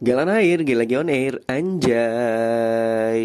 Galan 0.00 0.32
Air, 0.32 0.64
gila 0.64 0.88
lagi 0.88 0.96
on 0.96 1.12
air, 1.12 1.44
anjay. 1.44 3.20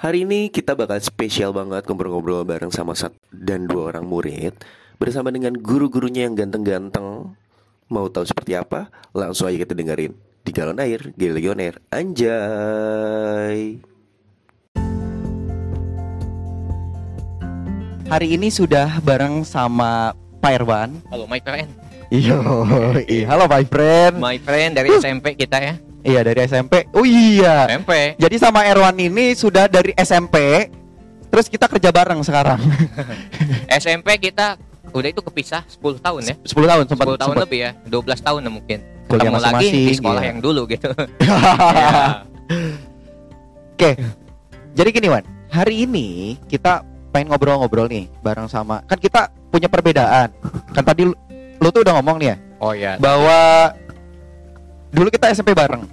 Hari 0.00 0.18
ini 0.24 0.48
kita 0.48 0.72
bakal 0.72 0.96
spesial 1.04 1.52
banget 1.52 1.84
ngobrol-ngobrol 1.84 2.40
bareng 2.48 2.72
sama 2.72 2.96
satu 2.96 3.20
dan 3.28 3.68
dua 3.68 3.92
orang 3.92 4.08
murid 4.08 4.56
Bersama 4.96 5.28
dengan 5.28 5.52
guru-gurunya 5.52 6.24
yang 6.24 6.40
ganteng-ganteng. 6.40 7.36
Mau 7.92 8.08
tahu 8.08 8.24
seperti 8.24 8.56
apa? 8.56 8.88
Langsung 9.12 9.52
aja 9.52 9.60
kita 9.60 9.76
dengerin 9.76 10.16
Di 10.40 10.56
Galon 10.56 10.80
Air, 10.80 11.12
gila 11.20 11.36
lagi 11.36 11.48
on 11.52 11.60
air, 11.60 11.76
anjay. 11.92 13.76
Hari 18.08 18.28
ini 18.32 18.48
sudah 18.48 19.04
bareng 19.04 19.44
sama 19.44 20.16
Pak 20.40 20.64
Irwan. 20.64 21.04
Halo 21.12 21.28
friend, 21.28 21.68
Iyo, 21.68 21.83
iya. 22.12 22.36
Halo 23.28 23.44
my 23.48 23.64
friend. 23.64 24.18
my 24.20 24.36
friend 24.40 24.76
dari 24.76 24.88
SMP 24.98 25.36
kita 25.38 25.56
ya. 25.60 25.74
Iya 26.04 26.20
dari 26.20 26.44
SMP. 26.44 26.84
Oh 26.92 27.06
iya. 27.06 27.64
SMP. 27.70 28.18
Jadi 28.20 28.36
sama 28.36 28.68
Irwan 28.68 28.96
ini 29.00 29.32
sudah 29.32 29.64
dari 29.70 29.96
SMP. 29.96 30.68
Terus 31.32 31.48
kita 31.48 31.66
kerja 31.66 31.88
bareng 31.90 32.20
sekarang. 32.20 32.60
SMP 33.82 34.20
kita 34.20 34.60
udah 34.94 35.08
itu 35.10 35.22
kepisah 35.24 35.64
10 35.66 35.98
tahun 35.98 36.20
ya. 36.22 36.36
10 36.44 36.54
tahun 36.70 36.84
sempat 36.86 37.06
10 37.08 37.18
tahun 37.18 37.34
sempat. 37.34 37.44
lebih 37.48 37.58
ya, 37.58 37.70
12 37.90 38.20
tahun 38.20 38.40
lah 38.46 38.52
mungkin. 38.52 38.78
Kuliah 39.04 39.28
Ketemu 39.28 39.40
lagi 39.42 39.66
di 39.68 39.94
sekolah 39.98 40.22
iya. 40.22 40.28
yang 40.30 40.38
dulu 40.40 40.62
gitu. 40.70 40.90
Ya. 41.74 42.28
Oke. 43.74 43.96
Jadi 44.76 44.88
gini 44.92 45.08
Wan, 45.08 45.24
hari 45.48 45.88
ini 45.88 46.36
kita 46.46 46.84
pengen 47.10 47.32
ngobrol-ngobrol 47.32 47.88
nih 47.88 48.10
bareng 48.20 48.46
sama 48.46 48.84
kan 48.84 49.00
kita 49.00 49.32
punya 49.48 49.66
perbedaan. 49.66 50.28
Kan 50.76 50.84
tadi 50.84 51.08
lu, 51.64 51.72
tuh 51.72 51.80
udah 51.80 51.96
ngomong 51.96 52.20
nih 52.20 52.28
ya 52.28 52.36
Oh 52.60 52.72
iya. 52.72 53.00
bahwa 53.00 53.72
dulu 54.90 55.08
kita 55.08 55.32
SMP 55.32 55.52
bareng. 55.52 55.88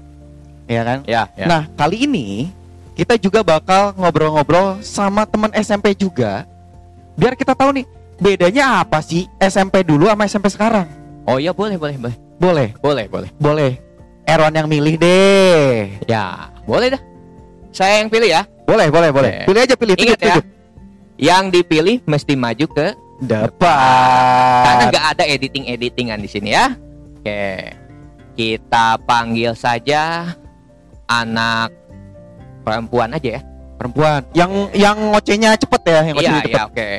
Iya 0.67 0.81
kan? 0.83 0.99
Ya, 1.03 1.23
ya. 1.33 1.45
Nah, 1.47 1.61
kali 1.73 2.03
ini 2.03 2.51
kita 2.93 3.15
juga 3.15 3.41
bakal 3.41 3.95
ngobrol-ngobrol 3.95 4.79
sama 4.79 5.23
teman 5.23 5.51
SMP 5.51 5.95
juga. 5.95 6.43
Biar 7.15 7.35
kita 7.35 7.51
tahu 7.51 7.75
nih 7.75 7.85
bedanya 8.15 8.79
apa 8.79 8.99
sih 8.99 9.27
SMP 9.35 9.81
dulu 9.81 10.07
sama 10.07 10.27
SMP 10.27 10.47
sekarang. 10.47 10.87
Oh 11.23 11.37
iya 11.37 11.51
boleh, 11.51 11.75
boleh, 11.75 11.95
boleh. 11.97 12.15
Boleh, 12.37 12.67
Boleh, 12.79 13.05
boleh. 13.05 13.29
boleh. 13.37 13.71
Erwan 14.23 14.53
yang 14.53 14.65
milih 14.65 14.95
deh. 14.97 15.93
Ya, 16.05 16.49
boleh 16.63 16.93
dah. 16.93 17.01
Saya 17.69 18.01
yang 18.01 18.09
pilih 18.09 18.29
ya. 18.29 18.45
Boleh, 18.65 18.87
boleh, 18.89 19.09
boleh. 19.11 19.31
Pilih 19.45 19.61
aja 19.61 19.75
pilih. 19.75 19.95
Ingat 19.97 20.17
ya. 20.17 20.25
tunjuk. 20.39 20.45
Yang 21.21 21.43
dipilih 21.53 21.97
mesti 22.03 22.33
maju 22.33 22.65
ke 22.65 22.87
Depan. 23.21 24.63
karena 24.65 24.83
nggak 24.89 25.05
ada 25.13 25.23
editing-editingan 25.25 26.17
di 26.17 26.29
sini 26.29 26.49
ya. 26.51 26.73
Oke. 27.15 27.43
Kita 28.33 28.97
panggil 28.99 29.53
saja 29.53 30.33
anak 31.05 31.69
perempuan 32.61 33.13
aja 33.13 33.37
ya. 33.37 33.41
perempuan. 33.77 34.21
Yang 34.31 34.51
yang 34.73 34.97
ngocehnya 35.09 35.49
cepet 35.55 35.81
ya, 35.83 35.91
yang 35.91 36.05
Iya, 36.05 36.13
ngocehnya 36.13 36.41
cepet. 36.41 36.53
iya, 36.53 36.63
oke. 36.65 36.89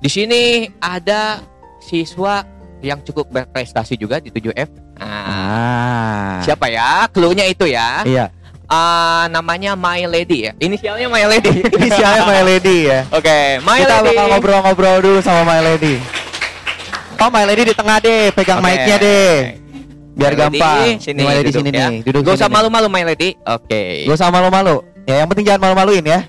Di 0.00 0.08
sini 0.08 0.40
ada 0.76 1.40
siswa 1.80 2.44
yang 2.80 3.00
cukup 3.00 3.32
berprestasi 3.32 3.96
juga 3.96 4.20
di 4.20 4.28
7F. 4.28 4.68
Nah, 5.00 5.08
Ah. 5.24 6.36
siapa 6.40 6.68
ya? 6.68 7.08
Cluenya 7.08 7.48
itu 7.48 7.64
ya. 7.64 8.04
Iya. 8.04 8.28
Ah, 8.64 9.28
namanya 9.28 9.76
My 9.76 10.08
Lady 10.08 10.48
ya. 10.48 10.52
Inisialnya 10.56 11.08
My 11.12 11.24
Lady. 11.28 11.60
Inisialnya 11.76 12.24
My 12.24 12.40
Lady 12.40 12.88
ya. 12.88 13.04
Oke, 13.12 13.60
My 13.60 13.84
kita 13.84 14.00
Lady. 14.00 14.08
bakal 14.16 14.26
ngobrol-ngobrol 14.32 14.96
dulu 15.04 15.18
sama 15.20 15.44
My 15.44 15.60
Lady. 15.60 16.00
Oh, 17.20 17.28
My 17.28 17.44
Lady 17.44 17.62
di 17.68 17.74
tengah 17.76 18.00
deh, 18.00 18.32
pegang 18.32 18.58
Oke. 18.60 18.66
mic-nya 18.66 18.96
deh. 18.98 19.32
Biar 20.14 20.32
My 20.32 20.38
Lady, 20.40 20.40
gampang. 20.58 20.86
Sini, 20.96 21.22
My 21.22 21.34
Lady 21.36 21.50
duduk 21.52 21.60
sini 21.60 21.70
ya. 21.70 21.86
nih, 21.88 21.96
duduk 22.02 22.20
Gak 22.24 22.36
usah 22.40 22.48
malu-malu 22.48 22.86
My 22.88 23.04
Lady. 23.04 23.28
Oke. 23.44 23.82
Gak 24.08 24.16
usah 24.16 24.28
malu-malu. 24.32 24.76
Ya, 25.04 25.14
yang 25.20 25.28
penting 25.28 25.44
jangan 25.44 25.60
malu-maluin 25.68 26.04
ya. 26.04 26.20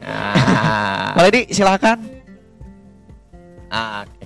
Ah, 0.00 1.12
My 1.16 1.22
Lady 1.28 1.48
silakan. 1.48 1.96
ah, 3.70 4.04
oke. 4.04 4.16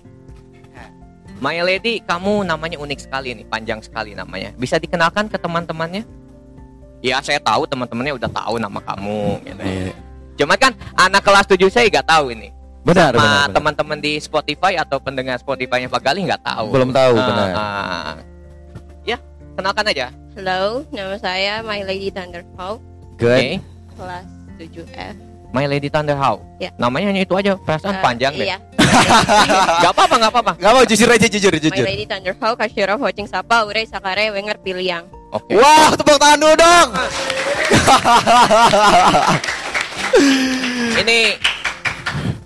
My 1.38 1.60
Lady, 1.60 2.00
kamu 2.00 2.42
namanya 2.42 2.80
unik 2.80 2.98
sekali 3.04 3.30
nih, 3.36 3.46
panjang 3.46 3.78
sekali 3.78 4.16
namanya. 4.16 4.50
Bisa 4.56 4.80
dikenalkan 4.80 5.28
ke 5.28 5.36
teman-temannya? 5.36 6.02
Ya, 7.04 7.20
saya 7.20 7.36
tahu 7.36 7.68
teman-temannya 7.68 8.16
udah 8.16 8.30
tahu 8.32 8.56
nama 8.56 8.80
kamu. 8.80 9.44
Gitu. 9.44 9.62
Cuman 10.40 10.56
kan 10.56 10.72
anak 10.96 11.20
kelas 11.20 11.44
7 11.44 11.68
saya 11.68 11.84
nggak 11.86 12.08
tahu 12.08 12.32
ini. 12.32 12.48
Benar, 12.80 13.12
Sama 13.12 13.20
benar, 13.20 13.48
teman-teman 13.52 13.98
di 13.98 14.16
Spotify 14.16 14.76
atau 14.76 14.96
pendengar 14.96 15.36
Spotify-nya 15.36 15.88
Pak 15.88 16.00
Gali 16.00 16.24
nggak 16.24 16.40
tahu. 16.40 16.72
Belum 16.72 16.88
tahu, 16.88 17.12
Ah, 17.14 17.26
benar. 17.28 17.48
ah. 17.54 18.14
Ya, 19.04 19.16
kenalkan 19.52 19.84
aja. 19.84 20.08
Halo, 20.32 20.84
nama 20.88 21.16
saya 21.16 21.60
My 21.60 21.80
Lady 21.80 22.08
Thunderhawk, 22.08 22.80
Good. 23.16 23.36
Oke. 23.36 23.48
kelas 23.94 24.26
7F. 24.58 25.14
My 25.48 25.64
Lady 25.64 25.88
Thunderhawk. 25.88 26.40
Ya. 26.56 26.72
Namanya 26.76 27.12
hanya 27.12 27.22
itu 27.22 27.32
aja, 27.32 27.52
perasaan 27.54 27.94
Eh, 27.94 28.02
panjang 28.02 28.32
deh. 28.34 28.48
Iya. 28.48 28.58
Gak 29.80 29.92
apa-apa, 29.92 30.16
gak 30.18 30.32
apa-apa. 30.32 30.52
Gak 30.56 30.72
mau 30.72 30.84
jujur 30.84 31.08
aja 31.08 31.26
jujur 31.26 31.52
My 31.52 31.60
jujur. 31.62 31.84
Lady 31.84 32.04
Thunderhawk, 32.04 32.56
Kashira 32.58 32.96
Hocing 32.96 33.24
Sapa, 33.24 33.64
Ure 33.64 33.84
Sakare, 33.84 34.28
Wenger 34.28 34.56
Piliang. 34.58 35.04
Oke. 35.34 35.50
Wah, 35.58 35.90
tepuk 35.92 36.14
tangan 36.14 36.38
dulu 36.38 36.54
dong. 36.54 36.88
Ini 40.94 41.18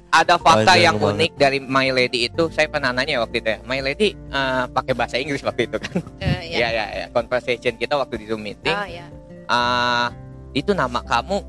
ada 0.09 0.41
fakta 0.41 0.73
Wajar 0.73 0.81
yang 0.81 0.97
banget. 0.97 1.15
unik 1.15 1.33
dari 1.37 1.59
My 1.61 1.93
Lady 1.93 2.25
itu. 2.25 2.49
Saya 2.49 2.67
pernah 2.67 2.91
nanya 2.91 3.21
waktu 3.21 3.39
itu 3.39 3.49
ya. 3.53 3.59
My 3.63 3.79
Lady 3.79 4.17
eh, 4.17 4.65
pakai 4.67 4.93
bahasa 4.97 5.21
Inggris 5.21 5.45
waktu 5.45 5.69
itu 5.69 5.77
kan. 5.77 6.01
Eh, 6.19 6.57
Iya, 6.57 6.69
iya, 6.73 6.85
ya. 6.97 7.07
Conversation 7.13 7.77
kita 7.77 7.95
waktu 7.95 8.17
di 8.17 8.25
Zoom 8.25 8.41
meeting. 8.41 8.73
Oh 8.73 8.89
ya. 8.89 9.05
Ah, 9.45 10.09
itu 10.53 10.73
nama 10.73 11.01
kamu 11.01 11.41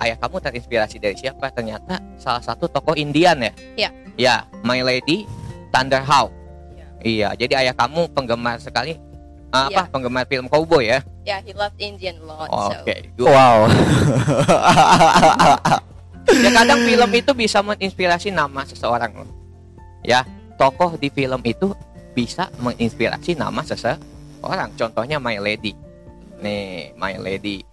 ayah 0.00 0.16
kamu 0.16 0.36
terinspirasi 0.40 0.96
dari 0.96 1.14
siapa? 1.14 1.52
Ternyata 1.52 2.00
salah 2.16 2.40
satu 2.40 2.66
tokoh 2.66 2.96
Indian 2.96 3.36
ya? 3.36 3.52
Iya. 3.76 3.90
Ya, 4.16 4.34
My 4.64 4.80
Lady 4.80 5.28
Thunderhawk. 5.68 6.32
Iya. 6.72 6.86
Iya, 7.00 7.28
jadi 7.36 7.68
ayah 7.68 7.74
kamu 7.76 8.08
penggemar 8.12 8.56
sekali 8.56 8.96
ah, 9.52 9.68
Iya. 9.70 9.86
apa? 9.86 9.92
Penggemar 9.92 10.24
film 10.26 10.46
cowboy 10.46 10.90
ya? 10.90 10.98
Ya, 11.26 11.42
he 11.42 11.52
loved 11.54 11.78
Indian 11.78 12.18
a 12.22 12.26
lot. 12.26 12.48
Oh, 12.50 12.70
so. 12.70 12.82
Oke, 12.82 12.94
good. 13.18 13.30
Wow. 13.30 13.66
Ya 16.30 16.46
kadang 16.54 16.86
film 16.86 17.10
itu 17.10 17.32
bisa 17.34 17.58
menginspirasi 17.58 18.30
nama 18.30 18.62
seseorang 18.62 19.10
loh. 19.18 19.26
Ya, 20.06 20.22
tokoh 20.54 20.94
di 20.94 21.10
film 21.10 21.42
itu 21.42 21.74
bisa 22.14 22.46
menginspirasi 22.62 23.34
nama 23.34 23.66
seseorang. 23.66 24.70
Contohnya 24.78 25.18
My 25.18 25.42
Lady. 25.42 25.74
Nih, 26.38 26.94
My 26.94 27.18
Lady. 27.18 27.66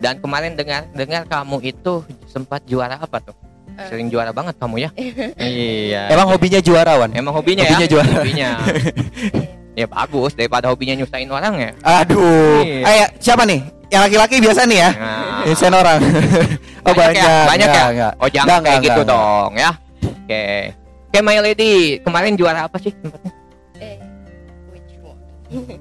Dan 0.00 0.18
kemarin 0.18 0.58
dengar 0.58 0.90
dengar 0.90 1.22
kamu 1.28 1.70
itu 1.70 2.02
sempat 2.26 2.66
juara 2.66 2.98
apa 2.98 3.22
tuh? 3.22 3.36
Eh. 3.78 3.88
Sering 3.88 4.10
juara 4.10 4.34
banget 4.34 4.58
kamu 4.58 4.82
ya? 4.82 4.90
iya. 5.38 6.10
Emang 6.10 6.34
hobinya 6.34 6.58
juarawan? 6.58 7.14
Emang 7.14 7.34
hobinya, 7.36 7.62
hobinya 7.62 7.86
ya? 7.86 7.90
juara. 7.90 8.12
Hobinya. 8.20 8.50
ya 9.72 9.86
bagus 9.86 10.32
daripada 10.32 10.68
hobinya 10.68 10.94
nyusahin 10.94 11.28
orang 11.28 11.54
ya. 11.56 11.70
Aduh. 11.82 12.62
Iya. 12.62 13.06
Eh, 13.06 13.08
siapa 13.18 13.42
nih? 13.42 13.60
Yang 13.86 14.02
laki-laki 14.06 14.34
biasa 14.38 14.60
nih 14.64 14.78
ya? 14.78 14.90
Nah, 14.92 15.42
Nyusahin 15.42 15.74
orang. 15.74 15.98
oh, 16.86 16.92
banyak. 16.92 17.16
ya? 17.16 17.34
Banyak 17.44 17.66
ya? 17.66 17.74
Enggak, 17.74 17.88
enggak. 17.90 18.12
Oh 18.16 18.28
jangan 18.28 18.46
Enggak, 18.46 18.60
kayak 18.60 18.70
enggak, 18.72 18.86
gitu 18.86 19.00
enggak. 19.00 19.14
dong 19.14 19.52
ya. 19.54 19.70
Oke. 20.00 20.44
Oke 21.10 21.18
My 21.20 21.38
Lady, 21.40 21.72
kemarin 22.00 22.32
juara 22.34 22.60
apa 22.64 22.78
sih? 22.78 22.94
tempatnya? 22.94 23.32
Eh, 23.76 23.96
which 24.70 24.94
one? 25.00 25.18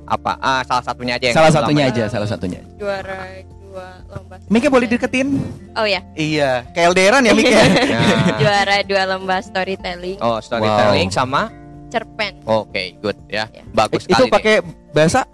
Apa? 0.06 0.32
Ah, 0.40 0.62
salah 0.64 0.82
satunya 0.82 1.14
aja 1.16 1.26
yang 1.28 1.38
Salah 1.38 1.52
satunya 1.54 1.84
lama 1.86 1.94
aja, 1.94 2.04
salah 2.08 2.26
satunya. 2.26 2.60
Juara 2.76 3.20
dua 3.62 3.88
lomba. 4.10 4.36
Miknya 4.50 4.72
bolih 4.72 4.88
deketin? 4.90 5.38
Oh 5.72 5.86
ya, 5.86 6.02
Iya, 6.14 6.66
kayak 6.74 6.98
LDRan 6.98 7.22
ya 7.22 7.34
Mik 7.38 7.46
ya. 7.46 7.62
ya. 7.94 8.02
juara 8.42 8.76
dua 8.82 9.04
lomba 9.06 9.38
storytelling. 9.40 10.18
Oh, 10.18 10.42
storytelling 10.42 11.14
Wow. 11.14 11.18
sama 11.22 11.42
Cerpen. 11.90 12.34
Oke, 12.46 12.96
good 13.02 13.18
ya. 13.26 13.50
Ya. 13.50 13.64
Bagus 13.74 14.06
Itu 14.06 14.30
pakai 14.30 14.62
bahasa 14.94 15.26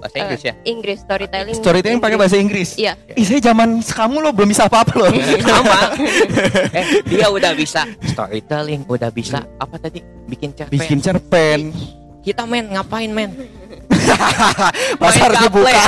bahasa 0.00 0.16
Inggris 0.16 0.42
ya. 0.44 0.54
Inggris 0.64 0.98
storytelling. 1.04 1.56
storytelling 1.56 2.00
pakai 2.00 2.16
bahasa 2.16 2.36
Inggris. 2.40 2.80
Iya. 2.80 2.96
Ih, 3.12 3.24
saya 3.28 3.52
zaman 3.52 3.84
kamu 3.84 4.16
lo 4.24 4.30
belum 4.32 4.48
bisa 4.48 4.64
apa-apa 4.64 4.92
loh. 4.96 5.12
sama. 5.44 5.80
eh, 6.80 7.04
dia 7.04 7.28
udah 7.28 7.52
bisa 7.52 7.84
storytelling, 8.08 8.88
udah 8.88 9.12
bisa 9.12 9.44
apa 9.60 9.76
tadi? 9.76 10.00
Bikin 10.24 10.56
cerpen. 10.56 10.72
Bikin 10.72 10.98
cerpen. 11.04 11.60
Kita 12.20 12.44
main 12.44 12.68
ngapain, 12.68 13.08
men? 13.08 13.32
Pasar 15.00 15.30
Main 15.32 15.42
dibuka. 15.46 15.82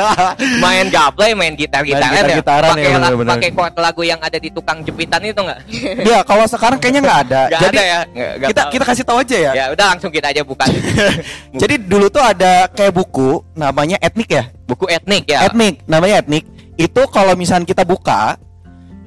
main 0.64 0.86
gaple, 0.90 1.26
main 1.38 1.52
gitar-gitaran 1.54 2.10
Main 2.10 2.10
ya. 2.10 2.38
gitar-gitaran 2.38 2.70
Pakai 2.74 2.84
ya, 2.84 2.98
pakai 3.28 3.50
chord 3.54 3.74
lagu 3.78 4.02
yang 4.02 4.20
ada 4.22 4.38
di 4.38 4.50
tukang 4.50 4.82
jepitan 4.82 5.20
itu 5.22 5.38
enggak? 5.38 5.58
Dia 6.02 6.18
kalau 6.30 6.44
sekarang 6.50 6.78
kayaknya 6.82 7.00
nggak 7.06 7.20
ada. 7.28 7.42
Enggak 7.46 7.60
Jadi 7.62 7.76
ada 7.78 7.84
ya. 7.84 7.98
Nggak- 7.98 8.34
nggak 8.38 8.48
kita 8.50 8.60
tahu. 8.62 8.70
kita 8.74 8.84
kasih 8.90 9.04
tahu 9.06 9.18
aja 9.22 9.36
ya. 9.38 9.52
Ya 9.54 9.64
udah 9.74 9.86
langsung 9.94 10.10
kita 10.10 10.26
aja 10.34 10.42
buka. 10.42 10.64
Jadi 11.54 11.74
dulu 11.86 12.06
tuh 12.10 12.22
ada 12.24 12.52
kayak 12.72 12.92
buku 12.94 13.30
namanya 13.54 13.96
etnik 14.02 14.28
ya. 14.30 14.44
Buku 14.66 14.84
etnik 14.90 15.24
ya. 15.30 15.46
Etnik, 15.46 15.82
namanya 15.86 16.22
etnik. 16.22 16.44
Itu 16.78 17.06
kalau 17.10 17.34
misalnya 17.34 17.66
kita 17.66 17.82
buka 17.86 18.38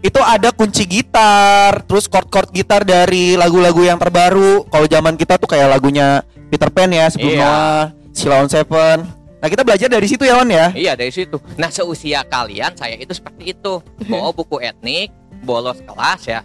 itu 0.02 0.18
ada 0.18 0.50
kunci 0.50 0.90
gitar, 0.90 1.86
terus 1.86 2.10
chord-chord 2.10 2.50
gitar 2.50 2.82
dari 2.82 3.38
lagu-lagu 3.38 3.86
yang 3.86 4.02
terbaru. 4.02 4.66
Kalau 4.66 4.88
zaman 4.90 5.14
kita 5.14 5.38
tuh 5.38 5.46
kayak 5.46 5.70
lagunya 5.78 6.26
Peter 6.52 6.68
Pan 6.68 6.92
ya 6.92 7.08
sebelum 7.08 7.32
Iya. 7.32 7.42
Noah, 7.42 7.84
Sheila 8.12 8.36
on 8.38 8.48
Seven. 8.48 8.98
Nah 9.40 9.48
kita 9.48 9.64
belajar 9.64 9.88
dari 9.88 10.06
situ 10.06 10.22
ya 10.22 10.36
Wan 10.36 10.46
ya. 10.48 10.70
Iya 10.72 10.94
dari 10.94 11.10
situ. 11.10 11.40
Nah 11.56 11.68
seusia 11.68 12.22
kalian 12.24 12.76
saya 12.76 12.94
itu 12.94 13.10
seperti 13.10 13.56
itu. 13.56 13.80
Bawa 14.04 14.30
buku 14.38 14.60
etnik, 14.60 15.10
bolos 15.42 15.80
kelas 15.82 16.22
ya. 16.28 16.40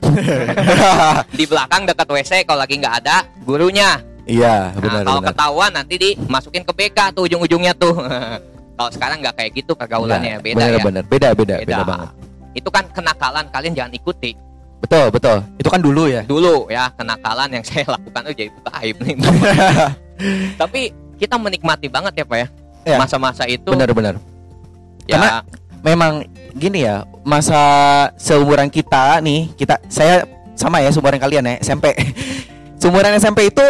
Di 1.39 1.45
belakang 1.45 1.85
dekat 1.85 2.07
WC 2.07 2.33
kalau 2.45 2.63
lagi 2.63 2.79
nggak 2.79 2.95
ada 3.03 3.27
gurunya. 3.43 3.99
Iya 4.25 4.71
Nah, 4.71 4.81
benar 4.81 5.03
kalau 5.03 5.21
benar. 5.21 5.31
ketahuan 5.31 5.71
nanti 5.73 5.95
dimasukin 5.97 6.63
ke 6.63 6.73
BK 6.73 6.99
tuh 7.13 7.27
ujung-ujungnya 7.27 7.75
tuh. 7.75 7.95
kalau 8.77 8.91
sekarang 8.91 9.19
nggak 9.21 9.35
kayak 9.35 9.51
gitu 9.55 9.73
pergaulannya 9.73 10.33
Nah, 10.33 10.41
beda 10.41 10.57
benar, 10.57 10.69
ya. 10.71 10.79
Benar 10.81 11.05
beda 11.05 11.29
beda 11.33 11.55
beda, 11.59 11.77
Beda. 11.77 11.79
banget. 11.83 12.09
Itu 12.55 12.69
kan 12.71 12.85
kenakalan 12.89 13.45
kalian 13.51 13.75
jangan 13.75 13.93
ikuti. 13.93 14.33
Betul 14.87 15.07
betul. 15.11 15.39
Itu 15.59 15.69
kan 15.69 15.83
dulu 15.83 16.07
ya. 16.07 16.23
Dulu 16.23 16.71
ya 16.71 16.87
kenakalan 16.95 17.51
yang 17.51 17.65
saya 17.67 17.85
lakukan 17.99 18.23
oh 18.23 18.33
jadi 18.33 18.51
aib 18.81 18.97
nih. 19.03 19.15
Tapi 20.61 20.81
kita 21.19 21.35
menikmati 21.37 21.91
banget 21.91 22.23
ya 22.23 22.25
Pak 22.25 22.39
ya. 22.39 22.49
Ya. 22.87 22.97
Masa-masa 22.97 23.43
itu 23.45 23.67
Benar 23.67 23.91
benar. 23.91 24.15
ya 25.05 25.19
Karena- 25.19 25.43
Memang 25.83 26.27
gini 26.51 26.83
ya 26.83 27.07
masa 27.23 27.59
seumuran 28.17 28.67
kita 28.67 29.19
nih 29.21 29.55
kita 29.55 29.79
saya 29.87 30.27
sama 30.55 30.79
ya 30.79 30.91
seumuran 30.91 31.19
kalian 31.19 31.47
ya 31.47 31.55
SMP. 31.61 31.95
seumuran 32.81 33.15
SMP 33.15 33.51
itu 33.51 33.63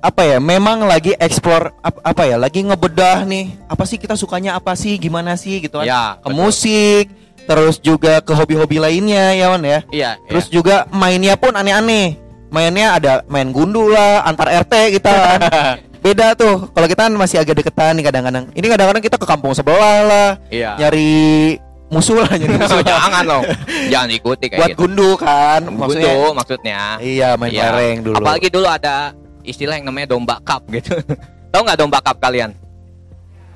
apa 0.00 0.24
ya 0.26 0.36
memang 0.36 0.84
lagi 0.84 1.12
explore 1.16 1.72
ap- 1.78 2.00
apa 2.02 2.22
ya 2.24 2.36
lagi 2.36 2.60
ngebedah 2.60 3.24
nih 3.24 3.52
apa 3.68 3.84
sih 3.84 3.96
kita 3.96 4.16
sukanya 4.16 4.56
apa 4.56 4.72
sih 4.72 4.96
gimana 4.96 5.36
sih 5.36 5.60
gitu 5.60 5.76
kan 5.76 5.84
ya 5.84 6.16
ke 6.16 6.28
betul. 6.28 6.36
musik 6.40 7.04
terus 7.50 7.82
juga 7.82 8.22
ke 8.22 8.30
hobi-hobi 8.30 8.78
lainnya 8.78 9.34
ya 9.34 9.50
Wan 9.50 9.66
ya 9.66 9.82
Iya, 9.90 10.10
terus 10.30 10.46
juga 10.46 10.86
mainnya 10.88 11.34
pun 11.34 11.50
aneh-aneh 11.50 12.14
mainnya 12.46 12.94
ada 12.94 13.12
main 13.26 13.50
gundu 13.50 13.90
lah 13.90 14.22
antar 14.22 14.46
RT 14.62 14.74
kita 14.94 15.10
kan 15.10 15.38
beda 16.06 16.32
tuh 16.32 16.70
kalau 16.70 16.86
kita 16.86 17.10
kan 17.10 17.14
masih 17.14 17.42
agak 17.42 17.58
deketan 17.58 17.98
nih 17.98 18.06
kadang-kadang 18.06 18.44
ini 18.54 18.66
kadang-kadang 18.66 19.02
kita 19.02 19.18
ke 19.18 19.26
kampung 19.26 19.50
sebelah 19.50 19.98
lah 20.06 20.28
iya. 20.48 20.78
nyari 20.78 21.58
musuh 21.90 22.22
lah 22.22 22.30
nyari 22.30 22.54
musuh 22.62 22.80
Jangan 22.80 23.22
loh. 23.26 23.42
Jangan 23.90 24.08
ikuti 24.08 24.46
kayak 24.46 24.58
buat 24.62 24.70
gitu. 24.70 24.80
gundu 24.86 25.10
kan 25.18 25.60
maksudnya 25.66 26.06
Gundu 26.14 26.30
maksudnya. 26.38 26.80
iya 27.02 27.28
main 27.34 27.50
Iya. 27.50 27.62
lereng 27.66 27.96
dulu 28.06 28.14
Apalagi 28.14 28.48
dulu 28.48 28.66
ada 28.70 29.10
istilah 29.42 29.74
yang 29.74 29.90
namanya 29.90 30.14
domba 30.14 30.38
cup 30.40 30.62
gitu. 30.70 30.94
tahu 31.52 31.62
nggak 31.66 31.78
domba 31.82 31.98
cup 31.98 32.16
kalian? 32.22 32.54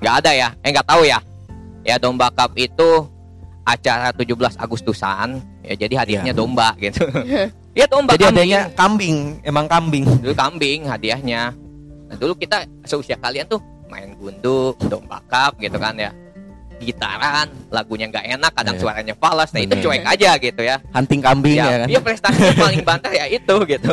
Nggak 0.02 0.14
ada 0.20 0.31
ya? 0.35 0.49
Eh 0.61 0.69
nggak 0.75 0.87
tahu 0.87 1.02
ya? 1.06 1.19
Ya 1.87 1.94
domba 1.97 2.29
cup 2.35 2.52
itu 2.58 3.06
acara 3.64 4.12
17 4.12 4.31
Agustusan. 4.55 5.28
Ya 5.61 5.75
jadi 5.75 5.94
hadiahnya 5.96 6.32
Iya. 6.32 6.37
domba 6.37 6.76
gitu. 6.76 7.00
Iya 7.72 7.87
domba 7.93 8.12
jadi 8.14 8.28
kambing. 8.28 8.37
adanya 8.38 8.61
kambing 8.72 9.16
emang 9.40 9.66
kambing 9.66 10.05
Dulu 10.20 10.32
kambing 10.32 10.84
hadiahnya. 10.84 11.56
Nah, 12.05 12.16
dulu 12.16 12.37
kita 12.37 12.62
seusia 12.84 13.16
kalian 13.16 13.44
tuh 13.44 13.58
main 13.88 14.12
gundu, 14.14 14.76
domba 14.84 15.19
cup 15.26 15.56
gitu 15.58 15.76
kan 15.76 15.96
ya. 15.96 16.12
Gitaran, 16.75 17.49
lagunya 17.70 18.11
nggak 18.11 18.26
enak, 18.28 18.52
kadang 18.52 18.76
Iya. 18.76 18.82
suaranya 18.82 19.14
falas. 19.16 19.49
Nah 19.55 19.62
itu 19.62 19.72
Iya. 19.72 19.82
cuek 19.82 20.05
aja 20.05 20.31
gitu 20.37 20.61
ya. 20.61 20.76
hunting 20.93 21.20
kambing 21.22 21.56
ya, 21.56 21.87
ya, 21.87 21.96
kan 21.96 22.05
prestasinya 22.05 22.52
paling 22.61 22.82
banter 22.84 23.11
ya 23.14 23.25
itu 23.26 23.56
gitu 23.64 23.93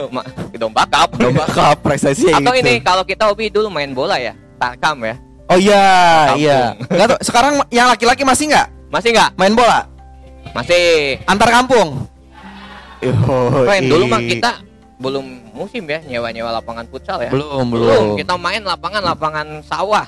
domba 0.59 0.83
cup 0.85 1.09
domba 1.15 1.45
cup 1.47 1.77
prestasi 1.79 2.27
atau 2.27 2.51
gitu. 2.51 2.61
ini 2.61 2.83
kalau 2.83 3.01
kita 3.01 3.23
hobi 3.25 3.47
dulu 3.47 3.71
main 3.71 3.95
bola 3.95 4.19
ya 4.19 4.33
tarkam 4.59 4.99
ya 5.01 5.15
oh 5.47 5.55
iya 5.55 5.85
Kampung. 6.27 6.41
iya 6.41 6.59
nggak 6.83 7.21
sekarang 7.23 7.53
yang 7.69 7.87
laki-laki 7.87 8.21
masih 8.21 8.51
nggak 8.51 8.67
masih 8.91 9.09
nggak? 9.15 9.29
Main 9.39 9.55
bola? 9.55 9.87
Masih. 10.51 11.17
Antar 11.25 11.49
kampung? 11.49 12.05
Yo, 13.01 13.15
keren 13.65 13.89
dulu 13.89 14.05
mah 14.05 14.21
kita 14.21 14.61
belum 15.01 15.25
musim 15.57 15.89
ya 15.89 15.97
nyewa-nyewa 16.05 16.61
lapangan 16.61 16.85
futsal 16.85 17.17
ya. 17.17 17.33
Belum 17.33 17.65
belum. 17.73 18.13
kita 18.13 18.37
main 18.37 18.61
lapangan 18.61 19.01
lapangan 19.01 19.47
sawah. 19.65 20.05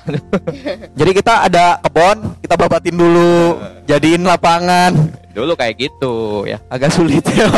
Jadi 0.99 1.11
kita 1.17 1.49
ada 1.49 1.81
kebon 1.81 2.37
kita 2.45 2.53
babatin 2.53 2.93
dulu 2.93 3.57
jadiin 3.89 4.21
lapangan. 4.21 4.93
Dulu 5.33 5.57
kayak 5.57 5.81
gitu 5.81 6.45
ya. 6.45 6.61
Agak 6.69 6.93
sulit 6.93 7.25
ya 7.25 7.49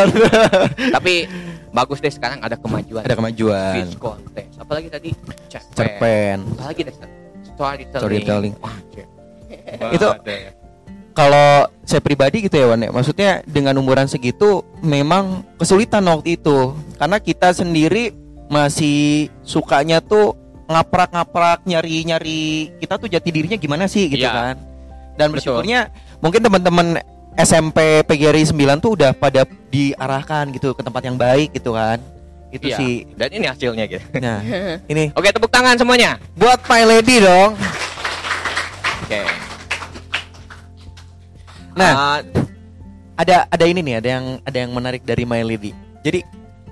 tapi 0.95 1.27
bagus 1.75 2.00
deh 2.00 2.13
sekarang 2.13 2.39
ada 2.39 2.56
kemajuan. 2.56 3.04
Ada 3.04 3.19
kemajuan. 3.19 3.74
Speech 3.75 4.00
contest. 4.00 4.56
Apalagi 4.56 4.88
tadi? 4.88 5.10
Cerpen. 5.51 5.75
Cerpen. 5.75 6.38
Apalagi 6.56 6.81
deh 6.88 6.95
storytelling. 7.51 8.00
Storytelling. 8.00 8.54
Wah. 8.63 8.77
Itu- 9.92 10.16
Ada. 10.16 10.63
Kalau 11.15 11.63
saya 11.88 12.03
pribadi 12.03 12.44
gitu 12.44 12.59
ya 12.59 12.67
Wan 12.67 12.83
ya, 12.83 12.91
maksudnya 12.91 13.39
dengan 13.47 13.79
umuran 13.79 14.06
segitu 14.06 14.62
memang 14.83 15.47
kesulitan 15.56 16.03
waktu 16.06 16.35
itu. 16.35 16.75
Karena 17.00 17.17
kita 17.17 17.56
sendiri 17.56 18.12
masih 18.45 19.31
sukanya 19.41 20.03
tuh 20.03 20.35
ngaprak-ngaprak 20.67 21.63
nyari-nyari 21.63 22.73
kita 22.77 22.97
tuh 22.97 23.07
jati 23.07 23.29
dirinya 23.31 23.56
gimana 23.56 23.85
sih 23.88 24.12
gitu 24.12 24.21
Iya. 24.21 24.33
kan. 24.33 24.56
Dan 25.15 25.31
Betul. 25.31 25.56
bersyukurnya 25.56 25.88
mungkin 26.19 26.41
teman-teman 26.44 26.88
SMP 27.35 28.03
PGRI 28.03 28.44
9 28.50 28.83
tuh 28.83 29.00
udah 29.00 29.15
pada 29.15 29.47
diarahkan 29.71 30.51
gitu 30.51 30.75
ke 30.75 30.81
tempat 30.83 31.01
yang 31.06 31.15
baik 31.15 31.56
gitu 31.56 31.71
kan. 31.73 32.01
Itu 32.51 32.67
Iya. 32.67 32.77
sih. 32.77 32.94
Dan 33.15 33.29
ini 33.31 33.45
hasilnya 33.47 33.85
gitu. 33.88 34.03
Nah 34.19 34.44
ini. 34.91 35.15
Oke 35.15 35.31
tepuk 35.31 35.47
tangan 35.47 35.79
semuanya. 35.79 36.19
Buat 36.35 36.59
My 36.67 36.83
Lady 36.83 37.23
dong. 37.23 37.56
Oke 39.06 39.44
Nah. 41.75 41.94
Ah, 41.94 42.19
ada 43.16 43.48
ada 43.48 43.66
ini 43.68 43.80
nih 43.80 43.95
ada 44.04 44.10
yang 44.19 44.25
ada 44.44 44.57
yang 44.60 44.72
menarik 44.75 45.01
dari 45.07 45.24
My 45.24 45.39
Lady. 45.39 45.72
Jadi 46.04 46.24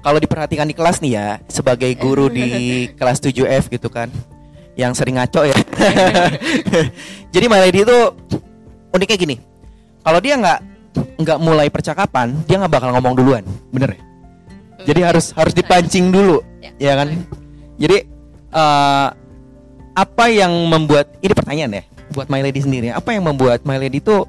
kalau 0.03 0.19
diperhatikan 0.19 0.67
di 0.67 0.75
kelas 0.75 0.99
nih 0.99 1.11
ya 1.15 1.27
sebagai 1.47 1.87
guru 1.95 2.27
di 2.27 2.47
kelas 2.99 3.23
7F 3.23 3.71
gitu 3.71 3.87
kan 3.87 4.11
yang 4.75 4.91
sering 4.91 5.15
ngaco 5.15 5.47
ya. 5.47 5.55
Jadi 7.33 7.45
My 7.47 7.63
Lady 7.63 7.87
itu 7.87 7.97
uniknya 8.91 9.17
gini. 9.17 9.35
Kalau 10.03 10.19
dia 10.19 10.35
nggak 10.35 10.59
nggak 11.23 11.39
mulai 11.39 11.67
percakapan, 11.71 12.35
dia 12.43 12.59
nggak 12.59 12.73
bakal 12.73 12.89
ngomong 12.91 13.15
duluan. 13.15 13.43
Bener 13.71 13.95
ya? 13.95 14.01
Jadi 14.83 14.99
harus 14.99 15.31
harus 15.31 15.55
dipancing 15.55 16.11
dulu, 16.11 16.43
Ya. 16.59 16.75
ya 16.75 16.93
kan? 16.99 17.07
Jadi 17.79 18.03
eh, 18.51 19.07
apa 19.93 20.25
yang 20.27 20.51
membuat 20.67 21.15
ini 21.23 21.31
pertanyaan 21.31 21.71
ya 21.79 21.83
buat 22.11 22.27
My 22.27 22.43
Lady 22.43 22.59
sendiri. 22.59 22.91
Apa 22.91 23.15
yang 23.15 23.23
membuat 23.23 23.63
My 23.63 23.79
Lady 23.79 24.03
itu 24.03 24.27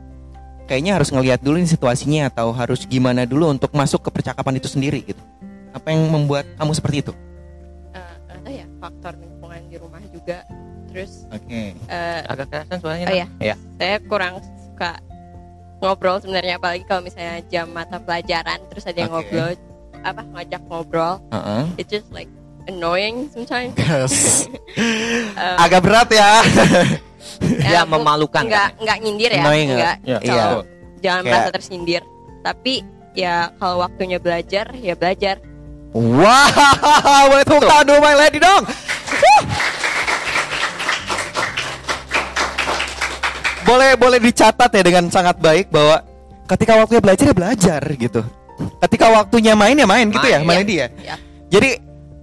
kayaknya 0.65 0.97
harus 0.97 1.09
ngelihat 1.09 1.41
dulu 1.41 1.57
nih 1.59 1.71
situasinya 1.71 2.29
atau 2.29 2.51
harus 2.51 2.85
gimana 2.85 3.25
dulu 3.25 3.49
untuk 3.49 3.71
masuk 3.73 4.01
ke 4.03 4.11
percakapan 4.11 4.57
itu 4.57 4.67
sendiri 4.67 5.05
gitu. 5.05 5.21
Apa 5.71 5.91
yang 5.91 6.07
membuat 6.09 6.47
kamu 6.55 6.73
seperti 6.73 6.97
itu? 7.03 7.13
Eh, 7.91 8.15
atau 8.31 8.51
ya 8.51 8.67
faktor 8.79 9.13
lingkungan 9.17 9.61
di 9.67 9.77
rumah 9.77 10.01
juga 10.09 10.45
terus 10.89 11.27
Oke. 11.29 11.75
eh, 11.75 12.21
agak 12.25 12.47
kerasan 12.49 12.79
suaranya 12.79 13.07
Oh, 13.11 13.15
iya. 13.15 13.27
ya 13.43 13.55
saya 13.75 13.99
kurang 14.07 14.39
suka 14.39 14.95
ngobrol 15.83 16.23
sebenarnya 16.23 16.55
apalagi 16.57 16.87
kalau 16.87 17.03
misalnya 17.03 17.43
jam 17.51 17.67
mata 17.69 17.99
pelajaran 17.99 18.63
terus 18.71 18.87
ada 18.87 19.03
yang 19.03 19.11
Oke. 19.11 19.27
ngobrol 19.27 19.51
apa 20.01 20.23
ngajak 20.23 20.63
ngobrol 20.71 21.19
it's 21.75 21.91
just 21.91 22.07
like 22.15 22.31
annoying 22.71 23.27
sometimes 23.35 24.47
Eh, 25.35 25.57
Agak 25.59 25.83
berat 25.83 26.09
ya. 26.11 26.31
ya 27.61 27.83
memalukan 27.85 28.45
nggak 28.45 28.69
nggak 28.81 28.99
nyindir 29.01 29.31
ya 29.35 29.43
Annoying 29.43 29.69
nggak 29.71 29.97
Ya, 30.05 30.19
Iya. 30.19 30.35
kalau 30.45 30.61
jangan 31.01 31.23
Kayak- 31.23 31.33
merasa 31.37 31.51
tersindir 31.53 32.03
tapi 32.41 32.75
ya 33.15 33.35
kalau 33.57 33.77
waktunya 33.81 34.19
belajar 34.19 34.67
ya 34.77 34.95
belajar 34.95 35.39
Wow, 35.95 37.31
boleh 37.31 37.47
tepuk 37.47 37.63
tangan 37.63 37.87
dulu 37.87 38.03
My 38.03 38.19
Lady 38.19 38.43
dong. 38.43 38.67
Boleh 43.65 43.97
boleh 43.97 44.19
dicatat 44.21 44.71
ya 44.71 44.83
dengan 44.83 45.09
sangat 45.09 45.41
baik 45.41 45.73
bahwa 45.73 46.05
ketika 46.51 46.77
waktunya 46.77 47.01
belajar 47.01 47.25
ya 47.31 47.37
belajar 47.37 47.81
gitu. 47.97 48.21
Ketika 48.83 49.07
waktunya 49.09 49.55
main 49.57 49.75
ya 49.75 49.87
main, 49.89 50.11
gitu 50.13 50.27
ya, 50.27 50.39
Main, 50.43 50.47
My 50.47 50.53
iya. 50.53 50.61
Lady 50.61 50.75
ya. 50.77 50.89
Ya. 51.01 51.15
Jadi 51.49 51.71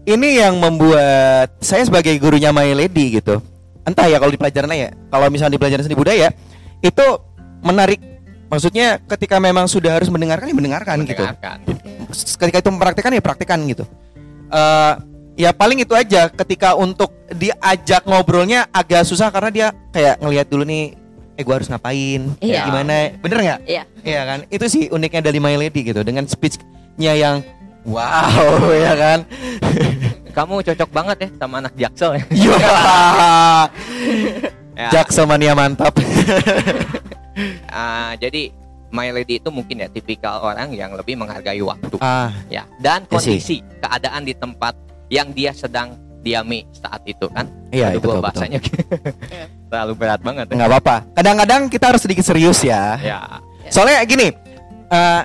ini 0.06 0.28
yang 0.38 0.60
membuat 0.62 1.56
saya 1.60 1.82
sebagai 1.82 2.14
gurunya 2.22 2.54
My 2.54 2.70
Lady 2.76 3.18
gitu. 3.18 3.42
Entah 3.82 4.06
ya 4.06 4.18
kalau 4.18 4.30
di 4.30 4.38
pelajaran 4.38 4.70
ya, 4.72 4.90
kalau 5.10 5.26
misalnya 5.28 5.58
di 5.58 5.62
pelajaran 5.62 5.84
seni 5.84 5.98
budaya 5.98 6.30
itu 6.80 7.06
menarik. 7.62 8.00
Maksudnya 8.52 9.00
ketika 9.08 9.40
memang 9.40 9.64
sudah 9.64 9.96
harus 9.96 10.12
mendengarkan 10.12 10.44
ya 10.44 10.52
mendengarkan 10.52 11.08
gitu 11.08 11.24
Mendengarkan. 11.24 11.58
ketika 12.36 12.58
itu 12.60 12.70
mempraktikkan 12.70 13.12
ya 13.16 13.24
praktikkan 13.24 13.60
gitu. 13.64 13.88
Eh 14.52 14.94
ya 15.40 15.56
paling 15.56 15.80
itu 15.80 15.96
aja 15.96 16.28
ketika 16.28 16.76
untuk 16.76 17.16
diajak 17.32 18.04
ngobrolnya 18.04 18.68
agak 18.70 19.08
susah 19.08 19.32
karena 19.32 19.50
dia 19.50 19.68
kayak 19.90 20.20
ngelihat 20.20 20.52
dulu 20.52 20.68
nih 20.68 21.00
eh 21.34 21.44
gua 21.48 21.56
harus 21.58 21.72
ngapain 21.72 22.36
Iya. 22.44 22.68
gimana 22.68 23.16
bener 23.18 23.38
nggak 23.40 23.60
Iya. 23.64 23.84
Iya 24.04 24.22
kan 24.28 24.40
itu 24.52 24.66
sih 24.68 24.84
uniknya 24.92 25.24
dari 25.24 25.40
My 25.40 25.56
Lady 25.56 25.88
gitu 25.88 26.04
dengan 26.04 26.28
speechnya 26.28 27.16
yang 27.16 27.40
wow 27.88 28.60
ya 28.84 28.94
kan 28.94 29.20
kamu 30.32 30.64
cocok 30.64 30.90
banget 30.90 31.18
ya 31.24 31.30
sama 31.38 31.56
anak 31.60 31.74
jaksel 31.76 32.12
ya, 32.18 32.24
Yo, 32.48 32.54
ya 34.80 34.90
Jaksomania 34.92 35.54
mantap 35.54 35.94
ah, 37.72 38.16
jadi 38.18 38.52
My 38.92 39.08
Lady 39.16 39.40
itu 39.40 39.48
mungkin 39.48 39.80
ya 39.80 39.88
tipikal 39.88 40.44
orang 40.44 40.76
yang 40.76 40.92
lebih 40.96 41.16
menghargai 41.16 41.64
waktu 41.64 41.96
ah 42.04 42.32
ya 42.52 42.68
dan 42.80 43.08
Iya 43.08 43.12
kondisi 43.12 43.56
keadaan 43.80 44.28
di 44.28 44.36
tempat 44.36 44.76
yang 45.08 45.32
dia 45.32 45.56
sedang 45.56 45.96
diami 46.22 46.68
saat 46.76 47.02
itu 47.08 47.26
kan 47.32 47.48
iya 47.72 47.96
Aduh, 47.96 48.00
itu 48.00 48.08
gua 48.08 48.20
betul, 48.20 48.20
betul. 48.20 48.28
bahasanya 48.28 48.60
terlalu 49.72 49.94
berat 49.96 50.20
banget. 50.20 50.46
Ya. 50.52 50.54
Nggak 50.60 50.70
apa-apa. 50.76 50.96
Kadang-kadang 51.16 51.62
kita 51.72 51.86
harus 51.96 52.02
sedikit 52.04 52.28
serius 52.28 52.60
ya. 52.60 53.00
Ya. 53.00 53.40
Soalnya 53.72 54.04
gini, 54.04 54.28
uh, 54.92 55.24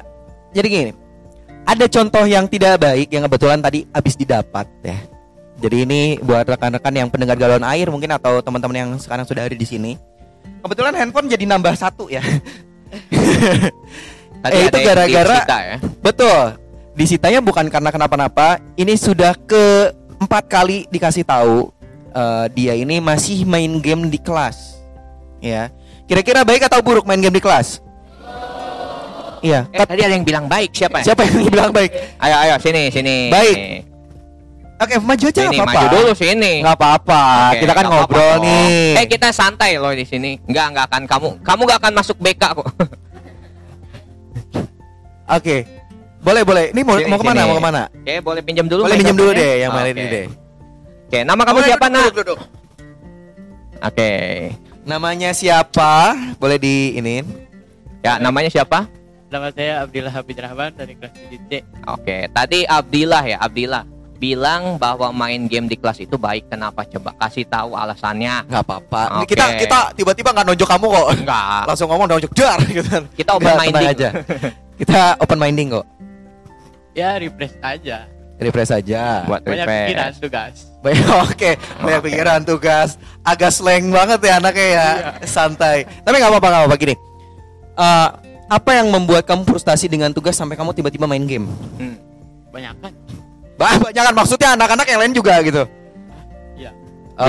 jadi 0.55 0.67
gini, 0.71 0.91
ada 1.67 1.85
contoh 1.91 2.25
yang 2.25 2.47
tidak 2.47 2.79
baik 2.81 3.11
yang 3.11 3.27
kebetulan 3.27 3.59
tadi 3.59 3.85
habis 3.91 4.15
didapat 4.15 4.67
ya. 4.87 4.99
Jadi 5.57 5.77
ini 5.89 6.01
buat 6.21 6.45
rekan-rekan 6.45 6.93
yang 6.93 7.09
pendengar 7.09 7.35
galon 7.35 7.65
air 7.65 7.89
mungkin 7.89 8.13
atau 8.13 8.45
teman-teman 8.45 8.77
yang 8.77 8.91
sekarang 9.01 9.25
sudah 9.27 9.49
ada 9.49 9.57
di 9.57 9.67
sini. 9.67 9.99
Kebetulan 10.63 10.95
handphone 10.95 11.27
jadi 11.33 11.45
nambah 11.49 11.75
satu 11.75 12.07
ya. 12.13 12.23
Tadi 14.45 14.55
eh, 14.55 14.69
itu 14.69 14.79
gara-gara 14.79 15.37
ya. 15.43 15.77
betul 15.99 16.67
disitanya 16.97 17.45
bukan 17.45 17.69
karena 17.69 17.93
kenapa-napa. 17.93 18.59
Ini 18.75 18.97
sudah 18.97 19.37
ke 19.37 19.93
empat 20.17 20.49
kali 20.49 20.89
dikasih 20.89 21.29
tahu 21.29 21.71
uh, 22.17 22.49
dia 22.51 22.73
ini 22.73 22.99
masih 22.99 23.45
main 23.45 23.79
game 23.79 24.09
di 24.09 24.17
kelas. 24.17 24.81
Ya, 25.45 25.69
kira-kira 26.09 26.43
baik 26.43 26.67
atau 26.67 26.81
buruk 26.81 27.05
main 27.05 27.21
game 27.21 27.37
di 27.37 27.45
kelas? 27.45 27.85
Iya. 29.47 29.61
Eh, 29.71 29.87
tadi 29.87 30.01
ada 30.03 30.15
yang 30.19 30.27
bilang 30.27 30.47
baik 30.51 30.71
siapa 30.75 30.97
ya? 31.01 31.05
Siapa 31.13 31.23
yang 31.23 31.47
bilang 31.47 31.71
baik? 31.71 31.91
Ayo 32.19 32.37
ayo 32.43 32.55
sini 32.59 32.91
sini. 32.91 33.31
Baik. 33.31 33.87
Oke, 34.77 35.01
maju 35.01 35.25
aja 35.25 35.41
sini, 35.41 35.57
apa-apa. 35.57 35.73
Maju 35.73 35.87
dulu 35.89 36.11
sini. 36.13 36.53
Nggak 36.61 36.77
apa-apa. 36.77 37.23
Oke, 37.49 37.59
kita 37.65 37.73
kan 37.73 37.85
ngobrol 37.89 38.21
apa 38.21 38.37
-apa. 38.37 38.45
nih. 38.45 39.01
Eh 39.01 39.07
kita 39.09 39.29
santai 39.33 39.81
loh 39.81 39.93
di 39.95 40.05
sini. 40.05 40.37
Enggak 40.45 40.67
enggak 40.75 40.85
akan 40.93 41.03
kamu 41.09 41.29
kamu 41.41 41.61
enggak 41.65 41.79
akan 41.81 41.93
masuk 41.97 42.17
BK 42.21 42.43
kok. 42.45 42.69
Oke. 45.37 45.57
Boleh 46.21 46.43
boleh. 46.43 46.65
Ini 46.75 46.83
mau 46.83 46.99
Sini, 46.99 47.07
mau 47.07 47.19
ke 47.23 47.25
mana? 47.25 47.39
sini. 47.39 47.49
Mau 47.49 47.57
ke 47.57 47.65
mana? 47.65 47.83
Oke, 47.87 48.15
boleh 48.19 48.43
pinjam 48.43 48.67
dulu. 48.67 48.83
Boleh 48.83 48.99
pinjam 48.99 49.17
dulu 49.17 49.31
microphone-nya? 49.31 49.55
deh 49.55 49.63
yang 49.63 49.73
mana 49.73 49.89
ini 49.95 50.05
deh. 50.11 50.27
Oke, 51.07 51.19
nama 51.23 51.43
kamu 51.47 51.59
Boleh, 51.63 51.69
siapa, 51.71 51.87
Nak? 51.87 52.11
Oke. 53.79 54.13
Namanya 54.83 55.31
siapa? 55.31 55.91
Boleh 56.43 56.59
di 56.59 56.99
ini. 56.99 57.23
Ya, 58.03 58.19
namanya 58.19 58.51
siapa? 58.51 58.91
Nama 59.27 59.51
saya 59.51 59.83
Abdillah 59.83 60.13
Habib 60.13 60.39
Rahman 60.39 60.71
dari 60.73 60.95
kelas 60.95 61.13
7C. 61.19 61.53
Oke, 61.91 62.31
tadi 62.31 62.63
Abdillah 62.63 63.25
ya, 63.27 63.39
Abdillah 63.43 63.83
bilang 64.17 64.81
bahwa 64.81 65.13
main 65.13 65.45
game 65.45 65.67
di 65.67 65.77
kelas 65.77 65.99
itu 65.99 66.17
baik. 66.17 66.49
Kenapa? 66.49 66.87
Coba 66.87 67.13
kasih 67.19 67.45
tahu 67.45 67.75
alasannya. 67.75 68.47
Nggak 68.47 68.63
apa-apa. 68.65 69.03
Oke. 69.21 69.35
Kita 69.35 69.45
kita 69.59 69.79
tiba-tiba 69.93 70.31
nggak 70.31 70.47
nonjok 70.47 70.69
kamu 70.71 70.87
kok. 70.89 71.07
Enggak. 71.21 71.63
Langsung 71.69 71.89
ngomong 71.91 72.07
nonjok 72.09 72.33
dar 72.33 72.59
gitu. 72.71 72.97
Kita 73.13 73.31
open 73.35 73.45
Nggak, 73.45 73.61
minding. 73.61 73.89
aja. 73.91 74.09
Kita 74.81 75.01
open 75.19 75.39
minding 75.41 75.69
kok. 75.73 75.87
Ya 76.93 77.17
refresh 77.17 77.57
aja. 77.61 78.09
Refresh 78.37 78.69
aja. 78.71 79.25
Buat 79.25 79.41
Banyak 79.43 79.65
refresh. 79.65 79.89
pikiran 79.89 80.13
tugas. 80.17 80.55
Baik, 80.81 81.01
Oke, 81.25 81.51
banyak 81.81 82.01
pikiran 82.05 82.41
tugas. 82.45 82.89
Agak 83.21 83.51
slang 83.51 83.89
banget 83.89 84.21
ya 84.23 84.33
anaknya 84.37 84.67
ya, 84.71 84.89
santai. 85.25 85.83
Tapi 86.05 86.15
nggak 86.15 86.31
apa-apa, 86.31 86.47
nggak 86.47 86.63
apa-apa 86.63 86.77
gini. 86.77 86.95
Eh, 87.75 88.09
apa 88.47 88.71
yang 88.73 88.89
membuat 88.89 89.27
kamu 89.27 89.43
frustasi 89.43 89.87
dengan 89.87 90.11
tugas 90.11 90.35
sampai 90.35 90.55
kamu 90.55 90.71
tiba-tiba 90.73 91.05
main 91.05 91.23
game? 91.23 91.47
Hmm. 91.77 91.97
Banyak 92.51 92.75
kan? 92.83 92.93
Bah, 93.57 93.73
jangan 93.89 94.13
maksudnya 94.13 94.53
anak-anak 94.53 94.87
yang 94.87 95.01
lain 95.01 95.13
juga 95.13 95.41
gitu. 95.41 95.65
Iya. 96.55 96.71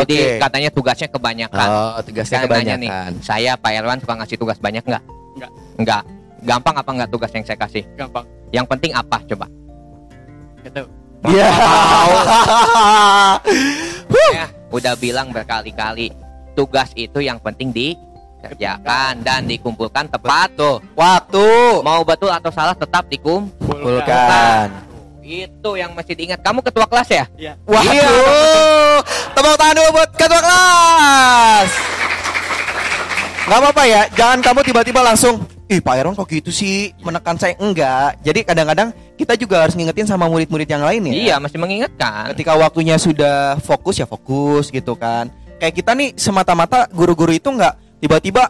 Jadi 0.04 0.16
Oke. 0.20 0.40
katanya 0.44 0.70
tugasnya 0.70 1.08
kebanyakan. 1.08 1.68
Oh, 1.68 2.00
tugasnya 2.04 2.44
Sekarang 2.44 2.60
nanya 2.60 2.76
nih, 2.76 2.90
kebanyakan. 2.92 3.12
saya 3.24 3.52
Pak 3.56 3.72
Irwan 3.72 4.00
suka 4.04 4.14
ngasih 4.20 4.38
tugas 4.38 4.58
banyak 4.60 4.84
nggak? 4.84 5.04
Nggak. 5.40 5.52
Nggak. 5.80 6.02
Gampang 6.44 6.76
apa 6.76 6.90
nggak 6.92 7.10
tugas 7.10 7.32
yang 7.32 7.46
saya 7.48 7.58
kasih? 7.58 7.84
Gampang. 7.96 8.28
Yang 8.52 8.66
penting 8.68 8.92
apa? 8.94 9.18
Coba. 9.24 9.48
Gitu. 10.62 10.84
Iya. 11.26 11.50
Ya, 14.28 14.46
udah 14.70 14.94
bilang 15.00 15.32
berkali-kali 15.32 16.12
tugas 16.54 16.92
itu 16.94 17.22
yang 17.22 17.40
penting 17.40 17.72
dikerjakan 18.48 19.20
dan 19.28 19.44
dikumpulkan 19.44 20.08
tepat 20.08 20.56
tuh. 20.56 20.80
Waktu. 20.96 21.48
Mau 21.84 22.02
betul 22.08 22.32
atau 22.32 22.48
salah 22.48 22.72
tetap 22.72 23.04
dikumpulkan. 23.12 23.60
Kumpulkan. 23.60 24.68
Itu 25.28 25.76
yang 25.76 25.92
mesti 25.92 26.16
diingat. 26.16 26.40
Kamu 26.40 26.64
ketua 26.64 26.88
kelas 26.88 27.10
ya? 27.12 27.26
Iya. 27.36 27.54
Waduh. 27.68 29.04
Tepuk 29.36 29.56
tangan 29.60 29.76
dulu 29.76 29.90
buat 30.00 30.10
ketua 30.16 30.40
kelas. 30.40 31.70
Gak 33.48 33.60
apa-apa 33.64 33.84
ya, 33.88 34.02
jangan 34.12 34.40
kamu 34.44 34.60
tiba-tiba 34.60 35.00
langsung 35.00 35.40
Ih 35.72 35.80
Pak 35.80 35.96
Iron 36.00 36.16
kok 36.16 36.28
gitu 36.28 36.52
sih 36.52 36.92
menekan 37.00 37.40
saya 37.40 37.56
Enggak, 37.60 38.20
jadi 38.20 38.44
kadang-kadang 38.44 38.92
kita 39.16 39.40
juga 39.40 39.64
harus 39.64 39.76
ngingetin 39.76 40.04
sama 40.04 40.28
murid-murid 40.28 40.68
yang 40.68 40.84
lain 40.84 41.12
ya 41.12 41.14
Iya, 41.16 41.36
mesti 41.40 41.56
mengingatkan. 41.56 42.36
Ketika 42.36 42.60
waktunya 42.60 43.00
sudah 43.00 43.56
fokus 43.64 44.00
ya 44.00 44.08
fokus 44.08 44.68
gitu 44.68 45.00
kan 45.00 45.32
Kayak 45.64 45.80
kita 45.80 45.92
nih 45.96 46.12
semata-mata 46.20 46.92
guru-guru 46.92 47.32
itu 47.36 47.48
nggak 47.48 47.87
tiba-tiba 47.98 48.44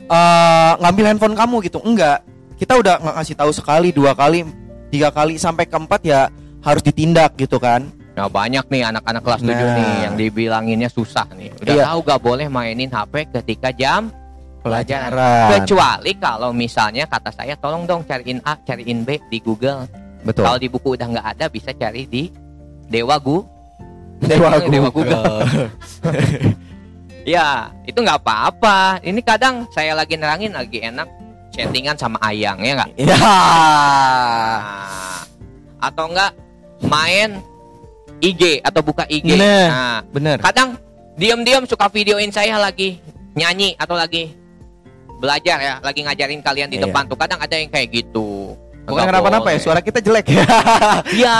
eh, 0.00 0.72
ngambil 0.80 1.04
handphone 1.10 1.36
kamu 1.36 1.56
gitu 1.64 1.78
Enggak, 1.82 2.22
kita 2.56 2.78
udah 2.78 2.94
nggak 3.00 3.16
kasih 3.22 3.36
tahu 3.36 3.50
sekali, 3.50 3.88
dua 3.90 4.12
kali, 4.14 4.46
tiga 4.88 5.10
kali 5.10 5.36
Sampai 5.36 5.66
keempat 5.66 6.00
ya 6.02 6.30
harus 6.60 6.80
ditindak 6.80 7.34
gitu 7.36 7.58
kan 7.58 7.88
Nah, 8.14 8.30
banyak 8.30 8.70
nih 8.70 8.94
anak-anak 8.94 9.26
kelas 9.26 9.42
7 9.42 9.50
Nah. 9.50 9.74
nih 9.74 9.92
yang 10.06 10.14
dibilanginnya 10.14 10.86
susah 10.86 11.26
nih. 11.34 11.50
Udah 11.58 11.74
Iya. 11.74 11.84
tahu 11.90 11.98
gak 12.06 12.20
boleh 12.22 12.46
mainin 12.46 12.86
HP 12.86 13.26
ketika 13.26 13.74
jam 13.74 14.14
pelajaran. 14.62 15.10
Pelajaran. 15.10 15.48
Kecuali 15.58 16.12
kalau 16.14 16.50
misalnya 16.54 17.10
kata 17.10 17.34
saya 17.34 17.58
tolong 17.58 17.90
dong 17.90 18.06
cariin 18.06 18.38
A, 18.46 18.54
cariin 18.62 19.02
B 19.02 19.18
di 19.26 19.42
Google. 19.42 19.90
Betul 20.22 20.46
Kalau 20.46 20.58
di 20.62 20.70
buku 20.70 20.94
udah 20.94 21.10
nggak 21.10 21.26
ada 21.36 21.50
bisa 21.50 21.74
cari 21.74 22.06
di 22.06 22.30
Dewa 22.86 23.18
Gu. 23.18 23.42
Dewa 24.22 24.62
Dewa 24.72 24.88
Google. 24.94 25.42
Ya, 27.24 27.72
itu 27.88 27.96
nggak 28.04 28.20
apa-apa. 28.20 29.00
Ini 29.00 29.20
kadang 29.24 29.64
saya 29.72 29.96
lagi 29.96 30.20
nerangin 30.20 30.52
lagi 30.52 30.84
enak 30.84 31.08
chattingan 31.56 31.96
sama 31.96 32.20
Ayang 32.20 32.60
ya 32.60 32.76
nggak? 32.76 32.90
Ya. 33.00 33.16
Nah, 33.16 34.60
atau 35.80 36.04
enggak 36.12 36.32
main 36.84 37.40
IG 38.20 38.60
atau 38.60 38.84
buka 38.84 39.08
IG. 39.08 39.40
Nah. 39.40 39.68
Nah, 39.72 39.98
Bener. 40.12 40.36
kadang 40.44 40.76
diam-diam 41.16 41.64
suka 41.64 41.88
videoin 41.88 42.28
saya 42.28 42.60
lagi 42.60 43.00
nyanyi 43.32 43.72
atau 43.80 43.96
lagi 43.96 44.36
belajar 45.16 45.56
ya, 45.64 45.74
lagi 45.80 46.04
ngajarin 46.04 46.44
kalian 46.44 46.68
di 46.68 46.76
Iya. 46.76 46.92
depan 46.92 47.08
tuh. 47.08 47.16
Kadang 47.16 47.40
ada 47.40 47.56
yang 47.56 47.72
kayak 47.72 47.88
gitu. 47.88 48.52
Bukan 48.84 49.00
kenapa-napa 49.08 49.48
ya, 49.48 49.58
suara 49.64 49.80
kita 49.80 49.96
jelek 50.04 50.28
ya. 50.28 50.44
Iya. 51.08 51.34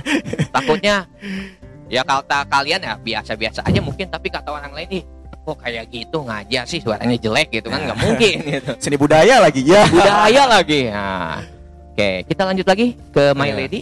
Takutnya 0.58 1.06
ya 1.86 2.02
kata 2.02 2.46
kalian 2.46 2.82
ya 2.82 2.94
biasa-biasa 2.98 3.66
aja 3.66 3.78
mungkin 3.82 4.06
tapi 4.10 4.30
kata 4.30 4.50
orang 4.50 4.70
lain 4.74 4.88
nih 4.98 5.04
kok 5.50 5.58
kayak 5.58 5.84
gitu 5.88 6.22
ngajar 6.22 6.64
sih 6.64 6.78
suaranya 6.78 7.16
jelek 7.16 7.50
gitu 7.50 7.66
kan 7.66 7.82
nggak 7.82 7.98
mungkin 7.98 8.34
gitu. 8.54 8.70
Seni 8.78 8.94
budaya 8.94 9.38
lagi 9.38 9.62
ya. 9.62 9.82
Budaya 9.84 10.42
lagi. 10.46 10.80
Nah. 10.86 11.42
Oke, 11.90 12.22
kita 12.24 12.42
lanjut 12.46 12.64
lagi 12.64 12.94
ke 13.10 13.34
My 13.34 13.50
Iya. 13.50 13.56
Lady. 13.56 13.80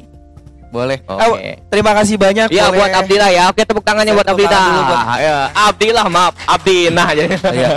Boleh. 0.69 0.99
Oke. 1.03 1.39
Eh, 1.39 1.57
terima 1.69 1.93
kasih 1.93 2.17
banyak. 2.17 2.49
Iya 2.49 2.69
boleh. 2.69 2.77
buat 2.79 2.93
Abdillah 2.95 3.31
ya. 3.31 3.43
Oke 3.49 3.63
tepuk 3.63 3.81
tangannya 3.83 4.11
Saya 4.11 4.19
buat 4.19 4.29
Abdillah. 4.29 4.65
buat- 4.83 5.07
Ya, 5.19 5.37
Abdillah 5.55 6.07
maaf, 6.09 6.33
Abdina 6.45 7.03
aja. 7.07 7.25
Iya. 7.57 7.69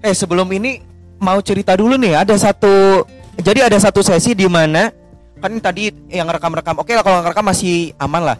Eh 0.00 0.12
sebelum 0.12 0.48
ini 0.50 0.80
mau 1.16 1.38
cerita 1.38 1.72
dulu 1.72 1.94
nih. 1.94 2.16
Ada 2.18 2.34
satu. 2.38 3.04
Jadi 3.34 3.60
ada 3.60 3.78
satu 3.78 4.00
sesi 4.00 4.32
di 4.32 4.44
mana 4.44 4.92
kan 5.38 5.52
tadi 5.58 5.88
yang 6.08 6.26
rekam-rekam. 6.26 6.76
Oke 6.76 6.92
lah 6.92 7.00
kalau 7.00 7.20
ngerekam 7.20 7.44
masih 7.44 7.92
aman 7.96 8.22
lah. 8.24 8.38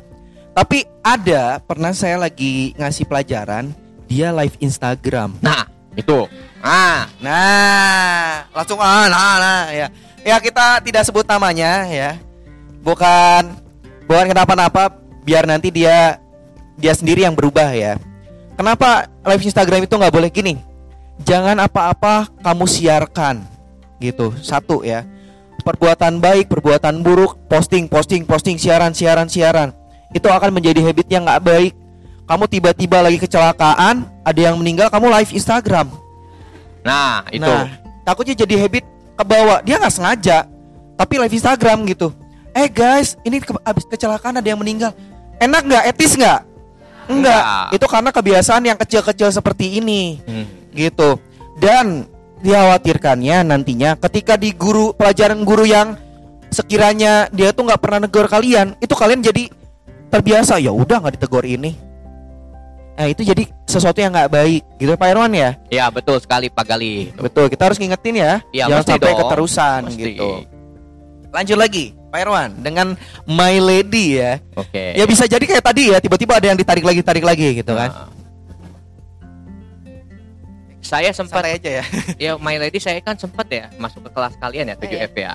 Tapi 0.52 0.85
ada 1.00 1.57
pernah 1.59 1.91
saya 1.91 2.21
lagi 2.21 2.76
ngasih 2.76 3.09
pelajaran 3.09 3.73
dia 4.12 4.28
live 4.28 4.61
Instagram. 4.61 5.40
Nah, 5.40 5.64
itu. 5.97 6.28
Ah, 6.61 7.09
Nah, 7.25 8.45
langsung 8.52 8.76
ah, 8.76 9.09
nah, 9.09 9.40
nah, 9.40 9.62
ya. 9.73 9.88
Ya 10.23 10.37
kita 10.38 10.85
tidak 10.85 11.09
sebut 11.09 11.25
namanya 11.25 11.88
ya. 11.88 12.21
Bukan 12.85 13.57
bukan 14.04 14.26
kenapa-napa 14.28 14.92
biar 15.25 15.49
nanti 15.49 15.73
dia 15.73 16.21
dia 16.76 16.92
sendiri 16.92 17.25
yang 17.25 17.33
berubah 17.33 17.73
ya. 17.73 17.97
Kenapa 18.54 19.09
live 19.25 19.49
Instagram 19.49 19.88
itu 19.88 19.97
nggak 19.97 20.14
boleh 20.14 20.28
gini? 20.28 20.61
Jangan 21.25 21.57
apa-apa 21.59 22.28
kamu 22.45 22.69
siarkan 22.69 23.42
gitu. 23.99 24.31
Satu 24.45 24.85
ya. 24.85 25.09
Perbuatan 25.62 26.19
baik, 26.19 26.50
perbuatan 26.50 27.07
buruk, 27.07 27.38
posting, 27.47 27.87
posting, 27.87 28.26
posting, 28.26 28.59
siaran, 28.59 28.92
siaran, 28.95 29.31
siaran. 29.31 29.71
Itu 30.11 30.26
akan 30.28 30.54
menjadi 30.54 30.83
habit 30.83 31.07
yang 31.11 31.26
nggak 31.26 31.42
baik. 31.42 31.73
Kamu 32.33 32.49
tiba-tiba 32.49 33.05
lagi 33.05 33.21
kecelakaan, 33.21 34.09
ada 34.25 34.41
yang 34.41 34.57
meninggal, 34.57 34.89
kamu 34.89 35.12
live 35.21 35.37
Instagram. 35.37 35.93
nah 36.81 37.29
itu. 37.29 37.45
Nah, 37.45 37.69
takutnya 38.09 38.33
jadi 38.33 38.57
habit 38.57 38.89
ke 39.12 39.25
bawah. 39.29 39.61
Dia 39.61 39.77
nggak 39.77 39.93
sengaja, 39.93 40.49
tapi 40.97 41.21
live 41.21 41.37
Instagram 41.37 41.85
gitu. 41.93 42.09
Eh 42.57 42.73
guys, 42.73 43.21
ini 43.21 43.37
ke 43.37 43.53
abis 43.61 43.85
kecelakaan 43.85 44.41
ada 44.41 44.49
yang 44.49 44.57
meninggal. 44.57 44.97
Enak 45.45 45.61
nggak? 45.61 45.85
Etis 45.93 46.17
nggak? 46.17 46.41
Enggak. 47.12 47.77
Itu 47.77 47.85
karena 47.85 48.09
kebiasaan 48.09 48.65
yang 48.65 48.81
kecil-kecil 48.81 49.29
seperti 49.29 49.77
ini, 49.77 50.17
Hmm. 50.25 50.49
gitu. 50.73 51.21
Dan 51.61 52.09
dikhawatirkannya 52.41 53.45
nantinya 53.45 54.01
ketika 54.09 54.41
di 54.41 54.57
guru 54.57 54.97
pelajaran 54.97 55.45
guru 55.45 55.69
yang 55.69 56.01
sekiranya 56.49 57.29
dia 57.29 57.53
tuh 57.53 57.69
nggak 57.69 57.81
pernah 57.85 58.09
negor 58.09 58.25
kalian, 58.25 58.73
itu 58.81 58.97
kalian 58.97 59.21
jadi 59.21 59.53
terbiasa. 60.09 60.57
Ya 60.65 60.73
udah 60.73 60.97
nggak 60.97 61.21
ditegur 61.21 61.45
ini. 61.45 61.91
Nah 63.02 63.11
itu 63.11 63.26
jadi 63.26 63.50
sesuatu 63.66 63.99
yang 63.99 64.14
nggak 64.14 64.30
baik 64.30 64.62
gitu 64.78 64.94
Pak 64.94 65.11
Irwan 65.11 65.35
ya. 65.35 65.59
Ya 65.75 65.90
betul 65.90 66.23
sekali 66.23 66.47
Pak 66.47 66.71
Gali. 66.71 67.11
Betul 67.18 67.50
kita 67.50 67.66
harus 67.66 67.82
ngingetin 67.82 68.14
ya. 68.14 68.32
Ya, 68.54 68.71
jangan 68.71 68.94
sampai 68.94 69.11
dong. 69.11 69.21
keterusan 69.26 69.80
Mesti. 69.90 70.02
gitu. 70.06 70.30
Lanjut 71.35 71.59
lagi 71.59 71.85
Pak 72.14 72.18
Irwan 72.23 72.50
dengan 72.62 72.94
My 73.26 73.59
Lady 73.59 74.23
ya. 74.23 74.38
Oke. 74.54 74.94
Ya 74.94 75.02
bisa 75.02 75.26
jadi 75.26 75.42
kayak 75.42 75.66
tadi 75.66 75.90
ya 75.90 75.99
tiba-tiba 75.99 76.38
ada 76.38 76.47
yang 76.47 76.59
ditarik 76.62 76.87
lagi 76.87 77.02
tarik 77.02 77.26
lagi 77.26 77.59
gitu 77.59 77.75
kan. 77.75 77.90
Nah. 77.90 78.09
Saya 80.78 81.11
sempat 81.11 81.42
Santai 81.42 81.59
aja 81.59 81.71
ya. 81.82 81.85
ya 82.30 82.32
My 82.38 82.54
Lady 82.62 82.78
saya 82.78 83.02
kan 83.02 83.18
sempat 83.18 83.50
ya 83.50 83.66
masuk 83.82 84.06
ke 84.06 84.14
kelas 84.14 84.38
kalian 84.38 84.71
ya 84.71 84.76
7F 84.78 85.11
Iya, 85.18 85.35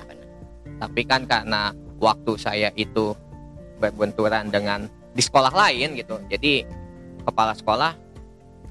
Tapi 0.80 1.04
kan 1.04 1.28
karena 1.28 1.76
waktu 2.00 2.32
saya 2.40 2.72
itu 2.80 3.12
berbenturan 3.76 4.48
dengan 4.48 4.88
di 5.12 5.20
sekolah 5.20 5.52
lain 5.52 6.00
gitu. 6.00 6.16
Jadi 6.32 6.77
kepala 7.28 7.52
sekolah 7.52 7.92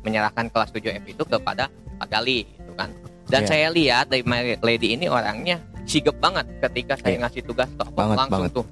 menyerahkan 0.01 0.47
kelas 0.47 0.69
7F 0.71 1.05
itu 1.05 1.23
kepada 1.23 1.69
Pak 1.97 2.07
Gali 2.07 2.45
gitu 2.47 2.73
kan. 2.73 2.89
Dan 3.27 3.43
Iya. 3.43 3.49
saya 3.49 3.67
lihat 3.69 4.05
dari 4.07 4.23
My 4.23 4.39
Lady 4.57 4.95
ini 4.95 5.05
orangnya 5.05 5.59
sigap 5.83 6.17
banget 6.17 6.47
ketika 6.61 6.95
saya 6.95 7.13
Iya. 7.13 7.21
ngasih 7.21 7.41
tugas 7.43 7.69
ke 7.69 7.83
Banget, 7.91 8.17
langsung 8.17 8.43
banget. 8.43 8.55
tuh. 8.55 8.65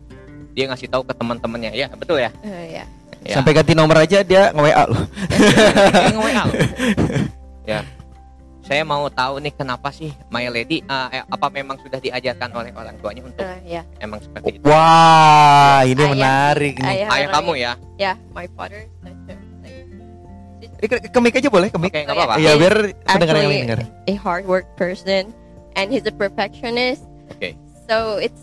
Dia 0.52 0.66
ngasih 0.68 0.88
tahu 0.88 1.04
ke 1.04 1.14
teman-temannya. 1.14 1.72
Ya, 1.72 1.88
betul 1.92 2.18
ya? 2.18 2.32
Eh, 2.42 2.80
ya. 2.80 2.86
Ya. 3.22 3.36
Sampai 3.36 3.52
ganti 3.52 3.74
nomor 3.74 3.98
aja 3.98 4.22
dia 4.22 4.54
nge-WA 4.54 4.84
loh. 4.86 5.02
Dia 5.92 6.14
nge-WA 6.14 6.44
ya. 7.74 7.82
Saya 8.62 8.82
mau 8.82 9.06
tahu 9.08 9.38
nih 9.40 9.54
kenapa 9.54 9.90
sih 9.90 10.10
My 10.28 10.46
Lady 10.48 10.82
uh, 10.84 11.06
eh, 11.12 11.22
apa 11.22 11.50
memang 11.50 11.78
sudah 11.78 11.98
diajarkan 11.98 12.50
oleh 12.50 12.72
orang 12.72 12.98
tuanya 12.98 13.22
untuk 13.22 13.44
Eh, 13.44 13.78
ya. 13.78 13.82
emang 14.00 14.18
seperti 14.18 14.58
itu? 14.58 14.66
Wah, 14.66 15.84
ini 15.84 16.00
Ayah- 16.00 16.10
menarik 16.12 16.74
nih. 16.80 16.90
ayah 16.96 17.08
Ayah 17.12 17.28
kamu 17.30 17.52
ya? 17.56 17.72
Ya, 17.96 18.14
my 18.32 18.48
father. 18.50 18.90
Ke, 20.88 20.98
ke 21.10 21.20
mic 21.22 21.36
aja 21.36 21.50
boleh, 21.50 21.70
ke 21.70 21.78
mic. 21.78 21.92
Oh, 21.92 22.00
ya. 22.00 22.06
apa-apa. 22.10 22.34
Iya, 22.38 22.52
He's 22.56 22.62
biar 22.62 22.76
pendengar 23.06 23.36
yang 23.36 23.50
lain 23.50 23.62
dengar. 23.66 23.80
a 24.08 24.14
hard 24.16 24.46
work 24.46 24.68
person, 24.76 25.34
and 25.76 25.90
he's 25.90 26.06
a 26.06 26.14
perfectionist. 26.14 27.04
Oke. 27.32 27.54
So 27.86 28.18
it's. 28.18 28.42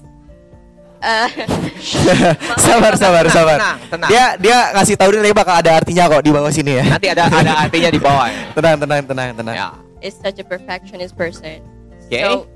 Uh, 1.02 1.26
sabar, 2.62 2.94
sabar, 2.94 3.26
Tenang, 3.26 3.34
sabar. 3.34 3.58
Tenang, 3.58 3.78
tenang. 3.90 4.10
Dia 4.10 4.24
dia 4.38 4.56
ngasih 4.70 4.94
tahu 4.94 5.10
dia 5.18 5.34
bakal 5.34 5.54
ada 5.58 5.70
artinya 5.82 6.06
kok 6.06 6.22
di 6.22 6.30
bawah 6.30 6.52
sini 6.54 6.78
ya. 6.78 6.84
Nanti 6.86 7.08
ada 7.10 7.26
ada 7.26 7.52
artinya 7.66 7.90
di 7.90 7.98
bawah. 7.98 8.26
ya. 8.30 8.42
Tenang, 8.56 8.76
tenang, 8.78 9.00
tenang, 9.02 9.28
tenang. 9.34 9.56
Ya. 9.58 9.68
is 10.02 10.14
such 10.18 10.38
a 10.38 10.46
perfectionist 10.46 11.14
person. 11.14 11.58
Oke. 12.06 12.18
So, 12.22 12.46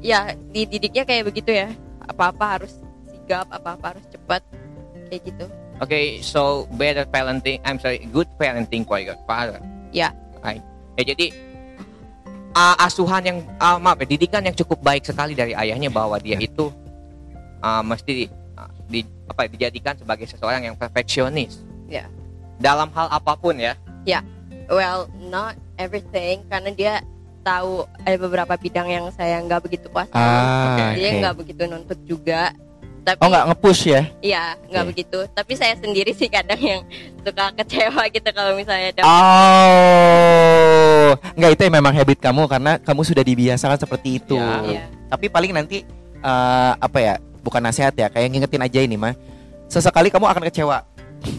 ya 0.00 0.32
dididiknya 0.52 1.04
kayak 1.04 1.28
begitu 1.28 1.52
ya. 1.52 1.68
Apa-apa 2.08 2.60
harus 2.60 2.72
sigap, 3.08 3.48
apa-apa 3.48 3.96
harus 3.96 4.04
cepat, 4.08 4.40
kayak 5.08 5.20
gitu. 5.28 5.46
Oke, 5.84 6.24
so 6.24 6.64
better 6.80 7.04
parenting, 7.04 7.60
I'm 7.60 7.76
sorry, 7.76 8.08
good 8.08 8.24
parenting 8.40 8.88
for 8.88 8.96
your 8.96 9.20
father. 9.28 9.60
Ya. 9.92 10.16
Right. 10.40 10.64
Ya 10.96 11.12
jadi 11.12 11.36
uh, 12.56 12.76
asuhan 12.80 13.20
yang 13.20 13.38
uh, 13.60 13.76
maaf 13.76 14.00
ya, 14.00 14.08
didikan 14.08 14.40
yang 14.40 14.56
cukup 14.56 14.80
baik 14.80 15.04
sekali 15.04 15.36
dari 15.36 15.52
ayahnya 15.52 15.92
bahwa 15.92 16.16
dia 16.16 16.40
itu 16.40 16.72
uh, 17.60 17.84
mesti 17.84 18.32
uh, 18.56 18.72
di 18.88 19.04
apa 19.28 19.44
dijadikan 19.44 19.92
sebagai 19.92 20.24
seseorang 20.24 20.64
yang 20.72 20.76
perfeksionis. 20.80 21.60
Ya. 21.92 22.08
Dalam 22.56 22.88
hal 22.96 23.12
apa 23.12 23.36
pun 23.36 23.60
ya. 23.60 23.76
Well, 24.68 25.12
not 25.20 25.60
everything, 25.76 26.40
karena 26.48 26.72
dia 26.72 26.94
tahu 27.44 27.84
ada 28.00 28.16
beberapa 28.16 28.56
bidang 28.56 28.88
yang 28.88 29.04
saya 29.12 29.36
nggak 29.44 29.60
begitu 29.68 29.92
kuasai. 29.92 30.16
Ah, 30.16 30.96
dia 30.96 31.12
oke. 31.12 31.20
nggak 31.20 31.34
begitu 31.36 31.62
nuntut 31.68 32.00
juga. 32.08 32.56
Tapi 33.04 33.20
Oh, 33.20 33.28
nggak 33.28 33.44
nge-push 33.52 33.82
ya? 33.86 34.02
Iya, 34.18 34.56
nggak 34.72 34.80
Oke. 34.80 34.90
begitu. 34.96 35.18
Tapi 35.28 35.52
saya 35.54 35.76
sendiri 35.76 36.10
sih 36.10 36.26
kadang 36.26 36.56
yang 36.56 36.80
suka 37.20 37.52
kecewa 37.52 38.02
gitu 38.08 38.28
kalau 38.32 38.56
misalnya 38.56 38.96
ada 38.96 39.02
Oh, 39.04 41.12
nggak 41.36 41.52
itu 41.52 41.62
memang 41.68 41.92
habit 41.92 42.16
kamu 42.16 42.48
karena 42.48 42.80
kamu 42.80 43.04
sudah 43.04 43.20
dibiasakan 43.20 43.76
seperti 43.76 44.16
itu. 44.18 44.40
Ya. 44.40 44.56
Iya. 44.64 44.82
Tapi 45.12 45.28
paling 45.28 45.52
nanti 45.52 45.84
eh, 46.18 46.72
apa 46.80 46.98
ya? 46.98 47.14
Bukan 47.44 47.60
nasihat 47.60 47.92
ya, 47.92 48.08
kayak 48.08 48.32
ngingetin 48.32 48.64
aja 48.64 48.80
ini 48.80 48.96
mah. 48.96 49.12
Sesekali 49.68 50.08
kamu 50.08 50.24
akan 50.24 50.48
kecewa, 50.48 50.80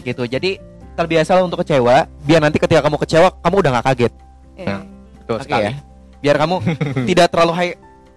gitu. 0.06 0.22
Jadi 0.22 0.62
terbiasa 0.94 1.34
untuk 1.42 1.66
kecewa, 1.66 2.06
biar 2.22 2.38
nanti 2.38 2.62
ketika 2.62 2.78
kamu 2.78 2.94
kecewa, 3.02 3.34
kamu 3.42 3.54
udah 3.58 3.70
nggak 3.74 3.86
kaget. 3.90 4.12
ya. 4.54 4.86
Betul 5.18 5.42
Oke 5.42 5.50
ya. 5.50 5.74
Biar 6.22 6.38
kamu 6.38 6.62
tidak 7.10 7.26
terlalu 7.34 7.52
high 7.58 7.74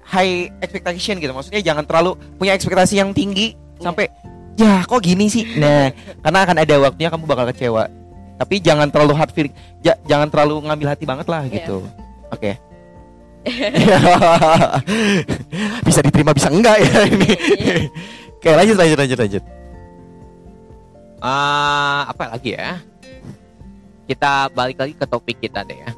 high 0.10 0.50
expectation 0.60 1.18
gitu. 1.18 1.30
Maksudnya 1.30 1.62
jangan 1.62 1.86
terlalu 1.86 2.18
punya 2.36 2.54
ekspektasi 2.54 2.98
yang 2.98 3.14
tinggi 3.14 3.54
sampai 3.78 4.10
ya 4.58 4.84
kok 4.84 5.00
gini 5.00 5.30
sih. 5.30 5.46
Nah, 5.56 5.94
karena 6.26 6.40
akan 6.44 6.56
ada 6.60 6.76
waktunya 6.82 7.08
kamu 7.08 7.24
bakal 7.24 7.46
kecewa. 7.50 7.88
Tapi 8.36 8.56
jangan 8.60 8.88
terlalu 8.88 9.14
hard 9.14 9.32
feeling. 9.32 9.54
Ja- 9.80 10.00
jangan 10.04 10.28
terlalu 10.28 10.60
ngambil 10.66 10.88
hati 10.92 11.04
banget 11.06 11.28
lah 11.28 11.46
Iya. 11.46 11.54
gitu. 11.62 11.78
Oke. 12.30 12.52
bisa 15.88 16.00
diterima 16.04 16.36
bisa 16.36 16.50
enggak 16.52 16.78
ya 16.80 17.00
ini. 17.14 17.32
Oke, 18.36 18.50
lanjut 18.52 18.76
lanjut 18.76 18.98
lanjut 18.98 19.18
lanjut. 19.20 19.44
Ah, 21.20 22.08
apa 22.08 22.32
lagi 22.32 22.56
ya? 22.56 22.80
Kita 24.08 24.50
balik 24.50 24.80
lagi 24.80 24.94
ke 24.96 25.06
topik 25.06 25.38
kita 25.40 25.64
deh 25.64 25.78
ya. 25.78 25.92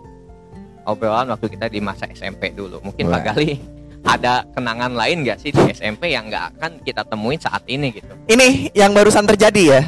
Obrolan 0.83 1.29
waktu 1.29 1.47
kita 1.47 1.65
di 1.65 1.77
masa 1.77 2.09
SMP 2.09 2.49
dulu. 2.51 2.81
Mungkin 2.81 3.05
Wah. 3.05 3.21
Pak 3.21 3.33
Gali 3.33 3.61
ada 4.01 4.45
kenangan 4.53 4.93
lain 4.97 5.21
nggak 5.21 5.37
sih 5.37 5.53
di 5.53 5.61
SMP 5.69 6.13
yang 6.13 6.27
nggak 6.27 6.57
akan 6.57 6.71
kita 6.81 7.05
temuin 7.05 7.37
saat 7.37 7.61
ini 7.69 7.93
gitu? 7.93 8.13
Ini 8.25 8.73
yang 8.73 8.91
barusan 8.97 9.29
terjadi 9.29 9.63
ya. 9.77 9.81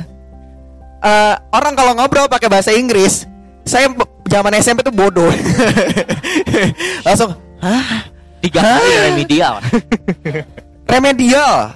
Eh, 1.04 1.36
orang 1.52 1.74
kalau 1.76 1.92
ngobrol 1.98 2.32
pakai 2.32 2.48
bahasa 2.48 2.72
Inggris, 2.72 3.28
saya 3.68 3.92
zaman 4.30 4.56
SMP 4.62 4.86
tuh 4.86 4.96
bodoh. 4.96 5.28
Langsung, 7.08 7.36
hah? 7.60 8.08
Tiga 8.44 8.60
kali 8.60 8.96
remedial. 9.12 9.54
Remedial. 10.92 11.72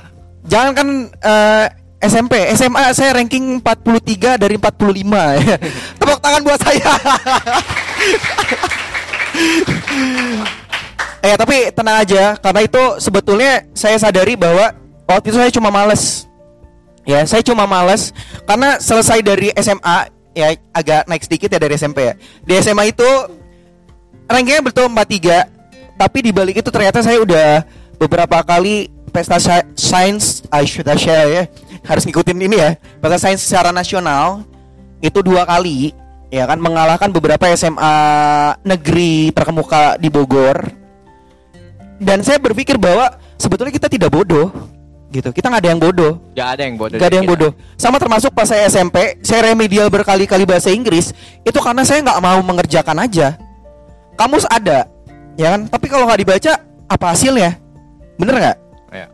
Jangan 0.48 0.72
kan 0.76 0.88
eh, 1.12 1.66
SMP, 1.98 2.46
SMA 2.54 2.94
saya 2.94 3.18
ranking 3.18 3.58
43 3.64 4.38
dari 4.38 4.56
45 4.60 5.42
ya. 5.42 5.56
Tepuk 6.00 6.20
tangan 6.22 6.42
buat 6.44 6.60
saya. 6.62 6.92
Tapi 11.38 11.70
tenang 11.72 12.02
aja 12.02 12.36
karena 12.42 12.62
itu 12.66 12.84
sebetulnya 12.98 13.64
saya 13.78 13.96
sadari 14.02 14.34
bahwa 14.34 14.74
waktu 15.06 15.30
itu 15.32 15.38
saya 15.38 15.54
cuma 15.54 15.70
males. 15.70 16.26
Ya, 17.08 17.24
saya 17.24 17.40
cuma 17.40 17.64
males 17.64 18.12
karena 18.44 18.84
selesai 18.84 19.24
dari 19.24 19.48
SMA 19.56 20.12
ya 20.36 20.52
agak 20.76 21.08
naik 21.08 21.24
sedikit 21.24 21.48
ya 21.56 21.60
dari 21.62 21.80
SMP 21.80 22.04
ya. 22.04 22.14
Di 22.44 22.54
SMA 22.60 22.92
itu 22.92 23.08
rankingnya 24.28 24.62
betul 24.66 24.92
43 24.92 25.96
tapi 25.98 26.18
di 26.22 26.32
balik 26.36 26.60
itu 26.60 26.70
ternyata 26.70 27.00
saya 27.00 27.24
udah 27.24 27.64
beberapa 27.98 28.44
kali 28.44 28.92
pesta 29.10 29.40
sains 29.74 30.46
I 30.54 30.68
should 30.68 30.86
I 30.86 31.00
share 31.00 31.28
ya 31.32 31.44
harus 31.88 32.04
ngikutin 32.06 32.38
ini 32.38 32.60
ya 32.60 32.76
pesta 33.02 33.18
sains 33.18 33.42
secara 33.42 33.72
nasional 33.74 34.44
itu 35.02 35.24
dua 35.24 35.48
kali 35.48 35.96
ya 36.30 36.44
kan 36.46 36.60
mengalahkan 36.60 37.10
beberapa 37.10 37.50
SMA 37.56 37.96
negeri 38.68 39.32
terkemuka 39.32 39.96
di 39.98 40.12
Bogor 40.12 40.87
dan 41.98 42.22
saya 42.22 42.38
berpikir 42.38 42.78
bahwa 42.78 43.10
sebetulnya 43.38 43.74
kita 43.74 43.90
tidak 43.90 44.10
bodoh 44.14 44.50
gitu 45.08 45.32
kita 45.32 45.48
nggak 45.48 45.62
ada 45.64 45.72
yang 45.72 45.82
bodoh 45.82 46.14
Gak 46.36 46.50
ada 46.54 46.62
yang 46.68 46.76
bodoh. 46.78 46.98
Gak 47.00 47.10
ada 47.10 47.16
yang 47.18 47.26
kita. 47.26 47.34
bodoh. 47.34 47.52
Sama 47.80 47.98
termasuk 47.98 48.30
pas 48.36 48.46
saya 48.46 48.68
SMP, 48.70 49.18
saya 49.26 49.50
remedial 49.50 49.90
berkali-kali 49.90 50.46
bahasa 50.46 50.70
Inggris. 50.70 51.16
Itu 51.42 51.58
karena 51.64 51.82
saya 51.82 52.06
nggak 52.06 52.22
mau 52.22 52.38
mengerjakan 52.46 53.02
aja. 53.02 53.34
Kamus 54.14 54.46
ada, 54.46 54.86
ya 55.34 55.58
kan? 55.58 55.66
Tapi 55.66 55.86
kalau 55.90 56.06
nggak 56.06 56.22
dibaca, 56.22 56.54
apa 56.86 57.06
hasilnya? 57.10 57.58
Bener 58.22 58.36
nggak? 58.38 58.58
Iya. 58.94 59.08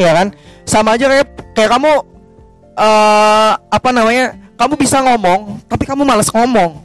Iya 0.00 0.10
kan? 0.16 0.26
Sama 0.64 0.96
aja 0.96 1.04
kayak 1.12 1.26
kayak 1.52 1.70
kamu 1.76 1.90
eh 2.80 3.52
apa 3.58 3.88
namanya? 3.92 4.26
Kamu 4.54 4.74
bisa 4.78 5.02
ngomong, 5.02 5.60
tapi 5.68 5.84
kamu 5.84 6.06
malas 6.06 6.30
ngomong. 6.32 6.80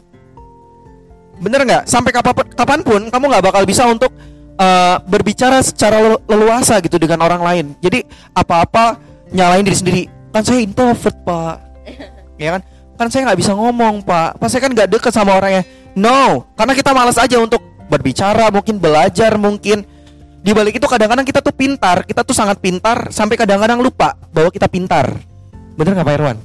Bener 1.40 1.64
nggak? 1.64 1.84
Sampai 1.88 2.12
kapan 2.12 2.34
kapan 2.52 2.80
pun 2.84 3.02
kamu 3.08 3.24
nggak 3.32 3.46
bakal 3.48 3.64
bisa 3.64 3.88
untuk 3.88 4.12
eh, 4.60 4.96
berbicara 5.02 5.64
secara 5.64 5.98
lelu- 5.98 6.24
leluasa 6.26 6.78
gitu 6.80 7.00
dengan 7.00 7.24
orang 7.24 7.40
lain. 7.40 7.66
Jadi 7.80 8.04
apa-apa 8.32 9.00
nyalain 9.32 9.64
diri 9.64 9.78
sendiri. 9.78 10.04
Kan 10.30 10.44
saya 10.44 10.60
introvert 10.60 11.16
pak, 11.24 11.56
ya 12.42 12.60
kan? 12.60 12.62
Kan 12.96 13.08
saya 13.08 13.32
nggak 13.32 13.40
bisa 13.40 13.56
ngomong 13.56 14.04
pak. 14.04 14.36
Pas 14.36 14.52
saya 14.52 14.60
kan 14.60 14.72
nggak 14.72 14.90
deket 14.92 15.10
sama 15.10 15.34
orangnya. 15.34 15.64
No, 15.96 16.46
karena 16.54 16.74
kita 16.74 16.92
malas 16.92 17.18
aja 17.18 17.40
untuk 17.40 17.60
berbicara, 17.88 18.52
mungkin 18.52 18.78
belajar, 18.78 19.34
mungkin 19.36 19.82
di 20.40 20.52
balik 20.54 20.78
itu 20.78 20.86
kadang-kadang 20.86 21.26
kita 21.26 21.42
tuh 21.42 21.52
pintar, 21.52 22.06
kita 22.06 22.22
tuh 22.22 22.32
sangat 22.32 22.62
pintar 22.62 23.10
sampai 23.10 23.36
kadang-kadang 23.36 23.82
lupa 23.82 24.14
bahwa 24.30 24.48
kita 24.48 24.68
pintar. 24.68 25.10
Bener 25.74 25.96
nggak 25.96 26.06
Pak 26.06 26.16
Irwan? 26.16 26.38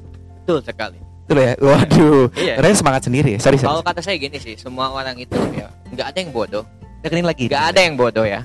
Betul 0.42 0.58
sekali. 0.64 0.98
Betul 1.24 1.38
ya? 1.40 1.52
Waduh, 1.56 2.24
Iya. 2.34 2.54
keren 2.56 2.74
semangat 2.74 3.02
sendiri. 3.04 3.36
ya. 3.36 3.40
Sorry, 3.40 3.56
sorry. 3.56 3.68
Kalau 3.68 3.84
kata 3.84 4.00
saya 4.00 4.16
gini 4.16 4.38
sih, 4.38 4.54
semua 4.56 4.88
orang 4.88 5.14
itu 5.16 5.36
ya 5.52 5.68
nggak 5.90 6.06
ada 6.08 6.18
yang 6.18 6.30
bodoh. 6.30 6.64
Tekenin 7.04 7.28
lagi. 7.28 7.52
Nggak 7.52 7.66
ada 7.76 7.80
yang 7.84 7.94
bodoh 8.00 8.24
ya. 8.24 8.40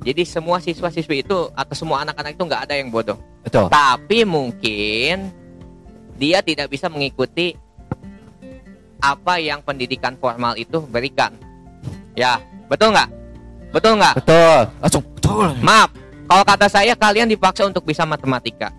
Jadi 0.00 0.24
semua 0.24 0.56
siswa-siswi 0.64 1.20
itu 1.20 1.38
atau 1.52 1.74
semua 1.76 2.00
anak-anak 2.00 2.32
itu 2.32 2.44
nggak 2.48 2.62
ada 2.64 2.74
yang 2.80 2.88
bodoh. 2.88 3.20
Betul. 3.44 3.68
Tapi 3.68 4.24
mungkin 4.24 5.28
dia 6.16 6.40
tidak 6.40 6.72
bisa 6.72 6.88
mengikuti 6.88 7.52
apa 9.00 9.36
yang 9.36 9.60
pendidikan 9.60 10.16
formal 10.16 10.56
itu 10.56 10.80
berikan. 10.88 11.36
Ya, 12.16 12.40
betul 12.72 12.96
nggak? 12.96 13.12
Betul 13.76 14.00
nggak? 14.00 14.14
Betul. 14.24 14.60
Langsung 14.80 15.04
betul. 15.20 15.48
Maaf, 15.60 15.92
kalau 16.24 16.44
kata 16.48 16.66
saya 16.72 16.96
kalian 16.96 17.28
dipaksa 17.28 17.68
untuk 17.68 17.84
bisa 17.84 18.08
matematika. 18.08 18.72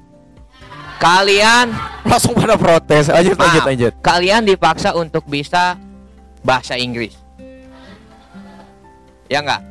Kalian 0.97 1.73
Langsung 2.01 2.33
pada 2.33 2.57
protes. 2.57 3.13
Lanjut, 3.13 3.37
maaf, 3.37 3.45
lanjut, 3.45 3.63
lanjut. 3.69 3.93
kalian 4.01 4.41
dipaksa 4.41 4.89
untuk 4.97 5.21
bisa 5.29 5.77
bahasa 6.41 6.73
Inggris. 6.77 7.20
Ya 9.31 9.39
nggak? 9.39 9.61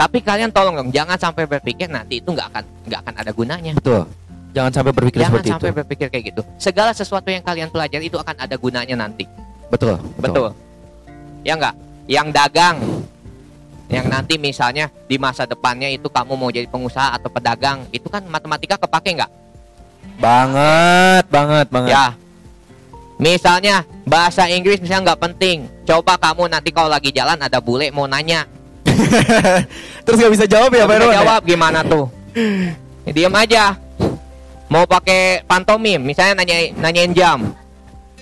Tapi 0.00 0.18
kalian 0.24 0.50
tolong 0.50 0.74
dong, 0.74 0.88
jangan 0.88 1.20
sampai 1.20 1.44
berpikir 1.44 1.86
nanti 1.92 2.18
itu 2.24 2.32
nggak 2.32 2.48
akan 2.48 2.64
nggak 2.88 3.00
akan 3.04 3.14
ada 3.20 3.30
gunanya. 3.36 3.72
Betul. 3.76 4.08
Jangan 4.56 4.72
sampai 4.72 4.92
berpikir 4.96 5.20
Jangan 5.20 5.32
seperti 5.36 5.48
sampai 5.52 5.70
itu. 5.70 5.78
berpikir 5.84 6.06
kayak 6.08 6.24
gitu. 6.32 6.42
Segala 6.56 6.90
sesuatu 6.96 7.28
yang 7.28 7.44
kalian 7.44 7.68
pelajari 7.68 8.08
itu 8.08 8.16
akan 8.16 8.36
ada 8.40 8.56
gunanya 8.56 8.96
nanti. 8.96 9.28
Betul. 9.68 10.00
Betul. 10.16 10.56
Ya 11.44 11.60
enggak? 11.60 11.76
Yang 12.08 12.28
dagang 12.34 12.76
yang 13.92 14.08
nanti 14.08 14.40
misalnya 14.40 14.88
di 15.04 15.20
masa 15.20 15.44
depannya 15.44 15.92
itu 15.92 16.08
kamu 16.08 16.32
mau 16.32 16.48
jadi 16.48 16.64
pengusaha 16.64 17.12
atau 17.20 17.28
pedagang, 17.28 17.84
itu 17.92 18.08
kan 18.08 18.24
matematika 18.24 18.80
kepake 18.80 19.20
nggak? 19.20 19.28
Banget, 20.16 21.24
banget, 21.28 21.66
banget. 21.68 21.92
Ya. 21.92 22.06
Misalnya 23.22 23.86
bahasa 24.02 24.50
Inggris 24.50 24.82
misalnya 24.82 25.14
nggak 25.14 25.22
penting. 25.30 25.70
Coba 25.86 26.18
kamu 26.18 26.50
nanti 26.50 26.74
kalau 26.74 26.90
lagi 26.90 27.14
jalan 27.14 27.38
ada 27.38 27.62
bule 27.62 27.94
mau 27.94 28.10
nanya, 28.10 28.42
Terus 30.04 30.18
gak 30.18 30.32
bisa 30.34 30.46
jawab 30.48 30.70
ya, 30.74 30.84
Nggak 30.84 31.00
Pak 31.00 31.08
ya? 31.08 31.18
jawab 31.22 31.40
gimana 31.46 31.80
tuh? 31.86 32.06
Ya, 33.02 33.10
Diam 33.10 33.34
aja. 33.34 33.74
Mau 34.70 34.86
pakai 34.86 35.42
pantomim, 35.42 35.98
misalnya 35.98 36.38
nanya 36.38 36.70
nanyain 36.78 37.10
jam. 37.10 37.50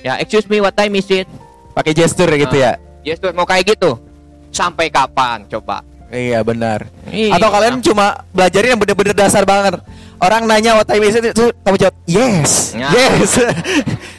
Ya, 0.01 0.17
excuse 0.17 0.49
me, 0.49 0.57
what 0.57 0.73
time 0.73 0.97
is 0.97 1.05
it? 1.13 1.29
Pakai 1.77 1.93
gestur 1.93 2.33
gitu 2.33 2.57
ya. 2.57 2.81
Gestur 3.05 3.37
mau 3.37 3.45
kayak 3.45 3.77
gitu. 3.77 4.01
Sampai 4.49 4.89
kapan 4.89 5.45
coba? 5.53 5.85
Iya, 6.09 6.41
benar. 6.41 6.89
Iya. 7.13 7.37
Atau 7.37 7.53
kalian 7.53 7.85
cuma 7.85 8.25
belajarin 8.33 8.73
yang 8.73 8.81
bener-bener 8.81 9.13
dasar 9.13 9.45
banget. 9.45 9.85
Orang 10.21 10.45
nanya 10.45 10.77
what 10.77 10.85
time 10.85 11.01
is 11.03 11.17
it, 11.17 11.33
itu 11.33 11.49
kamu 11.65 11.77
jawab 11.81 11.97
yes, 12.05 12.77
Ya. 12.77 12.93
yes. 12.93 13.41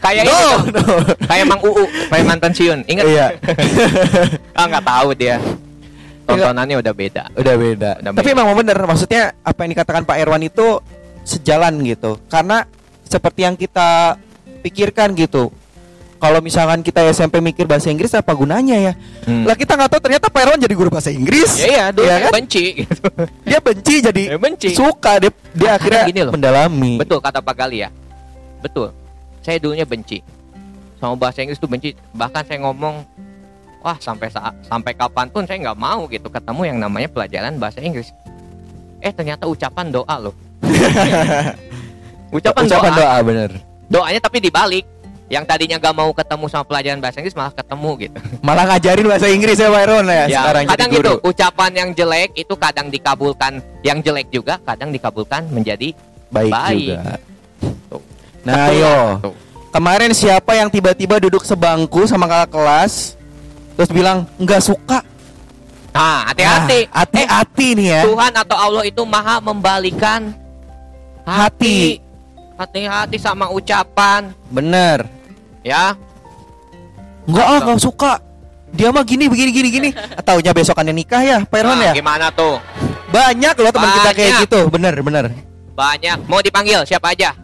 Kayak 0.02 0.26
no, 0.26 0.34
dong. 0.34 0.62
no. 0.74 0.84
Kayak 1.30 1.46
Mang 1.46 1.62
Uu, 1.62 1.86
preman 2.10 2.42
pensiun. 2.42 2.82
Ingat? 2.90 3.06
Iya, 3.06 3.28
Ah 4.58 4.66
nggak 4.66 4.82
tahu 4.82 5.10
dia. 5.14 5.38
Tontonannya 6.26 6.82
udah 6.82 6.94
beda. 6.96 7.24
udah 7.34 7.54
beda. 7.54 7.92
Udah 8.02 8.12
Tapi 8.18 8.30
beda. 8.30 8.40
memang 8.42 8.56
bener, 8.56 8.78
maksudnya 8.82 9.38
apa 9.42 9.60
yang 9.62 9.72
dikatakan 9.78 10.02
Pak 10.02 10.18
Irwan 10.18 10.42
itu 10.42 10.82
sejalan 11.22 11.78
gitu. 11.86 12.18
Karena 12.26 12.66
seperti 13.06 13.46
yang 13.46 13.54
kita 13.54 14.18
pikirkan 14.64 15.14
gitu. 15.14 15.54
Kalau 16.22 16.38
misalkan 16.38 16.80
kita 16.80 17.02
SMP 17.10 17.42
mikir 17.42 17.66
bahasa 17.66 17.90
Inggris 17.90 18.14
apa 18.14 18.30
gunanya 18.32 18.78
ya? 18.78 18.94
Hmm. 19.26 19.42
Lah 19.42 19.58
kita 19.58 19.74
nggak 19.74 19.90
tahu 19.90 20.02
ternyata 20.02 20.30
Pak 20.30 20.38
Irwan 20.40 20.62
jadi 20.62 20.76
guru 20.78 20.88
bahasa 20.88 21.10
Inggris. 21.10 21.58
Ya 21.58 21.66
iya, 21.66 21.84
dulu 21.90 22.06
Iya 22.06 22.14
saya 22.14 22.22
kan? 22.22 22.32
benci 22.38 22.64
gitu. 22.78 23.02
Dia 23.50 23.60
benci 23.60 23.96
jadi 24.00 24.24
Ya, 24.24 24.38
benci. 24.38 24.68
suka 24.72 25.18
dia 25.18 25.32
dia 25.52 25.68
Ah, 25.68 25.76
akhirnya 25.76 26.02
gini 26.06 26.22
loh. 26.22 26.32
mendalami. 26.32 27.02
Betul 27.02 27.18
kata 27.20 27.42
Pak 27.42 27.56
Gali 27.56 27.82
ya. 27.82 27.90
Betul. 28.62 28.94
Saya 29.42 29.58
dulunya 29.58 29.82
benci. 29.82 30.22
Sama 30.96 31.18
bahasa 31.18 31.42
Inggris 31.42 31.58
tuh 31.58 31.66
benci. 31.66 31.98
Bahkan 32.14 32.46
saya 32.46 32.62
ngomong, 32.62 33.02
wah 33.82 33.98
sampai 33.98 34.30
saat 34.30 34.54
sampai 34.62 34.94
kapan 34.94 35.26
pun 35.26 35.42
saya 35.44 35.58
nggak 35.60 35.80
mau 35.82 36.06
gitu 36.06 36.30
ketemu 36.30 36.62
yang 36.64 36.78
namanya 36.78 37.10
pelajaran 37.10 37.58
bahasa 37.58 37.82
Inggris. 37.82 38.14
Eh 39.02 39.10
ternyata 39.10 39.50
ucapan 39.50 39.90
doa 39.90 40.16
loh. 40.22 40.38
ucapan, 42.32 42.64
Ucapan 42.64 42.92
doa. 42.92 43.00
doa 43.02 43.18
bener. 43.22 43.50
Doanya 43.90 44.22
tapi 44.22 44.38
dibalik. 44.40 44.86
Yang 45.32 45.44
tadinya 45.48 45.80
nggak 45.80 45.96
mau 45.96 46.12
ketemu 46.12 46.46
sama 46.52 46.64
pelajaran 46.68 47.00
bahasa 47.00 47.24
Inggris 47.24 47.38
malah 47.40 47.56
ketemu 47.56 47.90
gitu. 48.04 48.20
Malah 48.52 48.64
ngajarin 48.68 49.06
bahasa 49.08 49.28
Inggris 49.32 49.56
ya 49.56 49.72
Pak 49.72 49.82
ya, 49.88 49.96
Ya, 50.28 50.28
sekarang 50.28 50.64
kadang 50.68 50.90
jadi 50.92 50.96
guru. 51.00 51.08
gitu 51.08 51.14
ucapan 51.32 51.72
yang 51.72 51.90
jelek 51.96 52.30
itu 52.36 52.54
kadang 52.60 52.88
dikabulkan 52.92 53.54
yang 53.80 53.98
jelek 54.04 54.28
juga 54.28 54.60
kadang 54.68 54.92
dikabulkan 54.92 55.48
menjadi 55.48 55.96
Baik, 56.28 56.52
Baik. 56.52 56.84
juga. 56.84 57.16
Tuh. 57.88 58.02
Nah, 58.44 58.68
tuh. 59.24 59.36
Kemarin 59.72 60.12
siapa 60.12 60.52
yang 60.60 60.68
tiba-tiba 60.68 61.16
duduk 61.24 61.48
sebangku 61.48 62.04
sama 62.04 62.28
kakak 62.28 62.52
kelas 62.52 63.16
terus 63.80 63.88
bilang 63.88 64.28
nggak 64.36 64.60
suka? 64.60 65.00
Nah, 65.96 66.28
hati-hati. 66.28 66.92
Nah, 66.92 67.08
hati-hati 67.08 67.68
nih 67.80 67.88
ya. 67.88 68.02
Tuhan 68.04 68.32
atau 68.36 68.58
Allah 68.60 68.84
itu 68.84 69.04
maha 69.08 69.40
membalikan 69.40 70.36
Hati. 71.24 72.02
Hati-hati 72.60 73.16
sama 73.16 73.48
ucapan, 73.48 74.36
Bener. 74.52 75.21
Ya. 75.62 75.94
Enggak 77.26 77.46
ah, 77.48 77.60
nggak 77.62 77.80
suka. 77.82 78.14
Dia 78.72 78.88
mah 78.90 79.04
gini 79.04 79.28
begini 79.28 79.52
gini 79.52 79.70
gini. 79.70 79.90
Taunya 80.28 80.52
besokannya 80.56 80.96
nikah 80.96 81.22
ya, 81.22 81.38
Pak 81.44 81.58
Irwan 81.60 81.78
Nah, 81.78 81.88
ya? 81.92 81.94
Gimana 81.96 82.28
tuh? 82.32 82.58
Banyak 83.12 83.56
loh 83.60 83.72
teman 83.76 83.90
kita 84.00 84.12
kayak 84.16 84.32
gitu. 84.48 84.60
Bener, 84.72 84.96
bener. 85.04 85.26
Banyak. 85.76 86.18
Mau 86.32 86.40
dipanggil 86.40 86.84
siapa 86.88 87.12
aja? 87.14 87.36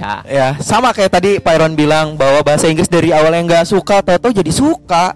Ya. 0.00 0.24
ya, 0.24 0.48
sama 0.64 0.96
kayak 0.96 1.12
tadi 1.12 1.30
Pak 1.36 1.60
Irwan 1.60 1.76
bilang 1.76 2.16
bahwa 2.16 2.40
bahasa 2.40 2.72
Inggris 2.72 2.88
dari 2.88 3.12
awalnya 3.12 3.44
nggak 3.44 3.68
suka, 3.68 4.00
tahu 4.00 4.32
jadi 4.32 4.48
suka. 4.48 5.12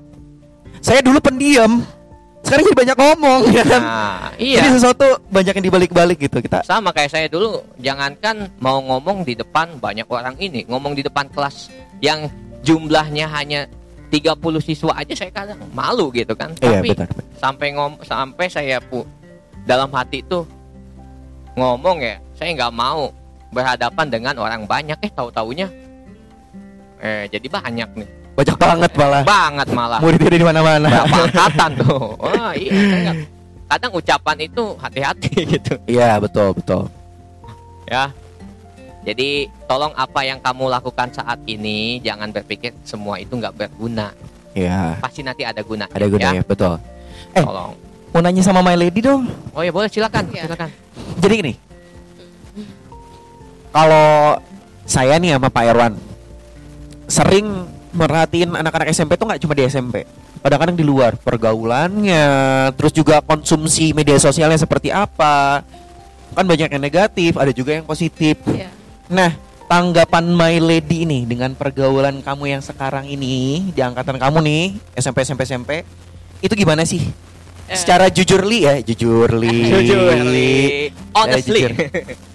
Saya 0.84 1.00
dulu 1.00 1.24
pendiam, 1.24 1.80
sekarang 2.44 2.64
jadi 2.68 2.78
banyak 2.84 2.96
ngomong 3.00 3.40
ya 3.50 3.64
kan. 3.64 3.80
Nah, 3.80 4.28
Jadi 4.36 4.52
iya. 4.52 4.62
sesuatu 4.76 5.06
banyak 5.32 5.54
yang 5.56 5.66
dibalik-balik 5.72 6.18
gitu 6.20 6.38
kita. 6.44 6.60
Sama 6.62 6.92
kayak 6.92 7.10
saya 7.10 7.26
dulu, 7.26 7.64
jangankan 7.80 8.52
mau 8.60 8.78
ngomong 8.84 9.24
di 9.24 9.32
depan 9.32 9.80
banyak 9.80 10.04
orang 10.06 10.36
ini, 10.36 10.68
ngomong 10.68 10.92
di 10.92 11.00
depan 11.00 11.24
kelas 11.32 11.72
yang 12.04 12.28
jumlahnya 12.60 13.26
hanya 13.32 13.64
30 14.12 14.38
siswa 14.60 14.92
aja 14.94 15.16
saya 15.16 15.32
kadang 15.32 15.58
malu 15.72 16.12
gitu 16.12 16.36
kan. 16.36 16.52
Iya 16.60 16.84
Tapi 16.84 16.88
benar. 16.92 17.08
sampai 17.40 17.68
ngom 17.72 17.92
sampai 18.04 18.46
saya 18.52 18.78
pu 18.78 19.02
dalam 19.64 19.88
hati 19.90 20.20
itu 20.20 20.44
ngomong 21.56 21.98
ya 22.04 22.20
saya 22.36 22.52
nggak 22.52 22.74
mau 22.74 23.08
berhadapan 23.54 24.06
dengan 24.10 24.34
orang 24.36 24.66
banyak 24.66 24.98
eh 25.00 25.12
tahu 25.14 25.30
taunya 25.30 25.70
eh 26.98 27.30
jadi 27.30 27.46
banyak 27.46 27.88
nih 28.02 28.10
Banyak 28.34 28.56
banget 28.56 28.90
malah. 28.94 29.22
banget 29.22 29.68
malah 29.70 29.98
Muridnya 29.98 30.30
di 30.32 30.42
mana-mana. 30.42 30.88
angkatan 31.06 31.70
tuh 31.82 32.18
wah 32.18 32.50
iya 32.52 33.14
kadang 33.64 33.92
ucapan 33.92 34.36
itu 34.40 34.64
hati-hati 34.76 35.30
gitu 35.54 35.74
Iya 35.84 36.18
betul 36.18 36.50
betul. 36.52 36.82
ya 37.84 38.10
jadi 39.04 39.46
tolong 39.64 39.92
apa 39.92 40.20
yang 40.20 40.40
kamu 40.40 40.66
lakukan 40.68 41.08
saat 41.10 41.36
ini 41.44 42.00
jangan 42.00 42.30
berpikir 42.30 42.72
semua 42.82 43.16
itu 43.16 43.32
nggak 43.32 43.54
berguna 43.54 44.10
Iya. 44.52 44.98
pasti 44.98 45.20
nanti 45.20 45.42
ada 45.42 45.60
guna 45.60 45.86
Ada 45.88 46.06
gunanya 46.06 46.42
betul. 46.42 46.78
Eh. 47.32 47.42
tolong 47.42 47.74
Mau 48.10 48.22
nanya 48.22 48.40
sama 48.40 48.62
My 48.62 48.74
Lady 48.74 48.98
dong. 48.98 49.26
oh 49.50 49.60
ya 49.60 49.70
boleh 49.70 49.86
silakan 49.86 50.26
Iya. 50.28 50.46
silakan 50.46 50.70
Jadi 51.18 51.34
gini. 51.36 51.52
Kalau 53.70 54.38
saya 54.84 55.18
nih 55.18 55.34
sama 55.34 55.48
Pak 55.48 55.64
Irwan 55.64 55.94
sering 57.04 57.46
merhatiin 57.94 58.50
anak-anak 58.52 58.90
SMP 58.90 59.14
tuh 59.14 59.30
nggak 59.30 59.40
cuma 59.40 59.54
di 59.54 59.64
SMP. 59.64 60.02
Kadang-kadang 60.42 60.76
di 60.76 60.84
luar 60.84 61.16
pergaulannya, 61.16 62.26
terus 62.76 62.92
juga 62.92 63.22
konsumsi 63.24 63.96
media 63.96 64.18
sosialnya 64.18 64.58
seperti 64.58 64.92
apa. 64.92 65.64
Kan 66.34 66.44
banyak 66.44 66.68
yang 66.68 66.82
negatif, 66.82 67.38
ada 67.38 67.54
juga 67.54 67.78
yang 67.78 67.86
positif. 67.86 68.36
Yeah. 68.44 68.68
Nah, 69.08 69.30
tanggapan 69.64 70.28
My 70.28 70.58
Lady 70.58 71.06
ini 71.06 71.24
dengan 71.24 71.54
pergaulan 71.54 72.20
kamu 72.20 72.58
yang 72.58 72.62
sekarang 72.62 73.06
ini 73.06 73.70
di 73.70 73.80
angkatan 73.80 74.18
kamu 74.18 74.38
nih 74.42 74.62
SMP 74.98 75.24
SMP 75.24 75.46
SMP 75.46 75.70
itu 76.42 76.52
gimana 76.52 76.84
sih? 76.84 77.00
Eh, 77.64 77.78
Secara 77.80 78.12
jujur 78.12 78.44
li 78.44 78.68
ya, 78.68 78.76
jujur 78.84 79.32
li. 79.32 79.64
Jujur, 79.72 80.12
Li. 80.28 80.92
Honestly. 81.16 81.60
jujur. 81.64 81.72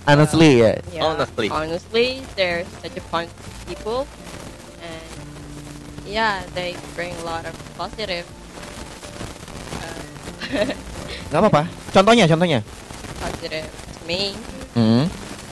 Honestly 0.10 0.50
ya. 0.58 0.72
yeah, 0.90 1.06
Honestly. 1.06 1.48
honestly, 1.54 2.08
they're 2.34 2.66
such 2.82 2.98
a 2.98 3.04
fun 3.14 3.30
people, 3.70 4.10
yeah, 6.10 6.42
they 6.58 6.74
bring 6.98 7.14
a 7.22 7.24
lot 7.24 7.46
of 7.46 7.54
positive, 7.78 8.26
uh, 9.86 10.74
Gak 11.30 11.40
apa-apa. 11.40 11.70
Contohnya, 11.94 12.26
contohnya. 12.26 12.60
positive 13.22 13.70
to 13.70 14.02
me. 14.10 14.34
Hmm. 14.74 15.06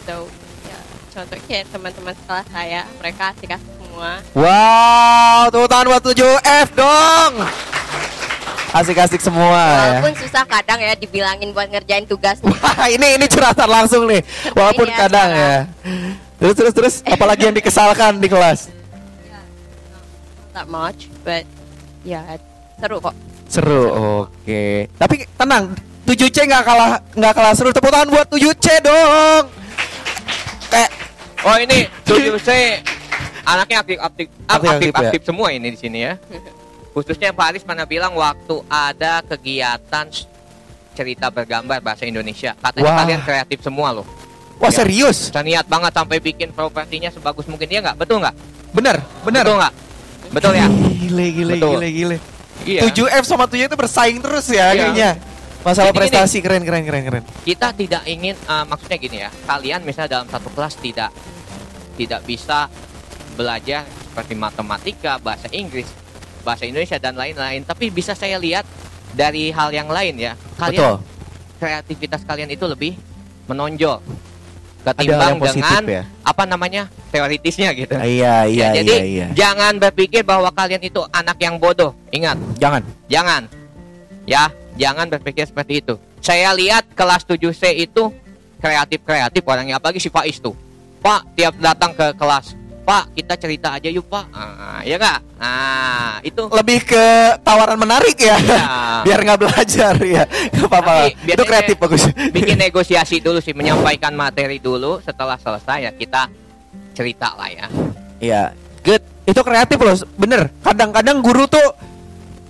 So, 0.04 0.26
yeah, 0.66 0.82
contoh 1.14 1.38
kayak 1.46 1.70
teman-teman 1.70 2.16
sekelas 2.18 2.48
saya, 2.50 2.82
mereka 2.98 3.36
asik-asik 3.36 3.72
semua. 3.78 4.12
Wow, 4.34 5.54
tepuk 5.54 5.70
tangan 5.70 5.86
buat 5.92 6.04
7F 6.04 6.68
dong. 6.74 7.34
Asik-asik 8.68 9.22
semua 9.24 9.58
ya. 9.58 10.04
Walaupun 10.04 10.14
susah 10.22 10.44
kadang 10.44 10.78
ya 10.78 10.94
dibilangin 10.94 11.50
buat 11.56 11.72
ngerjain 11.72 12.06
tugasnya. 12.06 12.52
Wah, 12.62 12.86
ini 12.92 13.16
ini 13.16 13.26
curhatan 13.26 13.66
langsung 13.66 14.06
nih. 14.06 14.22
Walaupun 14.54 14.88
ya, 14.92 14.96
kadang 15.08 15.30
ya. 15.34 15.56
Terus 16.38 16.54
terus 16.54 16.74
terus 16.76 16.96
apalagi 17.16 17.50
yang 17.50 17.56
dikesalkan 17.56 18.22
di 18.22 18.28
kelas? 18.30 18.70
Not 20.58 20.74
much, 20.74 21.06
but 21.22 21.46
yeah, 22.02 22.34
seru 22.82 22.98
kok. 22.98 23.14
Seru. 23.46 23.94
Oke. 24.26 24.90
Tapi 24.98 25.30
tenang, 25.38 25.70
7C 26.02 26.50
nggak 26.50 26.66
kalah 26.66 26.98
nggak 27.14 27.34
kalah 27.38 27.54
seru. 27.54 27.70
Tepuk 27.70 27.94
tangan 27.94 28.10
buat 28.10 28.26
7C 28.26 28.82
dong. 28.82 29.54
Kayak 30.74 30.90
Oh 31.46 31.54
ini 31.62 31.86
7C 32.02 32.50
anaknya 33.46 33.86
aktif 33.86 33.98
aktif 34.02 34.26
Aktif, 34.50 34.70
aktif, 34.74 34.90
aktif, 34.90 34.92
aktif, 34.98 35.22
ya. 35.22 35.28
semua 35.30 35.48
ini 35.54 35.68
di 35.70 35.78
sini 35.78 36.00
ya. 36.02 36.18
Khususnya 36.90 37.30
Pak 37.30 37.54
Aris 37.54 37.62
pernah 37.62 37.86
bilang 37.86 38.18
waktu 38.18 38.58
ada 38.66 39.22
kegiatan 39.22 40.10
cerita 40.98 41.30
bergambar 41.30 41.86
bahasa 41.86 42.10
Indonesia. 42.10 42.58
Katanya 42.58 42.90
Wah. 42.90 42.98
kalian 43.06 43.22
kreatif 43.22 43.62
semua 43.62 43.94
loh. 43.94 44.10
Wah 44.58 44.74
Ya. 44.74 44.82
serius? 44.82 45.30
Saya 45.30 45.46
niat 45.46 45.70
banget 45.70 45.94
sampai 45.94 46.18
bikin 46.18 46.50
propertinya 46.50 47.14
sebagus 47.14 47.46
mungkin 47.46 47.70
dia 47.70 47.78
nggak? 47.78 48.02
Betul 48.02 48.26
nggak? 48.26 48.34
Bener, 48.74 48.98
bener. 49.22 49.46
Betul 49.46 49.62
nggak? 49.62 49.74
Betul 50.30 50.54
ya? 50.54 50.68
Gile, 50.98 51.26
gile, 51.32 51.54
Betul. 51.56 51.72
gile, 51.76 51.88
gile. 51.90 52.18
Iya. 52.64 52.82
7F 52.86 53.24
sama 53.24 53.46
7 53.46 53.66
itu 53.66 53.76
bersaing 53.76 54.20
terus 54.20 54.46
ya 54.48 54.72
Iya. 54.72 54.92
kayaknya. 54.92 55.12
Masalah 55.60 55.90
Jadi 55.90 55.94
gini. 55.94 56.02
prestasi 56.06 56.38
keren, 56.40 56.64
keren, 56.64 56.84
keren, 56.84 57.04
keren. 57.04 57.24
kita 57.44 57.68
tidak 57.72 58.04
ingin 58.06 58.36
eh, 58.36 58.66
maksudnya 58.66 58.98
gini 58.98 59.18
ya 59.20 59.30
kalian 59.44 59.80
misalnya 59.84 60.10
dalam 60.16 60.28
satu 60.28 60.48
kelas 60.50 60.80
tidak 60.80 61.12
tidak 61.94 62.22
bisa 62.24 62.72
belajar 63.34 63.84
seperti 63.84 64.34
matematika 64.34 65.20
bahasa 65.20 65.52
Inggris 65.52 65.90
bahasa 66.42 66.64
Indonesia 66.64 66.96
dan 66.98 67.14
lain-lain 67.14 67.62
tapi 67.62 67.92
bisa 67.92 68.16
saya 68.16 68.40
lihat 68.40 68.64
dari 69.12 69.52
hal 69.52 69.68
yang 69.70 69.92
lain 69.92 70.16
ya 70.16 70.34
kalian 70.56 70.80
Betul. 70.80 70.96
kreativitas 71.60 72.22
kalian 72.24 72.48
itu 72.48 72.64
lebih 72.64 72.96
menonjol 73.46 74.00
ketimbang 74.94 75.36
dengan 75.42 75.82
ya. 75.84 76.04
apa 76.24 76.44
namanya 76.48 76.88
teoritisnya 77.12 77.76
gitu 77.76 77.96
Iya, 77.98 78.48
iya, 78.48 78.72
Ya, 78.72 78.84
jadi 78.84 78.94
iya, 78.94 79.06
iya. 79.06 79.28
jangan 79.36 79.76
berpikir 79.82 80.24
bahwa 80.24 80.48
kalian 80.54 80.84
itu 80.84 81.02
anak 81.12 81.38
yang 81.42 81.60
bodoh 81.60 81.92
ingat 82.12 82.38
Jangan. 82.62 82.82
Jangan. 83.12 83.42
Ya, 84.28 84.52
jangan 84.76 85.08
berpikir 85.08 85.48
seperti 85.48 85.80
itu. 85.80 85.96
Saya 86.20 86.52
lihat 86.52 86.84
kelas 86.92 87.24
7C 87.24 87.72
itu 87.80 88.12
kreatif-kreatif 88.60 89.42
orangnya 89.48 89.80
apalagi 89.80 90.04
si 90.04 90.12
Faiz 90.12 90.44
tuh. 90.44 90.54
Pak, 91.00 91.24
tiap 91.38 91.56
datang 91.62 91.94
ke 91.96 92.12
kelas, 92.18 92.58
Pak, 92.88 93.20
kita 93.20 93.36
cerita 93.36 93.76
aja 93.76 93.92
yuk, 93.92 94.08
Pak. 94.08 94.32
Ah, 94.32 94.80
ya 94.88 94.96
enggak? 94.96 95.20
Ah, 95.36 96.24
itu 96.24 96.40
Lebih 96.48 96.88
ke 96.88 97.04
tawaran 97.44 97.76
menarik 97.76 98.16
ya. 98.16 98.40
Ya. 98.40 98.64
Biar 99.12 99.28
nggak 99.28 99.40
belajar 99.44 100.00
ya. 100.00 100.24
Gak 100.56 100.72
apa-apa. 100.72 101.12
Itu 101.28 101.44
kreatif 101.44 101.76
bagus. 101.84 102.08
bikin 102.32 102.56
negosiasi 102.64 103.20
dulu 103.20 103.44
sih, 103.44 103.52
menyampaikan 103.52 104.16
materi 104.16 104.64
dulu, 104.64 105.04
setelah 105.04 105.36
selesai 105.36 105.84
ya 105.84 105.92
kita 105.92 106.32
cerita 106.96 107.36
lah 107.36 107.52
ya. 107.52 107.68
Iya, 108.24 108.44
good. 108.88 109.04
Itu 109.28 109.44
kreatif 109.44 109.76
loh, 109.84 109.92
bener. 110.16 110.48
Kadang-kadang 110.64 111.20
guru 111.20 111.44
tuh 111.44 111.68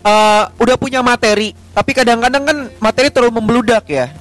eh, 0.05 0.43
udah 0.53 0.75
punya 0.77 1.01
materi, 1.01 1.49
tapi 1.73 1.97
kadang-kadang 1.97 2.45
kan 2.45 2.57
materi 2.77 3.09
terlalu 3.09 3.41
membludak 3.41 3.89
ya. 3.89 4.13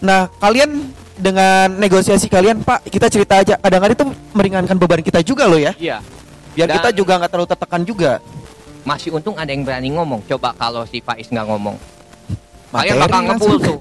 Nah, 0.00 0.24
kalian 0.40 1.03
dengan 1.14 1.70
negosiasi 1.78 2.26
kalian, 2.26 2.62
Pak, 2.66 2.90
kita 2.90 3.06
cerita 3.06 3.38
aja. 3.38 3.54
Kadang-kadang 3.58 3.96
itu 3.96 4.06
meringankan 4.34 4.76
beban 4.78 5.02
kita 5.02 5.22
juga 5.22 5.46
loh 5.46 5.58
ya. 5.58 5.72
Iya. 5.78 6.02
Biar 6.54 6.68
Dan- 6.70 6.76
kita 6.82 6.90
juga 6.94 7.12
nggak 7.18 7.30
terlalu 7.30 7.48
tertekan 7.50 7.82
juga. 7.82 8.12
Masih 8.84 9.16
untung 9.16 9.34
ada 9.40 9.48
yang 9.48 9.64
berani 9.64 9.88
ngomong. 9.96 10.20
Coba 10.28 10.52
kalau 10.54 10.84
si 10.84 11.00
Faiz 11.00 11.32
nggak 11.32 11.46
ngomong. 11.48 11.76
Materi 12.68 12.90
Kalian 12.90 13.02
bakal 13.06 13.20
ngebul 13.30 13.56
tuh. 13.62 13.78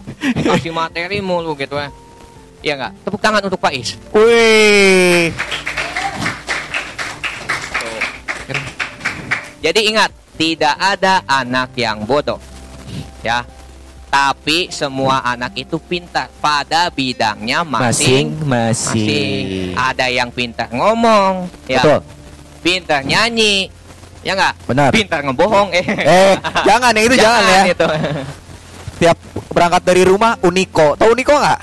Kasih 0.53 0.71
materi 0.71 1.17
mulu 1.19 1.57
gitu 1.57 1.75
ya. 1.75 1.89
Iya 2.63 2.73
nggak? 2.79 2.91
Tepuk 3.03 3.21
tangan 3.21 3.41
untuk 3.43 3.59
Faiz. 3.59 3.99
Wih. 4.15 5.33
Jadi 9.63 9.79
ingat, 9.87 10.11
tidak 10.35 10.75
ada 10.75 11.23
anak 11.23 11.71
yang 11.79 12.03
bodoh. 12.03 12.35
Ya. 13.23 13.47
Tapi 14.13 14.69
semua 14.69 15.25
anak 15.25 15.57
itu 15.57 15.81
pintar 15.81 16.29
pada 16.37 16.85
bidangnya 16.93 17.65
masing-masing. 17.65 19.73
Ada 19.73 20.05
yang 20.13 20.29
pintar 20.29 20.69
ngomong, 20.69 21.49
ya. 21.65 21.81
Betul. 21.81 22.05
Pintar 22.61 23.01
nyanyi. 23.01 23.73
Ya 24.21 24.37
enggak? 24.37 24.53
Benar. 24.69 24.93
Pintar 24.93 25.25
ngebohong 25.25 25.73
eh. 25.73 25.81
Eh, 25.81 26.37
jangan 26.61 26.93
yang 26.93 27.09
itu 27.09 27.17
jangan, 27.25 27.41
ya. 27.41 27.73
itu. 27.73 27.87
Tiap 29.01 29.17
berangkat 29.49 29.81
dari 29.81 30.05
rumah 30.05 30.37
Uniko. 30.45 30.93
Tahu 30.93 31.17
Uniko 31.17 31.33
nggak? 31.33 31.59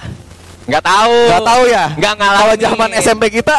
Enggak 0.67 0.83
tahu. 0.83 1.15
Nggak 1.31 1.47
tahu 1.47 1.63
ya. 1.71 1.85
Nggak 2.03 2.15
ngalamin. 2.19 2.43
Kalau 2.43 2.55
zaman 2.59 2.91
SMP 2.99 3.31
kita 3.31 3.57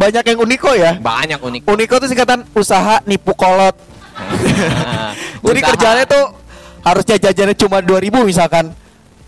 banyak 0.00 0.24
yang 0.24 0.38
Uniko 0.40 0.72
ya. 0.72 0.96
banyak 0.96 1.36
unik. 1.36 1.68
Uniko 1.68 2.00
itu 2.00 2.08
singkatan 2.08 2.48
usaha 2.56 3.04
nipu 3.04 3.36
kolot. 3.36 3.76
Jadi 5.44 5.60
Usaha. 5.60 5.76
kerjanya 5.76 6.08
tuh 6.08 6.39
harusnya 6.80 7.16
jajannya 7.18 7.56
cuma 7.56 7.80
2000 7.80 8.24
misalkan. 8.24 8.72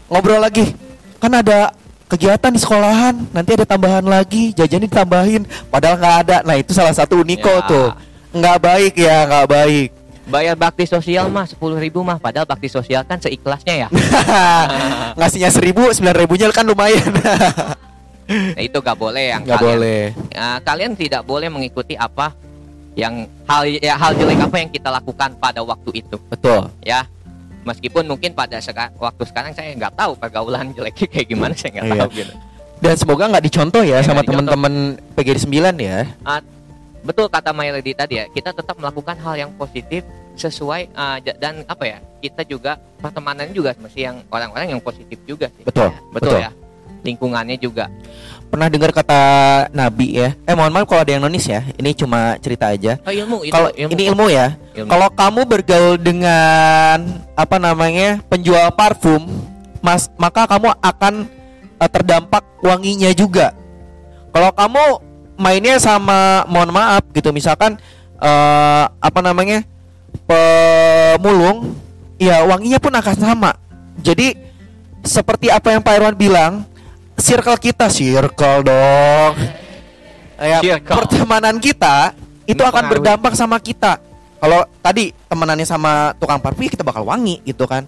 Ngobrol 0.09 0.41
lagi. 0.41 0.77
Kan 1.17 1.33
ada 1.33 1.73
kegiatan 2.11 2.53
di 2.53 2.61
sekolahan, 2.61 3.15
nanti 3.33 3.57
ada 3.57 3.65
tambahan 3.65 4.05
lagi, 4.05 4.53
jajannya 4.53 4.85
ditambahin 4.85 5.43
padahal 5.73 5.97
nggak 5.97 6.17
ada. 6.29 6.37
Nah, 6.45 6.61
itu 6.61 6.77
salah 6.77 6.93
satu 6.93 7.25
Uniko 7.25 7.49
Ya. 7.49 7.65
tuh. 7.65 7.89
Nggak 8.37 8.59
baik 8.61 8.95
ya, 9.01 9.17
nggak 9.25 9.47
baik. 9.49 9.89
Bayar 10.23 10.55
bakti 10.55 10.87
sosial 10.87 11.27
mah 11.33 11.49
10.000 11.49 11.83
ribu 11.83 12.01
mah 12.05 12.21
padahal 12.21 12.47
bakti 12.47 12.69
sosial 12.71 13.03
kan 13.03 13.19
seikhlasnya 13.19 13.75
ya. 13.75 13.89
Ngasihnya 15.19 15.51
seribu, 15.51 15.91
sembilan 15.91 16.17
ribunya 16.17 16.47
kan 16.53 16.65
lumayan. 16.65 17.09
Nah, 18.33 18.63
itu 18.65 18.79
gak 18.81 18.97
boleh 18.97 19.35
yang 19.35 19.43
Nggak 19.45 19.61
kalian 19.61 19.77
boleh. 19.77 20.03
Ya, 20.33 20.49
kalian 20.65 20.93
tidak 20.97 21.23
boleh 21.27 21.53
mengikuti 21.53 21.99
apa 21.99 22.33
yang 22.97 23.29
hal 23.45 23.67
ya, 23.67 23.99
hal 23.99 24.15
jelek 24.17 24.41
apa 24.41 24.57
yang 24.57 24.71
kita 24.73 24.89
lakukan 24.89 25.37
pada 25.37 25.61
waktu 25.61 26.01
itu 26.01 26.17
Betul. 26.31 26.71
ya 26.81 27.05
meskipun 27.63 28.05
mungkin 28.05 28.31
pada 28.33 28.59
seka- 28.59 28.91
waktu 28.95 29.23
sekarang 29.25 29.53
saya 29.53 29.71
nggak 29.73 29.95
tahu 29.95 30.13
pergaulan 30.15 30.71
jeleknya 30.71 31.07
kayak 31.09 31.27
gimana 31.27 31.53
saya 31.55 31.71
nggak 31.73 31.87
Iya. 31.87 32.01
tahu 32.01 32.11
gitu 32.13 32.35
Dan 32.83 32.95
semoga 32.99 33.31
nggak 33.31 33.45
dicontoh 33.47 33.83
ya 33.83 33.89
Iya, 33.95 33.99
sama 34.03 34.21
nggak 34.21 34.27
dicontoh. 34.27 34.53
teman-teman 34.53 34.75
PGD 35.15 35.39
9 35.39 35.77
ya. 35.79 35.99
betul 37.03 37.27
kata 37.27 37.51
Mailedi 37.51 37.93
tadi 37.93 38.15
ya 38.15 38.27
kita 38.27 38.51
tetap 38.51 38.79
melakukan 38.79 39.19
hal 39.19 39.35
yang 39.37 39.51
positif 39.53 40.07
sesuai 40.35 40.95
uh, 40.95 41.19
dan 41.19 41.67
apa 41.67 41.85
ya 41.85 41.99
kita 42.19 42.43
juga 42.43 42.75
pertemanan 42.99 43.51
juga 43.51 43.75
mesti 43.75 44.01
yang 44.01 44.23
orang-orang 44.29 44.71
yang 44.71 44.81
positif 44.81 45.19
juga 45.23 45.51
sih 45.53 45.67
Betul, 45.67 45.91
betul, 46.11 46.39
betul. 46.39 46.39
ya 46.39 46.51
lingkungannya 47.03 47.59
juga 47.59 47.91
Pernah 48.53 48.69
dengar 48.69 48.93
kata 48.93 49.21
Nabi 49.73 50.21
ya? 50.21 50.37
Eh 50.45 50.53
mohon 50.53 50.69
maaf 50.77 50.85
kalau 50.85 51.01
ada 51.01 51.17
yang 51.17 51.25
nonis 51.25 51.49
ya. 51.49 51.65
Ini 51.73 51.97
cuma 51.97 52.37
cerita 52.37 52.69
aja. 52.69 53.01
oh, 53.01 53.09
ilmu 53.09 53.49
Kalau 53.49 53.73
ilmu. 53.73 53.91
ini 53.97 54.03
ilmu 54.13 54.27
ya. 54.29 54.61
Kalau 54.77 55.09
kamu 55.09 55.41
bergaul 55.49 55.97
dengan 55.97 57.17
apa 57.33 57.57
namanya 57.57 58.21
penjual 58.29 58.69
parfum, 58.77 59.25
mas 59.81 60.13
maka 60.21 60.45
kamu 60.45 60.69
akan 60.85 61.25
eh, 61.81 61.89
terdampak 61.89 62.45
wanginya 62.61 63.09
juga. 63.17 63.57
Kalau 64.37 64.53
kamu 64.53 65.01
mainnya 65.41 65.81
sama 65.81 66.45
mohon 66.45 66.77
maaf 66.77 67.09
gitu, 67.17 67.33
misalkan 67.33 67.81
eh, 68.21 68.85
apa 68.85 69.21
namanya 69.25 69.65
pemulung, 70.29 71.73
ya 72.21 72.45
wanginya 72.45 72.77
pun 72.77 72.93
akan 72.93 73.17
sama. 73.17 73.57
Jadi 74.05 74.37
seperti 75.09 75.49
apa 75.49 75.73
yang 75.73 75.81
Pak 75.81 75.97
Irwan 75.97 76.17
bilang, 76.21 76.53
circle 77.19 77.59
kita 77.61 77.87
circle 77.93 78.61
dong. 78.65 79.35
Ya, 80.43 80.59
Circle. 80.59 80.97
pertemanan 80.99 81.57
kita 81.63 82.19
itu 82.51 82.63
akan 82.63 82.85
berdampak 82.91 83.33
sama 83.39 83.63
kita. 83.63 84.03
Kalau 84.43 84.67
tadi 84.83 85.15
temenannya 85.31 85.63
sama 85.63 86.11
tukang 86.19 86.43
parfum 86.43 86.67
ya 86.67 86.71
kita 86.75 86.83
bakal 86.83 87.07
wangi 87.07 87.39
gitu 87.47 87.63
kan. 87.63 87.87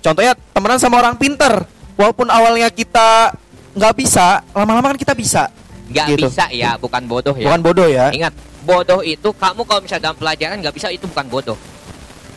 Contohnya 0.00 0.32
temenan 0.52 0.80
sama 0.80 1.00
orang 1.00 1.16
pinter, 1.20 1.64
walaupun 1.96 2.28
awalnya 2.32 2.72
kita 2.72 3.36
nggak 3.76 3.94
bisa, 3.96 4.40
lama-lama 4.56 4.92
kan 4.92 5.00
kita 5.00 5.12
bisa. 5.16 5.48
nggak 5.84 6.16
gitu. 6.16 6.32
bisa 6.32 6.48
ya 6.48 6.80
bukan 6.80 7.04
bodoh 7.04 7.36
ya 7.36 7.44
Bukan 7.44 7.60
bodoh 7.60 7.84
ya. 7.84 8.08
Ingat, 8.08 8.32
bodoh 8.64 9.04
itu 9.04 9.28
kamu 9.36 9.68
kalau 9.68 9.80
misalnya 9.84 10.08
dalam 10.08 10.16
pelajaran 10.16 10.56
nggak 10.64 10.72
bisa 10.72 10.88
itu 10.88 11.04
bukan 11.04 11.28
bodoh. 11.28 11.58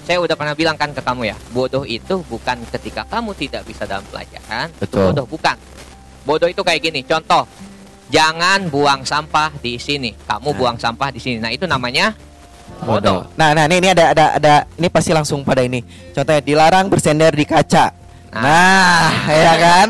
Saya 0.04 0.20
udah 0.20 0.36
pernah 0.36 0.56
bilang 0.56 0.76
kan 0.76 0.92
ke 0.92 1.00
kamu 1.00 1.32
ya, 1.32 1.36
bodoh 1.56 1.88
itu 1.88 2.20
bukan 2.28 2.60
ketika 2.76 3.08
kamu 3.08 3.32
tidak 3.40 3.64
bisa 3.64 3.88
dalam 3.88 4.04
pelajaran, 4.12 4.68
itu 4.76 4.84
Betul. 4.84 5.04
bodoh 5.12 5.28
bukan. 5.28 5.56
Bodoh 6.28 6.52
itu 6.52 6.60
kayak 6.60 6.84
gini, 6.84 7.08
contoh, 7.08 7.48
jangan 8.12 8.68
buang 8.68 9.08
sampah 9.08 9.56
di 9.64 9.80
sini, 9.80 10.12
kamu 10.28 10.52
Nah. 10.52 10.58
buang 10.60 10.76
sampah 10.76 11.08
di 11.16 11.24
sini. 11.24 11.40
Nah 11.40 11.56
itu 11.56 11.64
namanya 11.64 12.12
bodoh. 12.84 13.24
Nah, 13.40 13.56
nah 13.56 13.64
ini, 13.72 13.80
ini 13.80 13.90
ada 13.96 14.12
ada 14.12 14.26
ada 14.36 14.54
ini 14.76 14.92
pasti 14.92 15.16
langsung 15.16 15.48
pada 15.48 15.64
ini. 15.64 15.80
Contohnya 16.12 16.44
dilarang 16.44 16.92
bersender 16.92 17.32
di 17.32 17.48
kaca. 17.48 17.96
Nah, 18.36 19.08
ya 19.32 19.54
kan? 19.56 19.88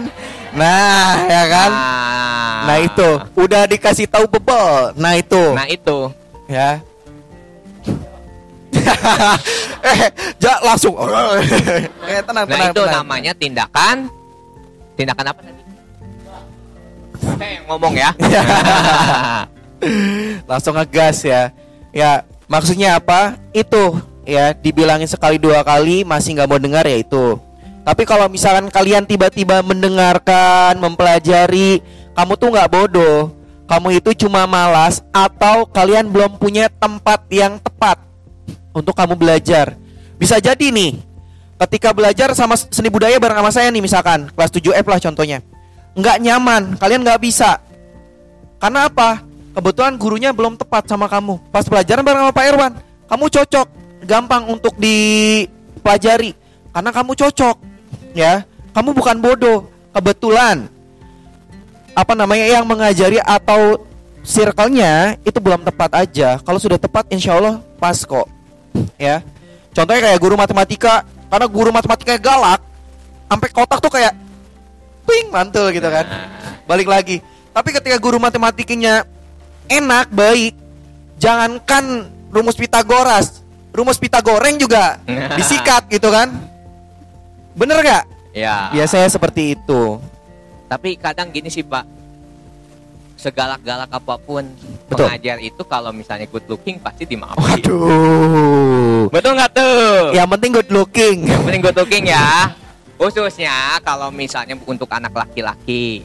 Nah, 0.53 1.09
ya 1.25 1.43
kan? 1.49 1.71
Nah, 1.73 2.63
Nah 2.67 2.77
itu 2.83 3.09
udah 3.33 3.65
dikasih 3.65 4.05
tahu 4.05 4.29
bebel. 4.29 4.93
Nah 4.93 5.17
itu 5.17 5.43
Nah 5.57 5.65
itu, 5.65 5.97
ya. 6.45 6.77
eh, 9.87 9.99
ja 10.37 10.53
langsung. 10.61 10.93
eh, 12.11 12.21
tenang, 12.21 12.45
nah 12.45 12.55
tenang, 12.55 12.71
itu 12.71 12.81
tenang. 12.85 12.95
namanya 13.01 13.31
tindakan, 13.33 13.95
tindakan 14.93 15.25
apa? 15.33 15.56
Saya 17.37 17.51
yang 17.61 17.65
ngomong 17.69 17.93
ya. 17.95 18.09
langsung 20.49 20.75
ngegas 20.75 21.17
ya. 21.23 21.53
Ya, 21.93 22.25
maksudnya 22.49 22.97
apa? 22.97 23.37
Itu 23.53 24.01
ya 24.27 24.51
dibilangin 24.51 25.07
sekali 25.07 25.39
dua 25.39 25.63
kali 25.63 26.03
masih 26.03 26.35
nggak 26.35 26.49
mau 26.49 26.59
dengar 26.59 26.83
ya 26.83 26.99
itu. 26.99 27.39
Tapi 27.87 28.03
kalau 28.03 28.27
misalkan 28.27 28.67
kalian 28.67 29.07
tiba-tiba 29.07 29.63
mendengarkan, 29.63 30.75
mempelajari, 30.75 31.79
kamu 32.11 32.33
tuh 32.35 32.49
nggak 32.51 32.71
bodoh. 32.71 33.31
kamu 33.67 33.99
itu 33.99 34.23
cuma 34.23 34.47
malas 34.47 35.03
atau 35.11 35.67
kalian 35.67 36.07
belum 36.07 36.39
punya 36.39 36.71
tempat 36.71 37.27
yang 37.27 37.59
tepat 37.59 37.99
untuk 38.71 38.95
kamu 38.95 39.19
belajar. 39.19 39.75
Bisa 40.15 40.39
jadi 40.39 40.71
nih, 40.71 41.03
ketika 41.67 41.91
belajar 41.91 42.31
sama 42.31 42.55
seni 42.55 42.87
budaya 42.87 43.19
bareng 43.19 43.43
sama 43.43 43.51
saya 43.51 43.67
nih 43.67 43.83
misalkan 43.83 44.31
kelas 44.31 44.55
7F 44.55 44.87
lah 44.87 45.03
contohnya. 45.03 45.43
Nggak 45.97 46.17
nyaman, 46.21 46.63
kalian 46.77 47.01
nggak 47.01 47.21
bisa. 47.25 47.57
Karena 48.61 48.85
apa? 48.85 49.25
Kebetulan 49.57 49.97
gurunya 49.97 50.29
belum 50.29 50.53
tepat 50.53 50.85
sama 50.85 51.09
kamu. 51.09 51.41
Pas 51.49 51.65
pelajaran 51.65 52.05
bareng 52.05 52.21
sama 52.29 52.33
Pak 52.37 52.45
Irwan, 52.45 52.73
kamu 53.09 53.25
cocok, 53.33 53.67
gampang 54.05 54.43
untuk 54.53 54.77
dipelajari 54.77 56.37
karena 56.69 56.89
kamu 56.93 57.11
cocok. 57.17 57.55
Ya, 58.13 58.45
kamu 58.77 58.93
bukan 58.93 59.17
bodoh. 59.17 59.65
Kebetulan 59.97 60.69
apa 61.97 62.13
namanya 62.13 62.45
yang 62.45 62.69
mengajari 62.69 63.17
atau 63.17 63.81
circle-nya 64.21 65.17
itu 65.25 65.41
belum 65.41 65.65
tepat 65.65 65.97
aja. 65.97 66.37
Kalau 66.45 66.61
sudah 66.61 66.77
tepat 66.77 67.09
insya 67.09 67.33
Allah 67.41 67.57
pas 67.81 67.97
kok. 67.97 68.29
Ya. 69.01 69.25
Contohnya 69.73 70.09
kayak 70.09 70.21
guru 70.21 70.37
matematika, 70.37 71.01
karena 71.29 71.45
guru 71.49 71.69
matematikanya 71.73 72.21
galak, 72.21 72.61
sampai 73.29 73.49
kotak 73.49 73.77
tuh 73.81 73.93
kayak 73.93 74.13
ping 75.07 75.31
mantul 75.31 75.71
gitu 75.71 75.87
kan. 75.87 76.05
Balik 76.67 76.91
lagi. 76.91 77.23
Tapi 77.55 77.69
ketika 77.71 77.97
guru 77.97 78.19
matematikanya 78.19 79.07
enak, 79.65 80.11
baik, 80.11 80.53
jangankan 81.17 82.11
rumus 82.29 82.59
Pitagoras, 82.59 83.41
rumus 83.71 83.97
Pitagoreng 83.97 84.59
juga 84.59 84.99
disikat 85.39 85.87
gitu 85.87 86.11
kan. 86.11 86.29
Bener 87.57 87.81
gak? 87.81 88.03
Ya. 88.37 88.69
Biasanya 88.69 89.09
seperti 89.09 89.57
itu. 89.57 89.97
Tapi 90.67 90.99
kadang 90.99 91.31
gini 91.33 91.49
sih 91.49 91.65
Pak, 91.65 91.87
segalak-galak 93.17 93.89
apa 93.89 94.15
pun 94.21 94.45
Betul. 94.85 95.09
pengajar 95.09 95.41
itu 95.41 95.61
kalau 95.65 95.89
misalnya 95.89 96.29
good 96.29 96.45
looking 96.45 96.77
pasti 96.77 97.09
dimaafin. 97.09 97.41
Waduh. 97.65 99.09
Betul 99.09 99.31
nggak 99.33 99.51
tuh? 99.57 100.13
Yang 100.13 100.27
penting 100.37 100.51
good 100.53 100.69
looking. 100.69 101.17
Yang 101.25 101.41
penting 101.49 101.61
good 101.65 101.77
looking 101.81 102.03
ya. 102.05 102.53
Khususnya 102.97 103.77
kalau 103.85 104.09
misalnya 104.09 104.57
untuk 104.65 104.89
anak 104.89 105.13
laki-laki 105.13 106.01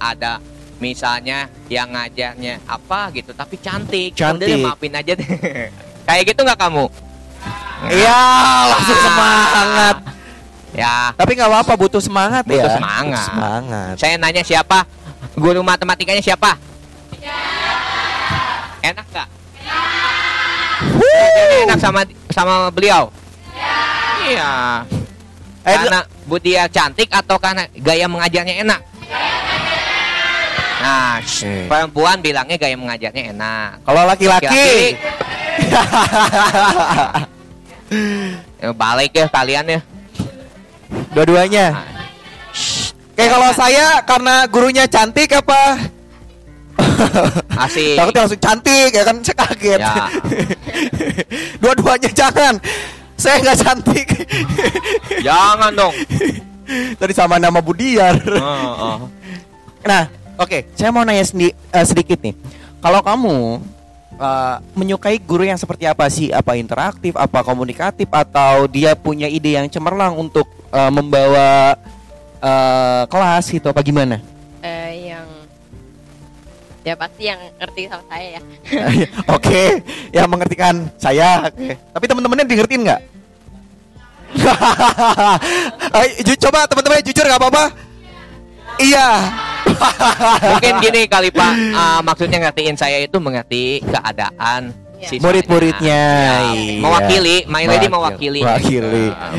ada 0.00 0.40
misalnya 0.80 1.46
yang 1.68 1.92
ngajarnya 1.92 2.64
apa 2.64 3.12
gitu 3.12 3.30
tapi 3.30 3.60
cantik. 3.60 4.16
Cantik. 4.16 4.48
Udah 4.48 4.48
deh, 4.48 4.64
maafin 4.64 4.92
aja 4.96 5.12
deh. 5.12 5.28
Kayak 6.08 6.22
gitu 6.32 6.40
nggak 6.42 6.60
kamu? 6.60 6.84
Iya, 7.92 8.20
langsung 8.72 8.98
semangat. 8.98 9.96
Ya, 10.74 11.14
Tapi 11.14 11.38
nggak 11.38 11.46
apa-apa, 11.46 11.72
butuh 11.78 12.02
semangat 12.02 12.42
Butuh 12.42 12.66
ya. 12.66 12.74
semangat. 12.74 13.14
Butuh 13.14 13.30
semangat. 13.30 13.94
saya 13.94 14.18
nanya 14.18 14.42
siapa? 14.42 14.82
Guru 15.38 15.62
matematikanya 15.62 16.18
siapa? 16.18 16.58
Enak 18.82 19.06
nggak? 19.06 19.28
Ngajarnya 20.98 21.56
Enak 21.68 21.78
sama 21.78 22.00
sama 22.28 22.54
beliau? 22.74 23.08
Iya. 24.24 24.82
Eh, 25.64 25.72
Karena 25.72 26.04
Bu 26.24 26.36
dia 26.36 26.68
cantik 26.68 27.08
atau 27.08 27.40
karena 27.40 27.64
gaya 27.72 28.04
mengajarnya 28.04 28.54
enak? 28.60 28.80
Nah, 30.84 31.16
Oke. 31.16 31.64
perempuan 31.64 32.20
bilangnya 32.20 32.56
gaya 32.60 32.76
mengajarnya 32.76 33.32
enak. 33.32 33.68
Kalau 33.80 34.02
laki-laki, 34.04 34.68
Ya, 38.60 38.72
balik 38.72 39.12
ya 39.12 39.26
kalian 39.28 39.64
ya. 39.70 39.80
dua-duanya. 41.14 41.66
Nah, 41.72 41.84
Kayak 43.14 43.30
kalau 43.30 43.50
saya 43.54 43.86
karena 44.02 44.34
gurunya 44.50 44.84
cantik 44.90 45.30
apa? 45.30 45.78
Asik. 47.54 47.94
Takutnya 48.02 48.20
langsung 48.26 48.42
cantik 48.42 48.90
ya 48.90 49.02
kan 49.06 49.16
saya 49.22 49.36
kaget. 49.46 49.80
Ya. 49.80 49.94
Dua-duanya 51.62 52.10
jangan. 52.10 52.54
Saya 53.24 53.40
nggak 53.40 53.58
cantik. 53.64 54.08
Jangan 55.24 55.72
dong. 55.72 55.94
Tadi 57.00 57.12
sama 57.16 57.40
nama 57.40 57.64
Budiar. 57.64 58.20
Oh, 58.36 58.72
oh. 58.76 58.98
Nah, 59.80 60.12
oke, 60.36 60.68
saya 60.76 60.92
mau 60.92 61.08
nanya 61.08 61.24
sendi- 61.24 61.56
eh, 61.56 61.86
sedikit 61.88 62.20
nih. 62.20 62.36
Kalau 62.84 63.00
kamu 63.00 63.64
eh, 64.20 64.56
menyukai 64.76 65.16
guru 65.24 65.48
yang 65.48 65.56
seperti 65.56 65.88
apa 65.88 66.04
sih? 66.12 66.28
Apa 66.28 66.60
interaktif, 66.60 67.16
apa 67.16 67.40
komunikatif, 67.40 68.12
atau 68.12 68.68
dia 68.68 68.92
punya 68.92 69.24
ide 69.24 69.56
yang 69.56 69.72
cemerlang 69.72 70.20
untuk 70.20 70.44
eh, 70.68 70.92
membawa 70.92 71.80
eh, 72.44 73.02
kelas 73.08 73.44
gitu? 73.48 73.72
Apa 73.72 73.80
gimana? 73.80 74.20
Eh, 74.60 75.16
yang 75.16 75.24
ya 76.84 76.92
pasti 76.92 77.24
yang 77.24 77.40
ngerti 77.56 77.88
sama 77.88 78.04
saya 78.12 78.26
ya. 78.36 78.40
oke, 79.36 79.62
yang 80.12 80.28
mengertikan 80.28 80.74
saya. 81.00 81.48
Oke. 81.48 81.72
Tapi 81.96 82.04
teman-temannya 82.04 82.44
di 82.44 82.56
ngertiin 82.60 82.84
nggak? 82.84 83.13
Ayo, 85.96 86.34
coba 86.42 86.66
teman-teman 86.66 87.04
jujur 87.04 87.24
nggak 87.24 87.40
apa-apa? 87.40 87.64
Iya. 88.78 89.08
Mungkin 90.54 90.74
gini 90.82 91.02
kali 91.06 91.30
Pak, 91.30 91.52
Ah, 91.72 92.00
maksudnya 92.02 92.38
ngertiin 92.42 92.76
saya 92.76 93.00
itu 93.00 93.16
mengerti 93.18 93.80
keadaan 93.86 94.74
Iya. 95.04 95.20
Murid-muridnya, 95.20 96.00
Ya, 96.00 96.36
iya. 96.56 96.80
Mewakili, 96.80 97.36
My 97.44 97.68
Lady 97.68 97.92
Mewakili. 97.92 98.40
mewakili. 98.40 98.80
Mewakili. 98.80 99.06
Ah. 99.12 99.36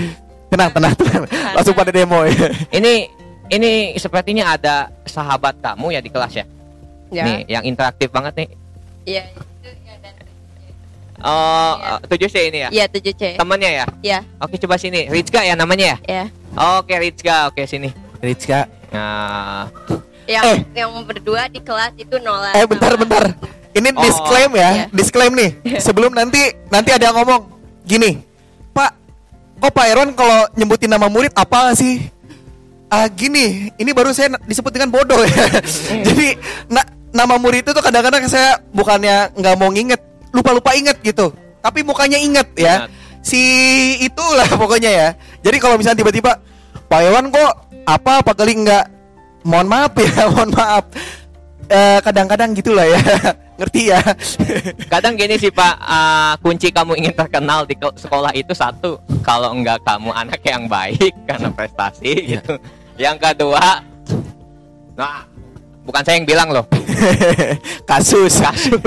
tenang, 0.53 0.69
tenang, 0.71 0.93
tenang. 0.93 1.23
Langsung 1.57 1.73
pada 1.73 1.89
demo 1.89 2.21
ya. 2.21 2.53
Ini 2.69 2.93
ini 3.49 3.71
sepertinya 3.97 4.53
ada 4.53 4.93
sahabat 5.09 5.57
kamu 5.59 5.97
ya 5.97 6.01
di 6.05 6.09
kelas 6.13 6.33
ya? 6.37 6.45
Ya. 7.09 7.23
Nih, 7.25 7.37
yang 7.49 7.63
interaktif 7.65 8.13
banget 8.13 8.45
nih. 8.45 8.49
Iya. 9.09 9.23
Oh, 11.25 11.73
Iya. 11.75 11.93
eh, 11.97 12.07
7C 12.07 12.35
ini 12.45 12.57
ya? 12.59 12.69
Iya 12.69 12.85
7C. 12.85 13.21
Temennya 13.35 13.71
ya? 13.73 13.85
Iya, 13.99 14.19
Oke, 14.37 14.61
coba 14.61 14.77
sini. 14.77 15.09
Rizka 15.09 15.41
ya 15.41 15.57
namanya 15.57 15.97
ya? 15.97 15.97
ya. 16.05 16.23
Oke, 16.77 16.93
Rizka. 16.93 17.49
Oke, 17.49 17.65
sini. 17.65 17.89
Rizka. 18.19 18.69
Nah, 18.89 19.67
Yang 20.25 20.43
Eh. 20.43 20.57
yang 20.75 20.89
berdua 21.01 21.45
di 21.45 21.61
kelas 21.61 21.93
itu 21.95 22.17
Nola. 22.17 22.49
Eh 22.53 22.65
bentar 22.65 22.89
sama- 22.89 23.01
bentar. 23.01 23.23
Ini 23.71 23.89
Oh, 23.91 24.01
disclaim 24.01 24.51
ya, 24.53 24.69
iya. 24.71 24.85
disclaim 24.89 25.33
nih. 25.33 25.51
Sebelum 25.77 26.09
nanti 26.09 26.39
nanti 26.67 26.89
ada 26.89 27.09
yang 27.09 27.15
ngomong 27.15 27.45
gini, 27.83 28.17
Pak, 28.71 28.89
kok 29.59 29.69
Pak 29.69 29.85
Irwan 29.85 30.09
kalau 30.13 30.49
nyebutin 30.53 30.87
nama 30.87 31.05
murid 31.05 31.29
apa 31.31 31.73
sih? 31.73 32.09
Ah 32.87 33.05
gini, 33.05 33.69
ini 33.75 33.91
baru 33.91 34.13
saya 34.13 34.29
na- 34.29 34.41
disebut 34.41 34.71
dengan 34.71 34.89
bodoh 34.89 35.21
ya. 35.21 35.45
Jadi 36.07 36.41
na- 36.67 36.89
nama 37.11 37.35
murid 37.35 37.61
itu 37.61 37.69
tuh 37.69 37.81
kadang-kadang 37.81 38.25
saya 38.25 38.57
bukannya 38.71 39.29
nggak 39.31 39.55
mau 39.55 39.69
nginget, 39.69 40.01
lupa-lupa 40.35 40.75
inget 40.75 40.99
gitu. 40.99 41.31
Tapi 41.63 41.81
mukanya 41.81 42.19
inget 42.19 42.47
ya. 42.59 42.85
Ingat. 42.85 42.89
Si 43.23 43.41
itulah 44.03 44.45
pokoknya 44.61 44.91
ya. 44.91 45.09
Jadi 45.39 45.57
kalau 45.57 45.79
misalnya 45.79 46.03
tiba-tiba 46.03 46.37
Pak 46.85 46.99
Irwan 47.01 47.31
kok 47.31 47.53
apa 47.87 48.21
apa 48.21 48.31
kali 48.35 48.53
nggak 48.67 48.85
mohon 49.47 49.65
maaf 49.71 49.93
ya, 50.03 50.27
mohon 50.29 50.51
maaf. 50.51 50.85
Eh, 51.65 51.97
kadang-kadang 52.05 52.53
gitulah 52.53 52.85
ya. 52.85 53.01
Ngerti 53.57 53.87
ya? 53.87 54.03
kadang 54.91 55.15
gini 55.15 55.39
sih 55.39 55.47
Pak, 55.47 55.79
ah, 55.79 56.35
kunci 56.43 56.75
kamu 56.75 56.99
ingin 56.99 57.15
terkenal 57.15 57.63
di 57.63 57.79
sekolah 57.79 58.35
itu 58.35 58.51
satu, 58.51 58.99
kalau 59.23 59.55
enggak 59.55 59.79
kamu 59.87 60.11
anak 60.11 60.43
yang 60.43 60.67
baik 60.67 61.15
karena 61.23 61.47
prestasi 61.55 62.35
Iya. 62.35 62.43
gitu. 62.43 62.55
Yang 62.99 63.17
kedua, 63.23 63.79
nah, 64.99 65.23
bukan 65.85 66.01
saya 66.01 66.17
yang 66.17 66.27
bilang 66.27 66.49
loh. 66.51 66.65
Kasus. 67.89 68.41
Kasus. 68.41 68.81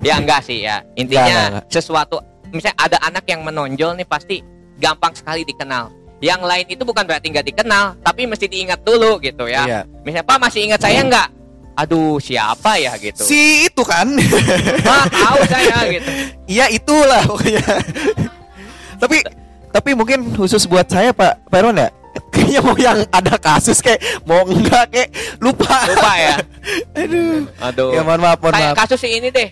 ya 0.00 0.22
enggak 0.22 0.40
sih 0.46 0.62
ya. 0.62 0.80
Intinya 0.94 1.26
enggak, 1.26 1.46
enggak. 1.50 1.64
sesuatu 1.68 2.16
misalnya 2.54 2.78
ada 2.78 2.98
anak 3.02 3.26
yang 3.26 3.42
menonjol 3.42 3.98
nih 3.98 4.06
pasti 4.06 4.40
gampang 4.78 5.12
sekali 5.12 5.42
dikenal. 5.42 5.90
Yang 6.22 6.40
lain 6.46 6.66
itu 6.70 6.82
bukan 6.86 7.04
berarti 7.04 7.26
nggak 7.28 7.46
dikenal, 7.52 7.98
tapi 8.00 8.24
mesti 8.24 8.46
diingat 8.48 8.80
dulu 8.86 9.20
gitu 9.20 9.44
ya. 9.50 9.66
Iya. 9.66 9.80
Misalnya 10.06 10.24
Pak 10.24 10.38
masih 10.40 10.60
ingat 10.70 10.80
saya 10.80 11.02
enggak? 11.02 11.28
Aduh, 11.74 12.22
siapa 12.22 12.78
ya 12.78 12.94
gitu. 13.02 13.26
Si 13.26 13.66
itu 13.66 13.82
kan. 13.82 14.06
Pak, 14.86 15.04
tahu 15.26 15.40
saya 15.50 15.76
gitu. 15.90 16.10
Iya 16.46 16.70
itulah 16.70 17.22
pokoknya. 17.26 17.66
tapi 19.02 19.16
tapi 19.74 19.90
mungkin 19.98 20.30
khusus 20.38 20.70
buat 20.70 20.86
saya 20.86 21.10
Pak 21.10 21.50
Irwan 21.50 21.82
ya. 21.82 21.90
Kayaknya 22.30 22.60
mau 22.60 22.76
yang 22.76 22.98
ada 23.10 23.34
kasus 23.36 23.78
kayak 23.78 23.98
mau 24.26 24.42
enggak 24.44 24.90
kayak 24.90 25.08
lupa. 25.38 25.86
Lupa 25.86 26.12
ya. 26.14 26.36
Aduh. 27.02 27.46
Aduh. 27.60 27.90
Ya 27.94 28.02
mohon 28.02 28.20
maaf, 28.22 28.38
mohon 28.38 28.54
maaf. 28.54 28.74
kasus 28.76 28.98
si 28.98 29.08
ini 29.10 29.30
deh. 29.30 29.50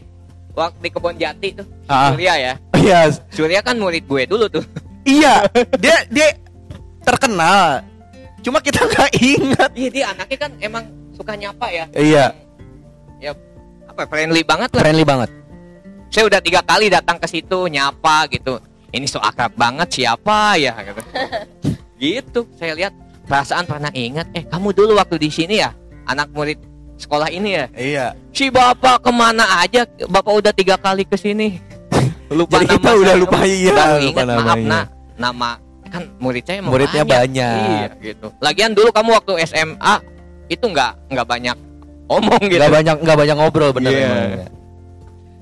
Waktu 0.52 0.78
di 0.78 0.88
kebun 0.90 1.16
jati 1.16 1.48
tuh. 1.56 1.66
Ah. 1.86 2.12
Surya 2.12 2.34
ya. 2.36 2.54
Iya, 2.82 3.14
Surya 3.30 3.62
kan 3.62 3.78
murid 3.78 4.02
gue 4.04 4.26
dulu 4.26 4.50
tuh. 4.50 4.64
iya. 5.06 5.46
Dia 5.78 6.02
dia 6.10 6.34
terkenal. 7.00 7.86
Cuma 8.42 8.58
kita 8.58 8.82
nggak 8.82 9.10
ingat. 9.22 9.70
Iya 9.72 9.88
dia 9.90 10.04
anaknya 10.10 10.38
kan 10.38 10.50
emang 10.58 10.84
suka 11.14 11.38
nyapa 11.38 11.66
ya. 11.70 11.86
Iya, 11.94 12.34
Ya 13.22 13.30
apa 13.86 14.02
friendly 14.10 14.42
banget 14.42 14.74
lah. 14.74 14.82
friendly 14.82 15.06
banget. 15.06 15.30
Saya 16.10 16.26
udah 16.26 16.42
tiga 16.42 16.58
kali 16.60 16.90
datang 16.90 17.22
ke 17.22 17.26
situ 17.30 17.70
nyapa 17.70 18.26
gitu. 18.28 18.58
Ini 18.90 19.06
so 19.06 19.22
akrab 19.22 19.54
banget 19.54 19.88
siapa 19.94 20.58
ya 20.58 20.74
gitu. 20.82 21.00
Gitu. 22.02 22.40
Saya 22.58 22.74
lihat 22.74 22.92
perasaan 23.24 23.62
pernah 23.64 23.94
ingat. 23.94 24.26
Eh 24.34 24.42
kamu 24.42 24.74
dulu 24.74 24.98
waktu 24.98 25.22
di 25.22 25.30
sini 25.30 25.62
ya 25.62 25.70
anak 26.04 26.34
murid 26.34 26.58
sekolah 26.98 27.30
ini 27.30 27.54
ya. 27.54 27.66
Iya. 27.72 28.06
Si 28.34 28.50
bapak 28.50 29.06
ke 29.06 29.10
mana 29.14 29.46
aja? 29.62 29.86
Bapak 30.10 30.34
udah 30.34 30.50
tiga 30.50 30.74
kali 30.74 31.06
ke 31.06 31.14
sini. 31.14 31.62
Lupa 32.34 32.58
Jadi 32.58 32.66
kita 32.74 32.90
nama 32.90 32.96
udah 32.96 33.14
lupa, 33.14 33.38
iya, 33.44 33.72
Baru 33.76 33.96
lupa 34.00 34.20
ingat, 34.24 34.26
maaf 34.26 34.40
namanya. 34.56 34.64
nak 34.64 34.86
nama 35.20 35.50
kan 35.92 36.02
murid 36.16 36.40
saya 36.48 36.64
emang 36.64 36.72
Muridnya 36.72 37.04
banyak. 37.04 37.58
Iya 37.60 37.86
gitu. 38.00 38.26
Lagian 38.40 38.72
dulu 38.72 38.88
kamu 38.88 39.12
waktu 39.12 39.32
SMA 39.44 39.94
itu 40.48 40.64
nggak 40.64 41.12
nggak 41.12 41.26
banyak 41.28 41.56
omong 42.08 42.42
gitu. 42.48 42.56
nggak 42.56 42.72
banyak 42.72 42.96
nggak 43.04 43.18
banyak 43.20 43.36
ngobrol 43.36 43.70
bener 43.76 43.92
Iya. 43.92 44.00
emang. 44.08 44.24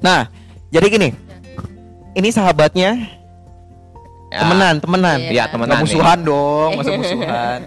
Nah, 0.02 0.20
jadi 0.74 0.86
gini. 0.90 1.08
Ini 2.10 2.28
sahabatnya 2.34 2.98
Ya. 4.30 4.38
temenan, 4.40 4.74
temenan. 4.78 5.18
Iya. 5.18 5.30
Iya 5.30 5.44
temenan. 5.50 5.68
Nggak 5.68 5.80
nih. 5.80 5.90
musuhan 5.90 6.18
dong, 6.22 6.70
masa 6.78 6.90
musuhan. 7.02 7.60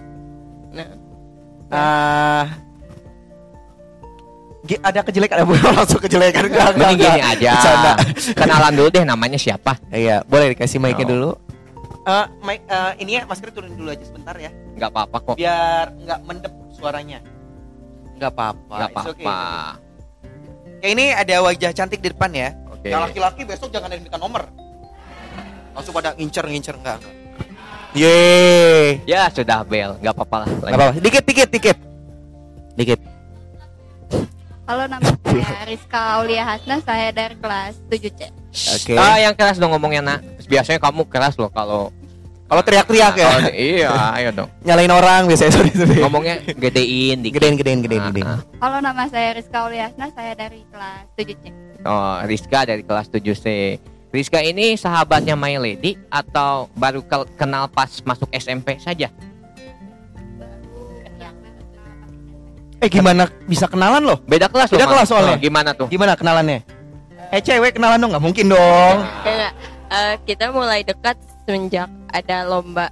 Nah. 0.71 0.87
Ah, 1.69 2.45
Gi- 4.63 4.79
ada 4.79 5.03
kejelekan 5.03 5.35
ada 5.37 5.45
langsung 5.75 5.99
kejelekan 5.99 6.47
enggak 6.47 6.71
enggak, 6.71 6.87
Mending 6.87 6.99
gini 7.03 7.19
enggak. 7.19 7.35
aja. 7.35 7.51
Bercanda. 7.51 7.93
Kenalan 8.33 8.73
dulu 8.73 8.87
deh 8.89 9.03
namanya 9.03 9.35
siapa? 9.35 9.75
Iya, 9.89 10.23
boleh 10.23 10.55
dikasih 10.55 10.79
mic-nya 10.79 11.03
Oh. 11.03 11.09
dulu. 11.09 11.29
Eh, 12.03 12.25
mic 12.41 12.59
eh, 12.63 12.91
ini 12.99 13.11
ya 13.13 13.23
masker 13.23 13.51
turun 13.51 13.75
dulu 13.75 13.91
aja 13.91 14.03
sebentar 14.03 14.35
ya. 14.35 14.51
Nggak 14.73 14.89
apa-apa 14.89 15.17
kok. 15.19 15.35
Biar 15.35 15.91
nggak 15.93 16.19
mendep 16.23 16.53
suaranya. 16.71 17.19
Nggak 18.15 18.31
apa-apa. 18.31 18.75
Nggak 18.77 18.89
it's 18.89 19.03
okay. 19.03 19.25
apa-apa. 19.25 19.39
Kayak 20.79 20.91
ini 20.91 21.05
ada 21.11 21.35
wajah 21.41 21.71
cantik 21.73 21.99
di 21.99 22.07
depan 22.07 22.31
ya. 22.31 22.49
Oke. 22.69 22.87
Yang 22.87 23.01
laki-laki 23.03 23.41
besok 23.43 23.67
jangan 23.67 23.87
ada 23.87 23.95
yang 23.95 24.03
minta 24.03 24.15
nomor. 24.15 24.43
Langsung 25.73 25.93
pada 25.93 26.13
ngincer-ngincer 26.13 26.75
enggak. 26.75 26.97
enggak. 26.99 27.13
Yeay. 27.93 29.05
Ya 29.05 29.29
sudah 29.29 29.61
Bel, 29.61 29.97
nggak 29.99 30.13
apa-apa 30.13 30.35
lah. 30.43 30.47
Nggak 30.49 30.73
apa-apa. 30.73 30.93
Dikit 30.97 31.23
dikit 31.23 31.49
dikit. 31.49 31.77
Dikit. 32.73 32.99
Halo, 34.63 34.87
nama 34.87 35.03
saya 35.21 35.67
Rizka 35.67 35.99
Aulia 36.15 36.47
Hasna, 36.47 36.79
saya 36.79 37.11
dari 37.11 37.35
kelas 37.35 37.75
7C. 37.85 38.31
Oke. 38.71 38.95
Ah 38.95 39.19
yang 39.19 39.35
keras 39.35 39.59
dong 39.59 39.69
ngomongnya 39.69 40.01
nak. 40.01 40.19
Biasanya 40.43 40.79
kamu 40.79 41.05
keras 41.05 41.35
loh 41.35 41.49
kalau 41.49 41.91
Kalau 42.43 42.61
teriak-teriak 42.61 43.13
ya. 43.13 43.27
kalau- 43.27 43.49
iya, 43.51 43.89
ayo 44.13 44.29
dong. 44.31 44.49
Nyalain 44.61 44.89
orang 44.89 45.21
biasanya 45.25 45.51
sorry 45.51 45.71
sorry. 45.73 45.99
Ngomongnya 45.99 46.37
gedein 46.47 47.19
dikit. 47.19 47.41
gedein 47.41 47.55
gedein 47.57 47.79
gedein 47.81 47.99
Ah, 47.99 48.07
gedein. 48.07 48.25
ah. 48.25 48.39
Halo, 48.59 48.77
nama 48.79 49.03
saya 49.05 49.29
Rizka 49.33 49.57
Aulia 49.59 49.83
Hasna, 49.85 50.07
saya 50.11 50.33
dari 50.33 50.61
kelas 50.67 51.05
7C. 51.13 51.43
Oh, 51.81 52.17
Rizka 52.23 52.59
dari 52.63 52.81
kelas 52.81 53.07
7C. 53.09 53.45
Rizka 54.13 54.39
ini 54.39 54.77
sahabatnya 54.77 55.33
My 55.33 55.57
Lady 55.57 55.97
atau 56.07 56.69
baru 56.73 57.01
ke- 57.01 57.33
kenal 57.33 57.65
pas 57.65 57.89
masuk 57.99 58.29
SMP 58.29 58.77
saja? 58.77 59.09
Eh 62.77 62.91
gimana 62.91 63.25
bisa 63.47 63.65
kenalan 63.65 64.03
loh? 64.03 64.19
Beda 64.21 64.45
kelas 64.45 64.69
loh, 64.69 64.77
Beda 64.77 64.85
kelas 64.85 65.07
soalnya. 65.07 65.33
Oh, 65.33 65.41
gimana 65.41 65.69
tuh? 65.71 65.87
Gimana 65.87 66.13
kenalannya? 66.13 66.61
Eh 67.31 67.41
cewek 67.41 67.73
kenalan 67.73 67.97
dong 67.97 68.11
nggak 68.11 68.21
mungkin 68.21 68.45
dong. 68.51 68.97
Enggak. 69.23 69.53
Eh, 69.87 70.13
kita 70.25 70.51
mulai 70.51 70.83
dekat 70.83 71.15
semenjak 71.41 71.87
ada 72.11 72.43
lomba 72.43 72.91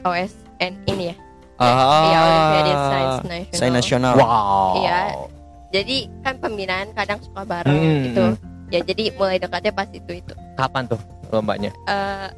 OSN 0.00 0.72
ini 0.86 1.10
ya. 1.10 1.16
Ah. 1.58 1.68
Iya, 2.06 2.18
Olimpiade 2.22 2.72
Science 2.72 3.20
National. 3.26 3.58
Sains 3.58 3.74
nasional. 3.74 4.12
Wow. 4.16 4.72
Iya. 4.78 4.98
Jadi 5.70 5.96
kan 6.22 6.34
pembinaan 6.38 6.88
kadang 6.94 7.18
suka 7.20 7.42
bareng 7.44 7.76
Hmm. 7.76 8.02
gitu. 8.06 8.24
Ya 8.70 8.80
jadi 8.80 9.10
mulai 9.14 9.36
dekatnya 9.36 9.70
pas 9.70 9.90
itu 9.90 10.12
itu. 10.14 10.32
Kapan 10.54 10.86
tuh 10.86 11.00
lombanya? 11.28 11.70
Eh, 11.86 12.28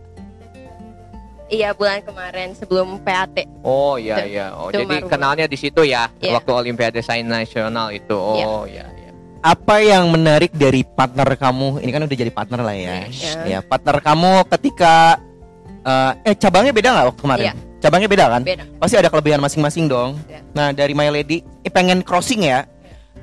iya 1.53 1.77
bulan 1.77 2.01
kemarin 2.01 2.57
sebelum 2.57 2.97
PAT. 3.01 3.45
Oh 3.61 4.01
iya 4.01 4.25
Itu- 4.25 4.29
iya. 4.33 4.47
Oh 4.57 4.73
itu 4.73 4.81
jadi 4.81 4.97
kenalnya 5.05 5.45
di 5.45 5.57
situ 5.57 5.85
ya 5.85 6.09
Iya. 6.19 6.41
waktu 6.41 6.51
Olimpiade 6.51 7.01
Sains 7.01 7.29
Nasional 7.29 7.93
itu. 7.93 8.17
Oh 8.17 8.65
iya 8.65 8.89
iya. 8.89 9.11
Apa 9.43 9.83
yang 9.83 10.09
menarik 10.09 10.55
dari 10.55 10.81
partner 10.81 11.29
kamu? 11.35 11.83
Ini 11.83 11.91
kan 11.91 12.03
udah 12.07 12.17
jadi 12.17 12.33
partner 12.33 12.61
lah 12.63 12.73
ya. 12.73 12.97
Iya. 13.05 13.33
Ya 13.45 13.59
partner 13.61 14.01
kamu 14.01 14.49
ketika 14.49 15.21
eh, 15.83 16.13
eh 16.25 16.35
cabangnya 16.39 16.73
beda 16.73 16.89
nggak 16.91 17.07
waktu 17.13 17.21
kemarin? 17.21 17.45
Iya. 17.45 17.55
Cabangnya 17.83 18.09
beda 18.09 18.25
kan? 18.31 18.43
Beda. 18.47 18.65
Pasti 18.79 18.95
ada 18.97 19.11
kelebihan 19.11 19.43
masing-masing 19.43 19.91
dong. 19.91 20.17
Iya. 20.31 20.41
Nah 20.55 20.71
dari 20.71 20.95
My 20.95 21.11
Lady, 21.11 21.43
eh, 21.61 21.69
pengen 21.69 22.01
crossing 22.01 22.47
ya. 22.47 22.65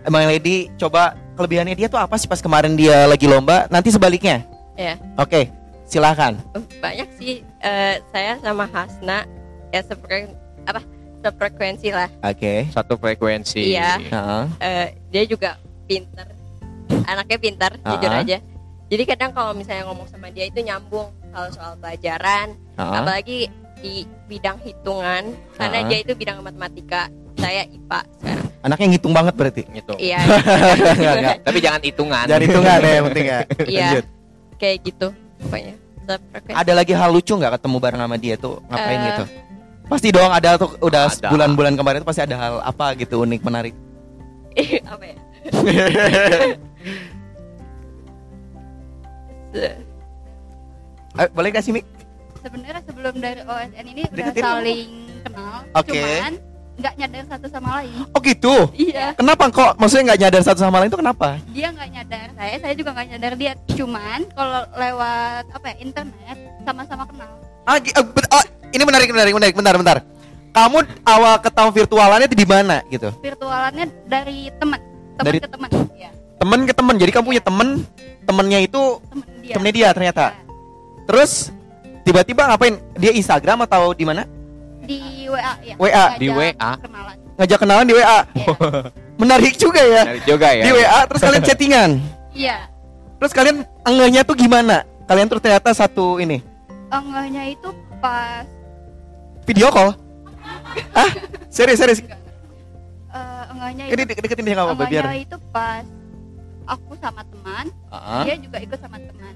My 0.06 0.28
Lady 0.28 0.70
coba 0.76 1.16
kelebihannya 1.40 1.80
dia 1.80 1.88
tuh 1.88 1.96
apa 1.96 2.20
sih 2.20 2.28
pas 2.28 2.44
kemarin 2.44 2.76
dia 2.76 3.08
lagi 3.08 3.24
lomba? 3.24 3.64
Nanti 3.72 3.96
sebaliknya. 3.96 4.44
Ya. 4.76 5.00
Oke, 5.16 5.48
silahkan. 5.88 6.36
Banyak 6.84 7.08
sih 7.16 7.40
eh, 7.64 8.04
saya 8.12 8.36
sama 8.44 8.68
Hasna 8.68 9.24
ya 9.72 9.80
sepre 9.80 10.28
apa 10.68 10.84
sefrekuensi 11.24 11.96
lah. 11.96 12.12
Oke. 12.20 12.68
Satu 12.76 13.00
frekuensi. 13.00 13.72
Iya. 13.72 14.04
Heeh. 14.04 14.44
Eh, 14.60 14.88
dia 15.08 15.24
juga 15.24 15.56
pinter. 15.88 16.28
Anaknya 17.08 17.38
pintar, 17.40 17.72
jujur 17.80 18.12
Ah. 18.12 18.20
aja. 18.20 18.38
Jadi 18.90 19.04
kadang 19.06 19.32
kalau 19.32 19.56
misalnya 19.56 19.88
ngomong 19.88 20.10
sama 20.12 20.28
dia 20.34 20.44
itu 20.44 20.60
nyambung 20.60 21.08
kalau 21.30 21.48
soal 21.54 21.78
pelajaran, 21.80 22.52
Heeh. 22.76 22.96
apalagi 23.00 23.40
di 23.80 24.04
bidang 24.28 24.60
hitungan 24.60 25.24
karena 25.56 25.78
Ah. 25.80 25.88
dia 25.88 25.98
itu 26.04 26.12
bidang 26.14 26.44
matematika, 26.44 27.08
saya 27.40 27.64
IPA 27.64 28.02
sekarang. 28.20 28.49
Anaknya 28.60 28.88
ngitung 28.92 29.14
banget 29.14 29.34
berarti. 29.34 29.64
Gitu. 29.66 29.94
Iya, 29.96 30.20
Enggak, 30.94 31.14
enggak. 31.16 31.36
Tapi 31.44 31.58
jangan 31.60 31.82
hitungan. 31.82 32.26
Dari 32.26 32.44
hitungan 32.46 32.78
ya 32.78 32.92
yang 32.92 33.06
penting 33.08 33.26
ya. 33.26 33.40
iya, 33.72 33.90
kayak 34.56 34.78
gitu 34.84 35.08
pokoknya. 35.40 35.76
Ada 36.50 36.74
lagi 36.74 36.92
hal 36.92 37.10
lucu 37.10 37.32
nggak 37.32 37.56
ketemu 37.56 37.78
bareng 37.78 38.02
sama 38.02 38.18
dia 38.18 38.36
tuh 38.36 38.60
ngapain 38.66 38.98
Eh. 38.98 39.06
gitu? 39.08 39.24
Pasti 39.86 40.08
dong 40.10 40.30
ada 40.30 40.50
tuh 40.54 40.70
udah 40.80 41.04
bulan-bulan 41.24 41.74
kemarin 41.74 42.02
tuh 42.02 42.10
pasti 42.10 42.22
ada 42.22 42.36
hal 42.36 42.54
apa 42.60 42.94
gitu 42.94 43.22
unik 43.22 43.42
menarik. 43.42 43.74
apa 44.86 45.04
ya? 45.04 45.16
Eh, 51.12 51.28
boleh 51.34 51.50
kasih 51.50 51.74
mik? 51.74 51.86
Sebenarnya 52.40 52.82
sebelum 52.86 53.14
dari 53.18 53.42
OSN 53.42 53.86
ini 53.86 54.02
udah 54.06 54.16
Deketin. 54.16 54.44
saling 54.46 54.90
kenal, 55.20 55.56
Oke. 55.76 55.92
cuman 55.92 56.34
nggak 56.80 56.94
nyadar 56.96 57.24
satu 57.28 57.46
sama 57.52 57.70
lain. 57.84 57.92
Oh 58.16 58.20
gitu. 58.24 58.54
Iya, 58.74 59.12
Kenapa 59.14 59.52
kok? 59.52 59.76
Maksudnya 59.76 60.04
nggak 60.12 60.20
nyadar 60.24 60.42
satu 60.42 60.60
sama 60.64 60.80
lain 60.80 60.90
itu 60.90 61.00
kenapa? 61.00 61.36
dia 61.52 61.68
nggak 61.70 61.90
nyadar 61.92 62.28
saya, 62.34 62.56
saya 62.58 62.74
juga 62.74 62.90
nggak 62.96 63.08
nyadar 63.16 63.34
dia. 63.36 63.54
Cuman 63.76 64.20
kalau 64.32 64.62
lewat 64.74 65.44
apa 65.52 65.66
ya 65.70 65.76
internet 65.84 66.38
sama-sama 66.64 67.04
kenal. 67.06 67.32
Ah, 67.68 67.78
oh, 67.78 68.44
ini 68.72 68.84
menarik, 68.88 69.12
menarik, 69.12 69.34
menarik. 69.36 69.54
Bentar, 69.54 69.76
bentar. 69.76 69.98
Kamu 70.50 70.82
awal 71.06 71.34
ketemu 71.44 71.70
virtualannya 71.78 72.26
itu 72.26 72.38
di 72.40 72.48
mana 72.48 72.82
gitu? 72.90 73.10
Virtualannya 73.22 73.86
dari 74.10 74.50
teman, 74.58 74.80
teman 75.20 75.26
Dari- 75.30 75.40
ke 75.44 75.50
teman. 75.52 75.70
Iya, 75.94 76.10
Temen 76.40 76.60
ke 76.66 76.74
temen. 76.74 76.96
Jadi 76.98 77.12
kamu 77.14 77.26
punya 77.36 77.44
temen, 77.44 77.68
temennya 78.26 78.60
itu 78.64 78.82
teman 79.12 79.28
dia. 79.44 79.54
temennya 79.60 79.74
dia 79.76 79.90
ternyata. 79.94 80.26
Terus 81.06 81.52
tiba-tiba 82.08 82.48
ngapain? 82.50 82.80
Dia 82.98 83.12
Instagram 83.14 83.68
atau 83.70 83.94
di 83.94 84.08
mana? 84.08 84.26
Di 84.90 84.98
WA 85.30 85.54
ya. 85.62 85.76
WA. 85.78 86.06
Di 86.18 86.26
Ngajak 86.28 86.40
WA. 86.58 86.72
Kenalan. 86.82 87.18
Ngajak 87.38 87.58
kenalan 87.62 87.86
di 87.86 87.94
WA. 87.94 88.20
Iya. 88.34 88.54
Menarik 89.16 89.54
juga 89.56 89.82
ya. 89.82 90.02
Menarik 90.04 90.24
juga 90.26 90.48
ya. 90.50 90.64
Di 90.66 90.72
WA 90.74 91.00
terus 91.06 91.22
kalian 91.22 91.44
chattingan. 91.48 91.92
Iya. 92.34 92.58
Terus 93.16 93.32
kalian 93.32 93.58
enggaknya 93.84 94.22
tuh 94.24 94.34
gimana? 94.34 94.82
Kalian 95.06 95.28
tuh 95.28 95.38
ternyata 95.38 95.70
satu 95.72 96.18
ini 96.18 96.42
Enggaknya 96.90 97.44
itu 97.48 97.70
pas 97.98 98.46
video 99.44 99.70
call. 99.70 99.94
Ah, 100.92 101.10
serius 101.48 101.78
serius. 101.78 102.00
eh, 102.02 103.44
enggaknya 103.50 103.84
Ini 103.88 103.94
itu 103.96 104.06
dek- 104.08 104.22
deketin 104.22 104.46
dia 104.46 104.54
nggak 104.54 104.68
apa-apa 104.70 104.86
biar. 104.86 105.06
itu 105.16 105.38
pas 105.50 105.86
aku 106.66 106.94
sama 106.98 107.22
teman, 107.24 107.66
Ah. 107.90 108.22
dia 108.22 108.38
juga 108.38 108.58
ikut 108.58 108.78
sama 108.78 108.98
teman. 108.98 109.34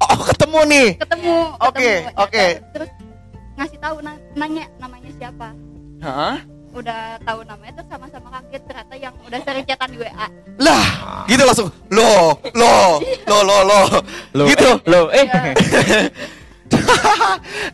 Oh, 0.00 0.16
ketemu 0.24 0.58
nih. 0.66 0.88
Ketemu, 0.96 1.34
Oke, 1.58 1.76
ketemu, 2.00 2.16
oke. 2.18 2.44
Terus 2.72 2.90
ngasih 3.54 3.78
tahu 3.78 3.96
na- 4.02 4.22
nanya 4.34 4.64
namanya 4.76 5.10
siapa. 5.14 5.48
Hah? 6.02 6.38
Udah 6.74 7.22
tahu 7.22 7.46
namanya 7.46 7.72
terus 7.78 7.86
sama-sama 7.86 8.28
kaget 8.34 8.62
ternyata 8.66 8.94
yang 8.98 9.14
udah 9.22 9.40
sering 9.46 9.62
chatan 9.62 9.88
di 9.94 9.98
WA. 10.02 10.26
Lah, 10.58 10.86
gitu 11.30 11.42
langsung. 11.46 11.68
Loh, 11.86 12.34
loh, 12.50 12.98
loh, 13.30 13.42
loh, 13.46 13.60
loh. 13.62 13.86
Loh, 14.34 14.46
Gitu. 14.50 14.70
Loh, 14.90 15.06
eh. 15.14 15.26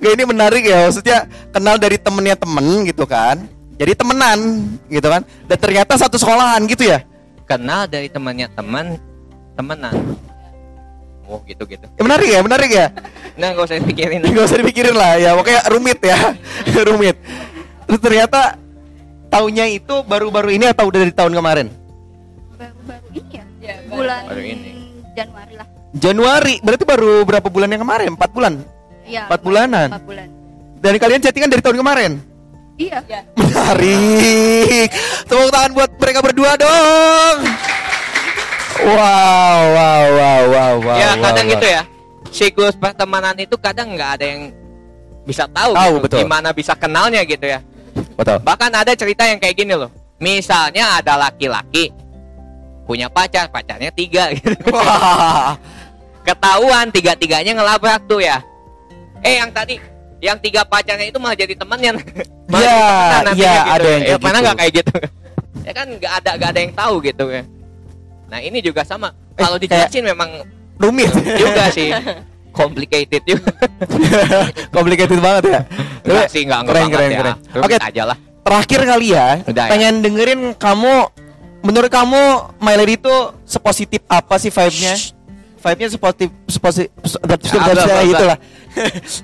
Gak 0.01 0.13
ini 0.13 0.25
menarik 0.29 0.61
ya 0.61 0.85
maksudnya 0.85 1.25
kenal 1.49 1.81
dari 1.81 1.97
temennya 1.97 2.37
temen 2.37 2.85
gitu 2.85 3.09
kan. 3.09 3.49
Jadi 3.81 3.97
temenan 3.97 4.69
gitu 4.93 5.09
kan. 5.09 5.25
Dan 5.49 5.57
ternyata 5.57 5.97
satu 5.97 6.21
sekolahan 6.21 6.61
gitu 6.69 6.85
ya. 6.85 7.01
Kenal 7.49 7.89
dari 7.89 8.13
temannya 8.13 8.53
teman, 8.53 9.01
temenan. 9.57 9.97
Oh, 11.31 11.39
gitu-gitu. 11.47 11.87
Ya, 11.87 12.03
menarik 12.03 12.27
ya, 12.27 12.41
menarik 12.43 12.71
ya. 12.75 12.87
Nah, 13.39 13.55
gak 13.55 13.71
usah 13.71 13.79
dipikirin. 13.79 14.19
Gak 14.27 14.45
usah 14.51 14.59
dipikirin 14.59 14.97
lah 14.99 15.15
ya, 15.15 15.31
pokoknya 15.39 15.63
rumit 15.71 15.99
ya, 16.03 16.19
rumit. 16.91 17.17
Terus 17.87 18.01
ternyata 18.03 18.59
tahunnya 19.31 19.71
itu 19.71 20.03
baru-baru 20.11 20.51
ini 20.59 20.67
atau 20.67 20.91
udah 20.91 20.99
dari 21.07 21.15
tahun 21.15 21.31
kemarin? 21.39 21.71
Baru-baru 22.59 23.07
ini 23.15 23.31
ya. 23.31 23.45
Ya, 23.63 23.75
Bulan 23.87 24.23
Baru 24.27 24.43
ini. 24.43 24.71
Januari 25.15 25.55
lah. 25.55 25.67
Januari, 25.95 26.55
berarti 26.67 26.85
baru 26.87 27.13
berapa 27.23 27.47
bulan 27.47 27.71
yang 27.71 27.83
kemarin? 27.87 28.11
Empat 28.19 28.31
bulan. 28.35 28.53
Iya. 29.07 29.31
Empat 29.31 29.41
bulanan. 29.47 29.89
Empat 29.95 30.07
bulan. 30.07 30.29
Dan 30.83 30.93
kalian 30.99 31.21
chattingan 31.23 31.51
dari 31.51 31.63
tahun 31.63 31.79
kemarin? 31.79 32.13
Iya. 32.75 32.99
Menarik. 33.39 34.89
Tepuk 35.31 35.51
tangan 35.55 35.71
buat 35.79 35.91
mereka 35.95 36.19
berdua 36.27 36.51
dong. 36.59 37.37
Wow, 38.81 39.61
wow, 39.77 40.05
wow, 40.17 40.43
wow, 40.49 40.75
wow. 40.81 40.97
ya 40.97 41.13
wow, 41.15 41.23
kadang 41.31 41.47
wow. 41.47 41.53
gitu 41.55 41.67
ya. 41.69 41.83
Siklus 42.31 42.77
pertemanan 42.79 43.37
itu 43.37 43.57
kadang 43.59 43.93
nggak 43.93 44.11
ada 44.21 44.25
yang 44.25 44.43
bisa 45.27 45.45
tahu, 45.51 45.73
Tahu, 45.77 45.93
gitu, 45.99 46.05
betul. 46.07 46.19
gimana 46.25 46.49
bisa 46.55 46.73
kenalnya 46.79 47.21
gitu 47.27 47.45
ya. 47.45 47.61
Betul. 48.17 48.39
Bahkan 48.41 48.71
ada 48.73 48.93
cerita 48.97 49.27
yang 49.29 49.37
kayak 49.37 49.57
gini 49.59 49.75
loh. 49.77 49.91
Misalnya 50.21 51.01
ada 51.01 51.17
laki-laki 51.17 51.93
punya 52.85 53.07
pacar, 53.07 53.49
pacarnya 53.53 53.93
tiga 53.93 54.31
gitu. 54.37 54.53
Wah. 54.73 55.55
Ketahuan 56.25 56.93
tiga-tiganya 56.93 57.57
ngelabrak 57.57 58.05
tuh 58.09 58.21
ya. 58.21 58.41
Eh 59.25 59.41
yang 59.41 59.53
tadi 59.53 59.81
yang 60.21 60.37
tiga 60.41 60.65
pacarnya 60.69 61.09
itu 61.09 61.19
malah 61.21 61.37
jadi 61.37 61.55
temannya. 61.57 61.93
Iya, 62.51 63.23
iya, 63.39 63.63
ada 63.79 63.87
yang 63.87 64.03
Ya, 64.03 64.17
kayak 64.19 64.27
mana 64.27 64.35
gitu. 64.35 64.43
nggak 64.43 64.57
kayak 64.59 64.73
gitu? 64.83 64.95
ya 65.71 65.73
kan 65.73 65.87
nggak 65.87 66.13
ada 66.19 66.31
nggak 66.35 66.51
ada 66.51 66.61
yang 66.67 66.75
tahu 66.75 66.95
gitu 66.99 67.25
ya. 67.31 67.43
Nah 68.31 68.39
ini 68.39 68.63
juga 68.63 68.87
sama. 68.87 69.11
Eh, 69.35 69.43
Kalau 69.43 69.59
dijelasin 69.59 70.07
memang 70.07 70.47
Rumit. 70.79 71.11
juga 71.37 71.67
sih 71.75 71.91
complicated 72.59 73.23
juga. 73.27 73.51
Complicated 74.77 75.19
banget 75.19 75.45
ya. 75.51 75.61
Enggak 76.07 76.29
sih 76.31 76.43
enggak 76.47 76.61
enggak 76.63 76.75
keren, 76.75 76.83
banget 76.87 76.95
keren, 76.99 77.11
ya. 77.11 77.19
keren. 77.19 77.37
Rumit 77.59 77.67
Oke, 77.67 77.77
aja 77.91 78.03
lah. 78.07 78.17
terakhir 78.41 78.81
kali 78.87 79.07
ya. 79.13 79.27
Udah 79.47 79.65
ya. 79.67 79.71
pengen 79.71 79.95
dengerin 80.03 80.41
kamu 80.55 80.95
menurut 81.61 81.91
kamu 81.93 82.23
My 82.59 82.75
Lady 82.79 82.97
itu 82.97 83.15
sepositif 83.45 84.01
apa 84.07 84.35
sih 84.39 84.49
vibe-nya? 84.51 84.95
Vibe-nya 85.61 85.89
sepositif 85.93 86.29
sepositif 86.49 87.61
apa. 87.61 88.01
itulah. 88.07 88.39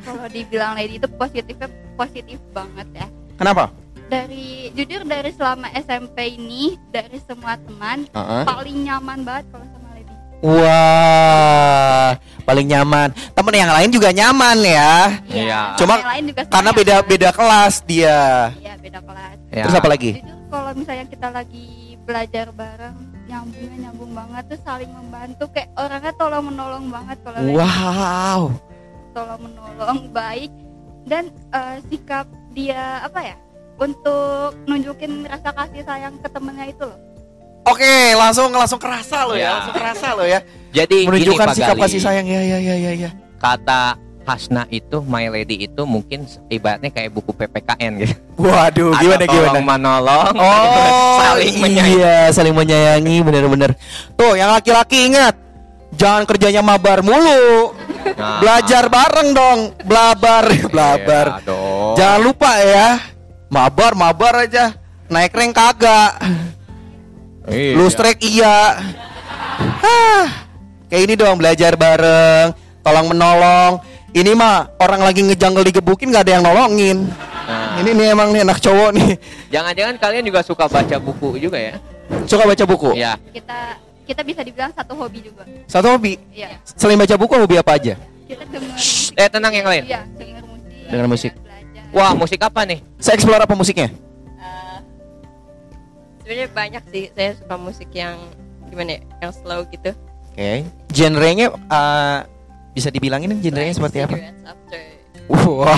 Kalau 0.04 0.26
dibilang 0.28 0.74
lady 0.74 0.98
itu 0.98 1.08
positifnya 1.14 1.68
positif 1.96 2.38
banget 2.52 2.86
ya. 2.92 3.06
Kenapa? 3.38 3.70
Dari 4.06 4.46
jujur 4.70 5.02
dari 5.02 5.30
selama 5.30 5.66
SMP 5.74 6.38
ini 6.38 6.78
dari 6.88 7.18
semua 7.20 7.58
teman 7.58 8.06
Heeh. 8.06 8.42
paling 8.44 8.78
nyaman 8.82 9.18
banget 9.20 9.44
kalau 9.50 9.66
sama 9.66 9.88
lady. 9.92 10.14
Wah, 10.40 12.08
paling 12.42 12.66
nyaman. 12.66 13.08
Temen 13.34 13.54
yang 13.56 13.72
lain 13.72 13.90
juga 13.90 14.08
nyaman 14.10 14.56
ya. 14.62 14.94
Iya. 15.26 15.60
Cuma 15.74 15.98
yang 15.98 16.10
lain 16.12 16.24
juga 16.30 16.40
Karena 16.46 16.70
beda 16.70 16.94
nyaman. 16.96 17.10
beda 17.10 17.28
kelas 17.30 17.74
dia. 17.82 18.20
Iya 18.56 18.74
beda 18.78 19.00
kelas. 19.02 19.36
Ya. 19.50 19.62
Terus 19.66 19.74
apa 19.74 19.88
lagi? 19.90 20.10
Jujur 20.16 20.36
kalau 20.46 20.70
misalnya 20.72 21.06
kita 21.06 21.28
lagi 21.28 21.66
belajar 22.00 22.46
bareng 22.50 22.96
nyambungnya 23.26 23.76
nyambung 23.82 24.14
banget 24.14 24.42
tuh 24.46 24.60
saling 24.62 24.86
membantu 24.88 25.50
kayak 25.50 25.74
orangnya 25.74 26.14
tolong 26.14 26.46
menolong 26.46 26.86
banget 26.86 27.18
kalau 27.26 27.38
lagi 27.42 27.58
Wow. 27.58 28.40
tolong 29.10 29.40
menolong 29.42 30.00
baik 30.14 30.52
dan 31.02 31.24
eh, 31.50 31.82
sikap 31.90 32.22
dia 32.54 33.02
apa 33.02 33.20
ya 33.24 33.36
untuk 33.76 34.56
nunjukin 34.64 35.24
rasa 35.24 35.52
kasih 35.52 35.82
sayang 35.82 36.14
ke 36.16 36.28
temennya 36.28 36.66
itu 36.66 36.84
loh 36.84 37.00
Oke, 37.66 37.82
langsung 38.14 38.54
langsung 38.54 38.78
kerasa 38.78 39.26
lo 39.26 39.34
ya, 39.34 39.42
Ya. 39.42 39.50
langsung 39.58 39.74
kerasa 39.74 40.06
lo 40.14 40.22
ya. 40.22 40.38
Jadi 40.70 41.02
gini, 41.02 41.10
Menunjukkan 41.10 41.46
Pak 41.50 41.56
sikap 41.58 41.74
Gali. 41.74 41.82
kasih 41.82 41.98
sayang 41.98 42.22
ya 42.24 42.38
ya 42.38 42.58
ya 42.62 42.74
ya 42.78 42.92
ya. 42.94 43.10
Kata 43.36 43.98
Hasna 44.22 44.70
itu 44.70 45.02
My 45.02 45.26
Lady 45.26 45.66
itu 45.66 45.82
mungkin 45.82 46.30
ibaratnya 46.46 46.90
kayak 46.90 47.10
buku 47.10 47.34
PPKN 47.34 47.92
gitu. 47.98 48.14
Waduh, 48.38 48.94
Ada 48.94 49.02
gimana 49.02 49.24
gimana? 49.24 49.46
tolong 49.50 49.66
menolong, 49.66 50.32
Oh, 50.34 51.18
saling 51.26 51.54
menyayangi. 51.58 51.94
Iya, 51.98 52.16
saling 52.30 52.54
menyayangi 52.54 53.16
bener-bener. 53.22 53.70
Tuh, 54.14 54.34
yang 54.34 54.50
laki-laki 54.50 55.10
ingat, 55.10 55.34
jangan 55.90 56.22
kerjanya 56.22 56.62
mabar 56.62 57.02
mulu. 57.02 57.74
Nah, 58.14 58.38
Belajar 58.38 58.86
bareng 58.86 59.30
dong, 59.30 59.58
blabar, 59.82 60.46
blabar. 60.70 61.26
iya 61.34 61.42
dong. 61.42 61.94
Jangan 61.94 62.20
lupa 62.22 62.50
ya, 62.58 62.88
mabar 63.48 63.92
mabar 63.92 64.34
aja. 64.42 64.74
Naik 65.06 65.32
rank 65.32 65.52
kagak. 65.52 66.12
Iya. 67.46 67.78
Lu 67.78 67.86
strike 67.86 68.22
iya. 68.22 68.82
Hah. 69.80 70.26
Kayak 70.86 71.02
ini 71.02 71.14
dong 71.14 71.36
belajar 71.36 71.74
bareng, 71.74 72.54
tolong 72.80 73.06
menolong. 73.08 73.72
Ini 74.10 74.32
mah 74.32 74.70
orang 74.78 75.02
lagi 75.02 75.20
ngejanggal 75.20 75.62
digebukin 75.64 76.08
gak 76.08 76.24
ada 76.24 76.32
yang 76.34 76.44
nolongin. 76.44 77.04
Nah, 77.46 77.78
Ini 77.78 77.90
nih 77.92 78.06
emang 78.10 78.32
nih 78.32 78.42
anak 78.42 78.58
cowok 78.58 78.90
nih. 78.92 79.10
Jangan-jangan 79.50 79.94
kalian 80.00 80.24
juga 80.24 80.40
suka 80.40 80.66
baca 80.66 80.96
buku 80.96 81.36
juga 81.38 81.58
ya? 81.60 81.74
Suka 82.24 82.42
baca 82.42 82.64
buku. 82.64 82.94
Iya. 82.94 83.14
kita 83.30 83.58
kita 84.06 84.22
bisa 84.22 84.40
dibilang 84.40 84.70
satu 84.70 84.94
hobi 84.94 85.18
juga 85.20 85.42
Satu 85.66 85.90
hobi. 85.90 86.14
iya 86.30 86.54
Selain 86.64 86.94
baca 86.94 87.14
buku 87.14 87.34
hobi 87.34 87.58
apa 87.58 87.74
aja? 87.74 87.94
kita 88.24 88.42
dengar 88.46 88.70
musik 88.70 89.14
Eh 89.14 89.28
tenang 89.28 89.52
yang 89.52 89.66
lain. 89.66 89.82
iya 89.84 90.00
dengar 90.14 90.42
musik 90.42 90.86
Dengar 90.86 91.06
musik. 91.06 91.32
Wah 91.96 92.12
musik 92.12 92.44
apa 92.44 92.68
nih? 92.68 92.84
Saya 93.00 93.16
explore 93.16 93.40
apa 93.40 93.56
musiknya? 93.56 93.88
Eh, 94.36 94.78
sebenarnya 96.20 96.48
banyak 96.52 96.82
sih 96.92 97.08
saya 97.10 97.32
suka 97.34 97.56
musik 97.56 97.88
yang 97.90 98.20
gimana 98.68 98.98
ya 98.98 99.02
yang 99.22 99.32
slow 99.32 99.64
gitu 99.70 99.96
Oke. 100.36 100.68
Genrenya 100.92 101.48
eh, 101.48 102.18
bisa 102.76 102.92
dibilangin 102.92 103.32
genrenya 103.40 103.72
Like 103.72 103.80
seperti 103.80 103.98
apa? 104.04 104.16
After 104.44 104.80
Wah. 105.26 105.74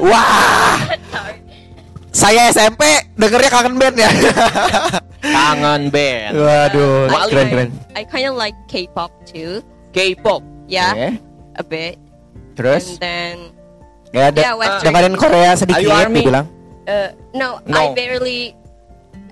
Wah. 0.00 0.80
Saya 2.14 2.46
SMP 2.48 2.80
dengernya 3.14 3.50
kangen 3.50 3.74
band 3.74 3.96
ya. 3.98 4.06
Kangen 5.36 5.90
band. 5.90 6.32
Waduh, 6.32 7.10
I 7.10 7.26
keren 7.26 7.36
like- 7.36 7.50
keren. 7.50 7.70
I 7.92 8.02
kind 8.06 8.26
of 8.26 8.34
like 8.34 8.54
K-pop 8.66 9.10
too 9.28 9.60
K-pop. 9.92 10.40
yeah 10.64 10.94
Oke. 10.96 11.20
a 11.54 11.62
bit 11.62 11.94
Terus 12.54 12.84
and 12.94 13.00
then 13.00 13.34
ya 14.10 14.30
ada 14.30 14.40
yeah 14.40 14.54
Western 14.54 14.84
dengerin 14.86 15.14
Korea 15.14 15.50
sedikit 15.54 15.78
Are 15.78 15.84
you 15.84 15.90
army? 15.90 16.22
dibilang. 16.22 16.46
uh, 16.86 17.08
no, 17.32 17.58
No. 17.64 17.74
I 17.74 17.84
barely 17.92 18.54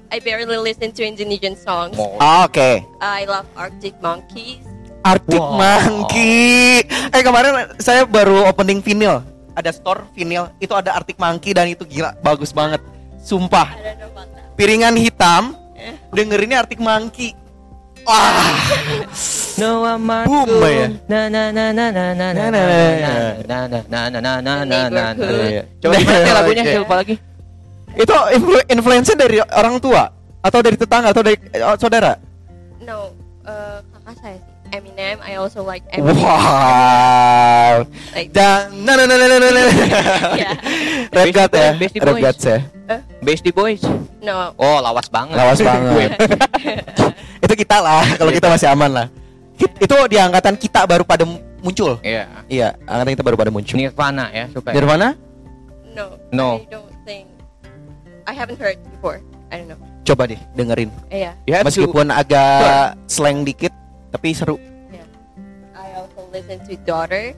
I 0.08 0.18
barely 0.18 0.58
listen 0.58 0.92
to 0.92 1.02
Indonesian 1.02 1.54
songs 1.54 1.96
Ah, 2.18 2.44
Oke. 2.44 2.82
I 2.98 3.24
love 3.24 3.46
Arctic 3.54 3.96
Monkeys 3.98 4.60
Arctic 5.02 5.34
Wow. 5.34 5.58
Monkey. 5.58 6.86
Eh 6.86 7.22
kemarin 7.22 7.74
saya 7.76 8.06
baru 8.06 8.46
opening 8.46 8.78
vinyl. 8.78 9.18
Ada 9.52 9.74
store 9.74 10.06
vinyl 10.12 10.46
itu 10.58 10.70
ada 10.72 10.94
Arctic 10.94 11.18
Monkey 11.18 11.50
dan 11.50 11.66
itu 11.66 11.82
gila 11.82 12.14
bagus 12.20 12.50
banget. 12.50 12.78
Sumpah. 13.18 13.74
Piringan 14.54 14.94
hitam 14.94 15.58
Eh. 15.74 15.98
dengerinnya 16.08 16.62
Arctic 16.62 16.78
Monkey. 16.78 17.34
Wah. 18.02 18.56
No 19.60 19.84
I'm 19.84 20.08
Boom, 20.08 20.64
ya. 20.64 20.88
Na 21.06 21.20
na 21.28 21.42
na 21.52 21.64
na 21.70 21.86
na 21.92 22.06
na 22.16 22.26
na 22.32 22.36
Na, 22.42 22.50
na 22.50 22.62
na, 22.98 23.12
na 23.46 23.58
na 23.68 23.80
na 23.86 24.00
na 24.08 24.20
na 24.20 24.32
na 24.40 24.54
na 24.64 24.78
na 24.88 25.04
na. 25.14 25.62
Coba 25.78 25.94
gimana 26.00 26.18
sih 26.24 26.34
lagunya? 26.34 26.62
Saya 26.64 26.80
lupa 26.82 26.96
lagi. 26.98 27.14
Itu 27.92 28.14
influ 28.32 28.58
influence 28.72 29.12
dari 29.12 29.38
orang 29.44 29.76
tua 29.78 30.08
atau 30.42 30.58
dari 30.64 30.76
tetangga 30.80 31.12
atau 31.14 31.22
dari 31.22 31.36
eh, 31.54 31.76
saudara? 31.78 32.32
no 32.82 33.14
uh, 33.46 33.78
kakak 33.94 34.14
saya 34.18 34.38
sih 34.42 34.51
Eminem 34.72 35.20
I 35.20 35.36
also 35.36 35.60
like 35.60 35.84
Eminem 35.92 36.16
Wow. 36.16 37.84
like 38.16 38.32
Dan 38.32 38.72
nah 38.82 38.96
nah 38.96 39.04
nah 39.04 39.16
nah 39.16 39.28
nah 39.28 39.50
nah. 39.52 39.66
yeah 40.40 40.54
Red 41.12 41.28
Beastie 41.28 41.36
God 41.36 41.50
ya. 41.52 41.70
Red 41.76 42.00
Boys. 42.08 42.22
God 42.24 42.36
ya. 42.40 42.56
Beastie 43.20 43.52
Boys. 43.52 43.82
no 44.18 44.56
Oh 44.56 44.80
lawas 44.80 45.12
banget. 45.12 45.36
Lawas 45.36 45.60
banget. 45.60 46.10
itu 47.44 47.54
kita 47.54 47.76
lah 47.78 48.04
kalau 48.16 48.32
kita 48.32 48.48
masih 48.48 48.68
aman 48.72 48.90
lah. 48.90 49.06
Itu 49.76 49.94
di 50.08 50.16
angkatan 50.16 50.56
kita 50.56 50.88
baru 50.88 51.04
pada 51.04 51.28
muncul. 51.62 52.00
Iya. 52.02 52.26
Iya, 52.48 52.74
angkatan 52.82 53.10
kita 53.12 53.22
baru 53.22 53.36
pada 53.36 53.50
muncul. 53.52 53.76
Nirvana 53.76 54.32
ya 54.32 54.48
suka. 54.50 54.72
ya? 54.72 54.80
Nirvana? 54.80 55.08
no 55.92 56.16
No. 56.32 56.48
I 56.56 56.66
don't 56.66 56.88
think 57.04 57.28
I 58.24 58.32
haven't 58.32 58.56
heard 58.56 58.80
before 58.88 59.20
I 59.52 59.60
don't 59.60 59.68
know 59.68 59.80
Coba 60.02 60.24
deh 60.26 60.40
dengerin. 60.56 60.88
yeah 61.12 61.36
You 61.44 61.52
have 61.52 61.62
to- 61.62 61.70
Meskipun 61.70 62.08
agak 62.08 62.96
slang 63.06 63.44
dikit, 63.44 63.70
tapi 64.12 64.36
seru. 64.36 64.60
I 65.72 65.96
also 65.96 66.28
listen 66.30 66.60
to 66.68 66.76
Daughter 66.84 67.32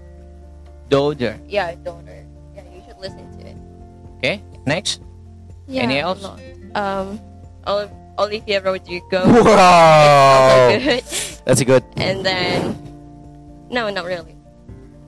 Daughter. 0.90 1.38
yeah 1.48 1.72
Daughter 1.80 2.26
yeah 2.52 2.66
you 2.68 2.82
should 2.84 2.98
listen 3.00 3.24
to 3.38 3.40
it 3.46 3.56
Okay, 4.20 4.42
next. 4.66 5.00
yeah 5.66 5.86
Any 5.86 6.02
else? 6.02 6.20
lot. 6.20 6.38
um 6.76 7.16
Olivia 8.18 8.60
Rodrigo 8.60 9.24
Wow. 9.48 10.70
also 10.70 10.78
good 10.84 11.04
That's 11.48 11.62
good. 11.64 11.84
and 11.96 12.20
then 12.26 12.76
no 13.72 13.88
not 13.88 14.04
really 14.04 14.36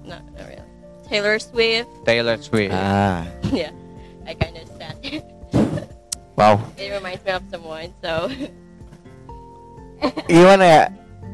no 0.02 0.16
not 0.16 0.46
really 0.48 0.64
Taylor 1.06 1.38
Swift 1.38 1.90
Taylor 2.08 2.34
Swift. 2.40 2.72
Ah, 2.74 3.26
yeah 3.52 3.70
I 4.26 4.32
kind 4.34 4.56
of 4.58 4.66
sad 4.80 4.96
wow. 6.34 6.56
it 6.80 6.90
reminds 6.90 7.22
me 7.22 7.30
of 7.36 7.42
someone 7.52 7.92
so 8.02 8.30
Gimana 10.28 10.64
ya? 10.66 10.82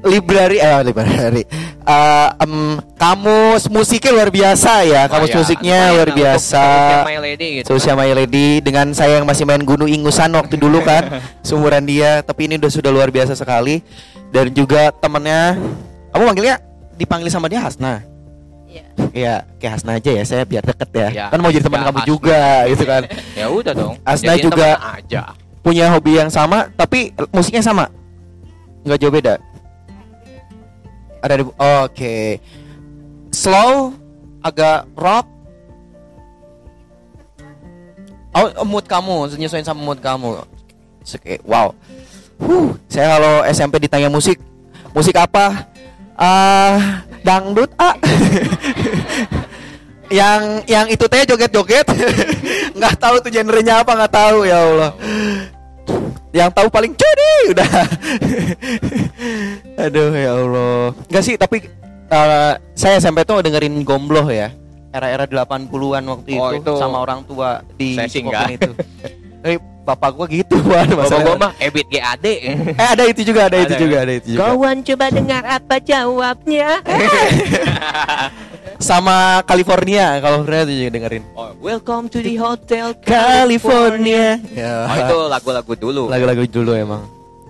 Library, 0.02 0.58
eh 0.58 0.80
library. 0.82 1.42
Eh, 1.82 2.28
em, 2.38 2.54
kamus 2.92 3.66
musiknya 3.66 4.10
luar 4.12 4.28
biasa 4.28 4.82
ya. 4.82 5.06
Kamus 5.06 5.26
Oh, 5.26 5.32
ya. 5.32 5.38
musiknya 5.38 5.78
Lumayan 5.80 5.94
luar 5.94 6.10
biasa. 6.12 6.64
Social 6.64 7.06
My 7.06 7.18
Lady 7.20 7.46
gitu. 7.54 7.66
Sosial 7.68 7.94
My 7.94 8.10
Lady 8.12 8.46
dengan 8.58 8.86
saya 8.90 9.12
yang 9.16 9.24
masih 9.24 9.44
main 9.44 9.62
gunung 9.62 9.86
ingusan 9.86 10.30
waktu 10.32 10.54
dulu 10.56 10.80
kan 10.80 11.22
Seumuran 11.46 11.82
dia 11.82 12.18
Tapi 12.20 12.44
ini 12.44 12.54
udah 12.56 12.66
sudah 12.68 12.88
luar 12.88 13.08
biasa 13.08 13.32
sekali 13.32 13.78
Dan 14.28 14.50
juga 14.50 14.90
temennya 14.92 15.54
Kamu 16.10 16.22
manggilnya 16.24 16.58
Dipanggil 16.92 17.28
sama 17.28 17.46
dia 17.46 17.60
Hasna 17.60 18.02
yeah 18.64 18.86
Iya 19.12 19.34
kayak 19.56 19.72
Hasna 19.76 19.92
aja 19.96 20.10
ya 20.12 20.22
Saya 20.24 20.42
biar 20.42 20.62
deket 20.62 20.90
ya, 20.90 21.08
Ya, 21.12 21.24
Kan 21.28 21.38
mau 21.38 21.48
jadi 21.48 21.62
teman 21.62 21.78
ya, 21.78 21.86
kamu 21.88 21.98
Hasna. 21.98 22.08
juga 22.08 22.40
gitu 22.66 22.84
kan 22.84 23.02
Ya 23.40 23.46
udah 23.48 23.72
dong. 23.72 23.94
Asna 24.02 24.32
Jadiin 24.32 24.44
juga- 24.44 24.78
aja. 24.92 25.22
punya 25.62 25.86
hobi 25.88 26.16
yang 26.16 26.26
sama 26.26 26.66
tapi 26.72 27.14
musiknya 27.30 27.62
sama 27.62 27.86
nggak 28.82 28.98
jauh 28.98 29.14
beda 29.14 29.38
ada 31.22 31.34
di 31.38 31.44
oke. 31.46 32.16
Slow 33.32 33.94
agak 34.42 34.90
rock. 34.98 35.26
Oh 38.32 38.64
mood 38.66 38.84
kamu 38.90 39.30
nyesuaiin 39.38 39.64
sama 39.64 39.80
mood 39.80 40.02
kamu. 40.02 40.42
Oke, 41.02 41.38
wow. 41.46 41.70
Huh, 42.42 42.74
saya 42.90 43.16
kalau 43.16 43.34
SMP 43.46 43.78
ditanya 43.78 44.10
musik 44.10 44.42
musik 44.90 45.14
apa? 45.14 45.70
Ah 46.18 47.06
dangdut 47.22 47.70
ah 47.78 47.94
yang 50.18 50.66
yang 50.66 50.86
itu 50.90 51.06
teh 51.06 51.22
joget-joget. 51.22 51.86
Nggak 52.76 52.94
tahu 52.98 53.14
tuh 53.22 53.30
genrenya 53.30 53.86
apa 53.86 53.94
nggak 53.94 54.12
tahu 54.12 54.48
ya 54.48 54.58
Allah 54.58 54.92
yang 56.32 56.48
tahu 56.48 56.68
paling 56.68 56.92
jadi 56.92 57.32
udah 57.52 57.70
aduh 59.84 60.10
ya 60.10 60.32
Allah 60.34 60.96
nggak 61.06 61.22
sih 61.22 61.36
tapi 61.36 61.68
eh, 62.08 62.52
saya 62.72 62.96
SMP 62.98 63.22
tuh 63.22 63.40
dengerin 63.40 63.84
gombloh 63.84 64.26
ya 64.26 64.48
era-era 64.92 65.24
80-an 65.24 66.04
waktu 66.04 66.36
Oh, 66.36 66.52
itu, 66.52 66.60
itu. 66.60 66.72
sama 66.76 67.00
orang 67.00 67.24
tua 67.24 67.64
di 67.74 67.96
nggak. 67.96 68.48
itu 68.52 68.70
Eh, 69.42 69.58
bapak 69.82 70.14
gua 70.14 70.26
gitu 70.30 70.54
Wan, 70.70 70.86
Bapak 70.86 71.18
gua 71.18 71.34
mah 71.34 71.52
ebit 71.58 71.90
GAD. 71.90 72.26
eh 72.46 72.54
ada 72.78 73.02
itu 73.02 73.26
juga 73.26 73.50
ada, 73.50 73.58
itu 73.58 73.74
Ada, 73.74 73.82
juga 73.82 73.96
ya? 73.96 74.02
ada 74.06 74.12
itu 74.14 74.26
juga 74.30 74.40
Kawan 74.46 74.76
coba 74.86 75.06
dengar 75.10 75.42
apa 75.42 75.76
jawabnya. 75.82 76.68
sama 78.82 79.40
California 79.42 80.18
California 80.18 80.62
tuh 80.62 80.74
juga 80.74 80.90
dengerin 80.92 81.22
Oh, 81.32 81.50
welcome 81.58 82.06
to 82.06 82.18
the 82.18 82.34
hotel 82.34 82.92
California 83.00 84.36
ya 84.52 84.74
Oh, 84.84 84.96
itu 84.98 85.16
lagu-lagu 85.28 85.72
dulu. 85.74 86.02
lagu-lagu 86.06 86.42
dulu 86.44 86.74
emang 86.74 87.02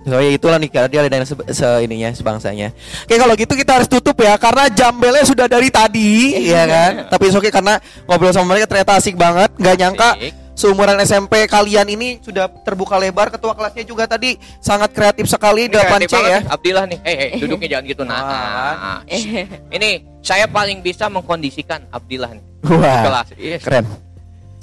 So 0.03 0.19
ya 0.19 0.35
itulah 0.35 0.59
nih 0.59 0.67
karena 0.67 0.87
dia 0.87 0.99
ada 0.99 1.15
yang 1.15 1.23
se, 1.23 1.31
se- 1.55 1.79
ininya 1.79 2.11
sebangsanya. 2.11 2.75
Oke 3.07 3.15
kalau 3.15 3.39
gitu 3.39 3.55
kita 3.55 3.79
harus 3.79 3.87
tutup 3.87 4.19
ya 4.19 4.35
karena 4.35 4.67
jambelnya 4.67 5.23
sudah 5.23 5.47
dari 5.47 5.71
tadi 5.71 6.43
ya 6.43 6.67
kan. 6.67 6.91
Tapi 7.07 7.31
oke 7.31 7.47
karena 7.47 7.79
ngobrol 8.03 8.35
sama 8.35 8.51
mereka 8.51 8.67
ternyata 8.67 8.99
asik 8.99 9.15
banget. 9.15 9.47
Gak 9.55 9.79
nyangka 9.79 10.19
Asik. 10.19 10.35
Seumuran 10.53 10.97
SMP 11.01 11.45
kalian 11.49 11.89
ini 11.89 12.21
sudah 12.21 12.49
terbuka 12.63 12.97
lebar. 12.97 13.29
Ketua 13.33 13.53
kelasnya 13.53 13.83
juga 13.83 14.05
tadi 14.05 14.37
sangat 14.61 14.93
kreatif 14.93 15.25
sekali 15.27 15.65
Ini 15.67 15.75
8 15.75 15.83
kreatif 15.85 16.09
C 16.09 16.15
ya. 16.17 16.39
nih, 16.39 16.49
Abdillah 16.49 16.85
nih. 16.89 16.99
Eh, 17.03 17.15
eh, 17.17 17.29
duduknya 17.41 17.67
jangan 17.77 17.85
gitu 17.89 18.03
nah. 18.05 18.17
Ah. 18.21 18.73
nah. 18.77 18.99
Ini 19.73 19.89
saya 20.21 20.45
paling 20.47 20.79
bisa 20.79 21.09
mengkondisikan 21.09 21.89
Abdillah 21.91 22.31
nih. 22.37 22.43
Wah 22.63 23.03
Kelas. 23.03 23.27
Yes. 23.35 23.61
keren. 23.65 23.85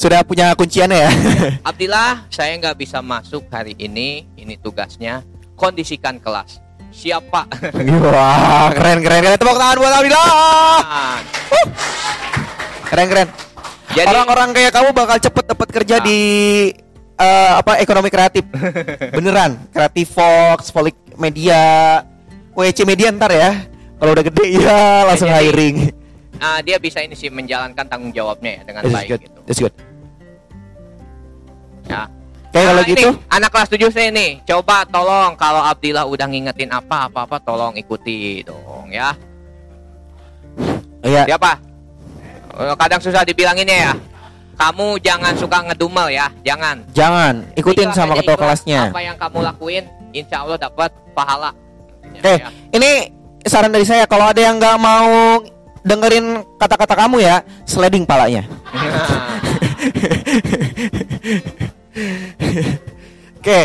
Sudah 0.00 0.24
punya 0.24 0.56
kunciannya 0.56 0.96
ya. 0.96 1.10
Abdillah, 1.68 2.24
saya 2.32 2.56
nggak 2.56 2.80
bisa 2.80 3.04
masuk 3.04 3.44
hari 3.52 3.76
ini. 3.76 4.24
Ini 4.32 4.56
tugasnya 4.56 5.20
kondisikan 5.52 6.16
kelas. 6.16 6.56
Siapa? 6.88 7.44
Wah 8.08 8.72
keren 8.72 9.04
keren 9.04 9.20
keren. 9.20 9.36
Tepuk 9.36 9.60
tangan 9.60 9.76
buat 9.76 9.92
Abdillah. 9.92 10.24
Nah, 10.80 11.18
Keren 12.90 13.06
keren. 13.06 13.28
Jadi- 13.90 14.06
orang-orang 14.06 14.48
kayak 14.52 14.70
kamu 14.70 14.88
bakal 14.92 15.16
cepet 15.16 15.44
dapat 15.46 15.68
kerja 15.70 15.96
Nah. 15.98 16.04
di 16.04 16.18
eh, 17.16 17.52
apa 17.52 17.76
ekonomi 17.76 18.08
kreatif. 18.08 18.46
Beneran, 19.16 19.68
kreatif 19.68 20.08
Fox, 20.10 20.70
Volik 20.70 20.96
Media, 21.14 22.00
WC 22.52 22.82
Media 22.82 23.10
ntar 23.10 23.28
ya. 23.28 23.66
Kalau 23.96 24.10
udah 24.10 24.24
gede 24.24 24.44
ya 24.56 24.80
langsung 25.08 25.28
Jadi- 25.28 25.44
hiring. 25.44 25.76
ah, 26.38 26.58
dia 26.60 26.76
bisa 26.76 26.98
ini 26.98 27.12
sih 27.12 27.28
menjalankan 27.28 27.84
tanggung 27.84 28.08
jawabnya 28.10 28.56
ya 28.56 28.62
dengan 28.64 28.82
That's 28.82 28.94
baik 28.94 29.08
good. 29.10 29.20
gitu. 29.20 29.40
That's 29.44 29.60
good. 29.60 29.74
Ya. 31.84 32.02
Kalau 32.50 32.72
Nah, 32.72 32.82
ini, 32.82 32.96
gitu, 32.96 33.10
anak 33.28 33.50
kelas 33.52 33.68
7 33.68 33.90
saya 33.90 34.08
nih, 34.08 34.42
coba 34.42 34.82
tolong 34.84 35.36
kalau 35.36 35.60
Abdillah 35.60 36.02
udah 36.02 36.26
ngingetin 36.26 36.66
apa 36.68 37.06
apa 37.06 37.22
apa 37.22 37.36
tolong 37.38 37.76
ikuti 37.76 38.42
dong 38.42 38.90
ya. 38.90 39.14
ya 41.00 41.22
Siapa? 41.28 41.60
Oh, 42.52 42.76
Kadang 42.76 43.00
susah 43.00 43.22
dibilanginnya 43.22 43.90
ya. 43.90 43.92
Kamu 44.54 45.00
jangan 45.00 45.32
suka 45.40 45.64
ngedumel 45.64 46.12
ya, 46.12 46.28
jangan. 46.44 46.84
jangan 46.92 47.48
ikutin 47.56 47.96
sama 47.96 48.12
ketua 48.12 48.36
kelasnya. 48.36 48.92
Apa 48.92 49.00
yang 49.00 49.16
kamu 49.16 49.40
lakuin, 49.40 49.84
insya 50.12 50.44
Allah 50.44 50.60
dapat 50.60 50.92
pahala. 51.16 51.56
Oke, 52.04 52.36
Ya. 52.36 52.52
ini 52.68 53.08
saran 53.40 53.72
dari 53.72 53.88
saya 53.88 54.04
kalau 54.04 54.28
ada 54.28 54.36
yang 54.36 54.60
nggak 54.60 54.76
mau 54.76 55.40
dengerin 55.80 56.44
kata-kata 56.60 56.92
kamu 56.92 57.24
ya, 57.24 57.40
sliding 57.64 58.04
palanya. 58.04 58.44
Oke. 63.40 63.60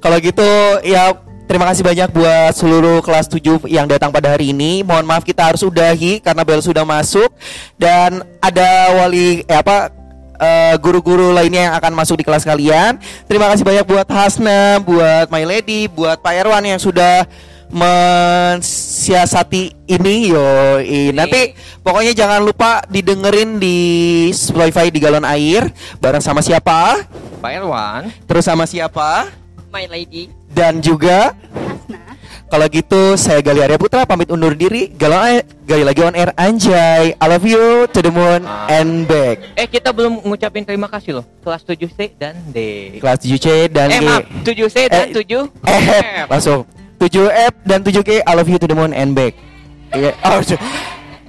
Kalau 0.00 0.16
gitu 0.20 0.48
ya 0.84 1.12
terima 1.44 1.68
kasih 1.70 1.84
banyak 1.84 2.08
buat 2.12 2.52
seluruh 2.56 2.98
kelas 3.04 3.28
7 3.28 3.68
yang 3.70 3.86
datang 3.88 4.10
pada 4.10 4.34
hari 4.34 4.50
ini. 4.50 4.82
Mohon 4.82 5.06
maaf 5.08 5.24
kita 5.24 5.44
harus 5.44 5.62
udahi 5.62 6.20
karena 6.20 6.42
bel 6.42 6.60
sudah 6.60 6.84
masuk 6.86 7.30
dan 7.76 8.24
ada 8.40 8.68
wali 8.98 9.44
eh 9.44 9.58
apa 9.58 9.92
eh, 10.40 10.74
guru-guru 10.78 11.30
lainnya 11.30 11.70
yang 11.70 11.74
akan 11.78 11.92
masuk 11.94 12.20
di 12.20 12.24
kelas 12.26 12.44
kalian. 12.44 12.98
Terima 13.28 13.48
kasih 13.52 13.64
banyak 13.64 13.86
buat 13.86 14.08
Hasna, 14.08 14.82
buat 14.82 15.30
My 15.30 15.44
Lady, 15.46 15.86
buat 15.88 16.20
Pak 16.20 16.34
Erwan 16.34 16.64
yang 16.64 16.80
sudah 16.80 17.26
mensiasati 17.74 19.74
ini 19.90 20.30
yo. 20.30 20.78
Nanti 21.10 21.58
pokoknya 21.82 22.14
jangan 22.14 22.46
lupa 22.46 22.86
didengerin 22.86 23.58
di 23.58 24.30
Spotify 24.30 24.94
di 24.94 25.02
galon 25.02 25.26
air 25.26 25.66
bareng 25.98 26.22
sama 26.22 26.38
siapa? 26.38 27.02
Pak 27.42 27.50
Erwan, 27.50 28.14
Terus 28.24 28.46
sama 28.46 28.64
siapa? 28.64 29.43
My 29.74 29.90
lady. 29.90 30.30
Dan 30.48 30.78
juga 30.78 31.34
Hasna. 31.50 32.14
kalau 32.46 32.66
gitu 32.68 33.18
saya 33.18 33.42
Gali 33.42 33.58
Arya 33.58 33.74
Putra 33.74 34.06
pamit 34.06 34.30
undur 34.30 34.54
diri. 34.54 34.86
Galon 34.88 35.18
air, 35.18 35.42
gali 35.66 35.82
lagi 35.82 36.00
on 36.00 36.14
air 36.14 36.30
anjay. 36.36 37.10
I 37.12 37.26
love 37.26 37.42
you 37.42 37.90
to 37.90 37.98
the 37.98 38.08
moon 38.08 38.46
Ah. 38.46 38.70
and 38.70 39.04
back. 39.04 39.42
eh 39.54 39.66
kita 39.66 39.90
belum 39.90 40.22
ngucapin 40.22 40.62
terima 40.62 40.86
kasih 40.86 41.18
loh. 41.18 41.26
Kelas 41.42 41.66
7C 41.66 42.14
dan 42.14 42.38
D. 42.48 42.58
Kelas 42.96 43.18
7C 43.18 43.46
dan 43.66 43.90
eh 43.90 43.98
G. 43.98 44.06
maaf, 44.06 44.22
7C 44.46 44.76
dan 44.86 45.06
Eh, 45.10 45.12
7 45.12 45.50
F 45.66 46.30
langsung 46.30 46.58
7F 46.96 47.52
dan 47.64 47.82
7G 47.82 48.22
I 48.22 48.32
love 48.32 48.46
you 48.46 48.56
to 48.56 48.70
the 48.70 48.72
moon 48.72 48.94
and 48.94 49.12
back. 49.12 49.34
Iya. 49.90 50.14
Oh, 50.22 50.38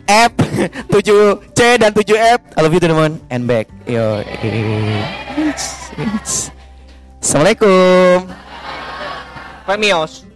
F 0.06 0.32
7C 0.94 1.60
dan 1.82 1.90
7F 1.92 2.40
I 2.54 2.60
love 2.62 2.70
you 2.70 2.80
to 2.80 2.88
the 2.88 2.94
moon 2.94 3.18
and 3.28 3.50
back. 3.50 3.66
Yo. 3.90 4.22
eh. 4.22 5.02
Assalamualaikum. 7.26 8.30
Premios. 9.66 10.30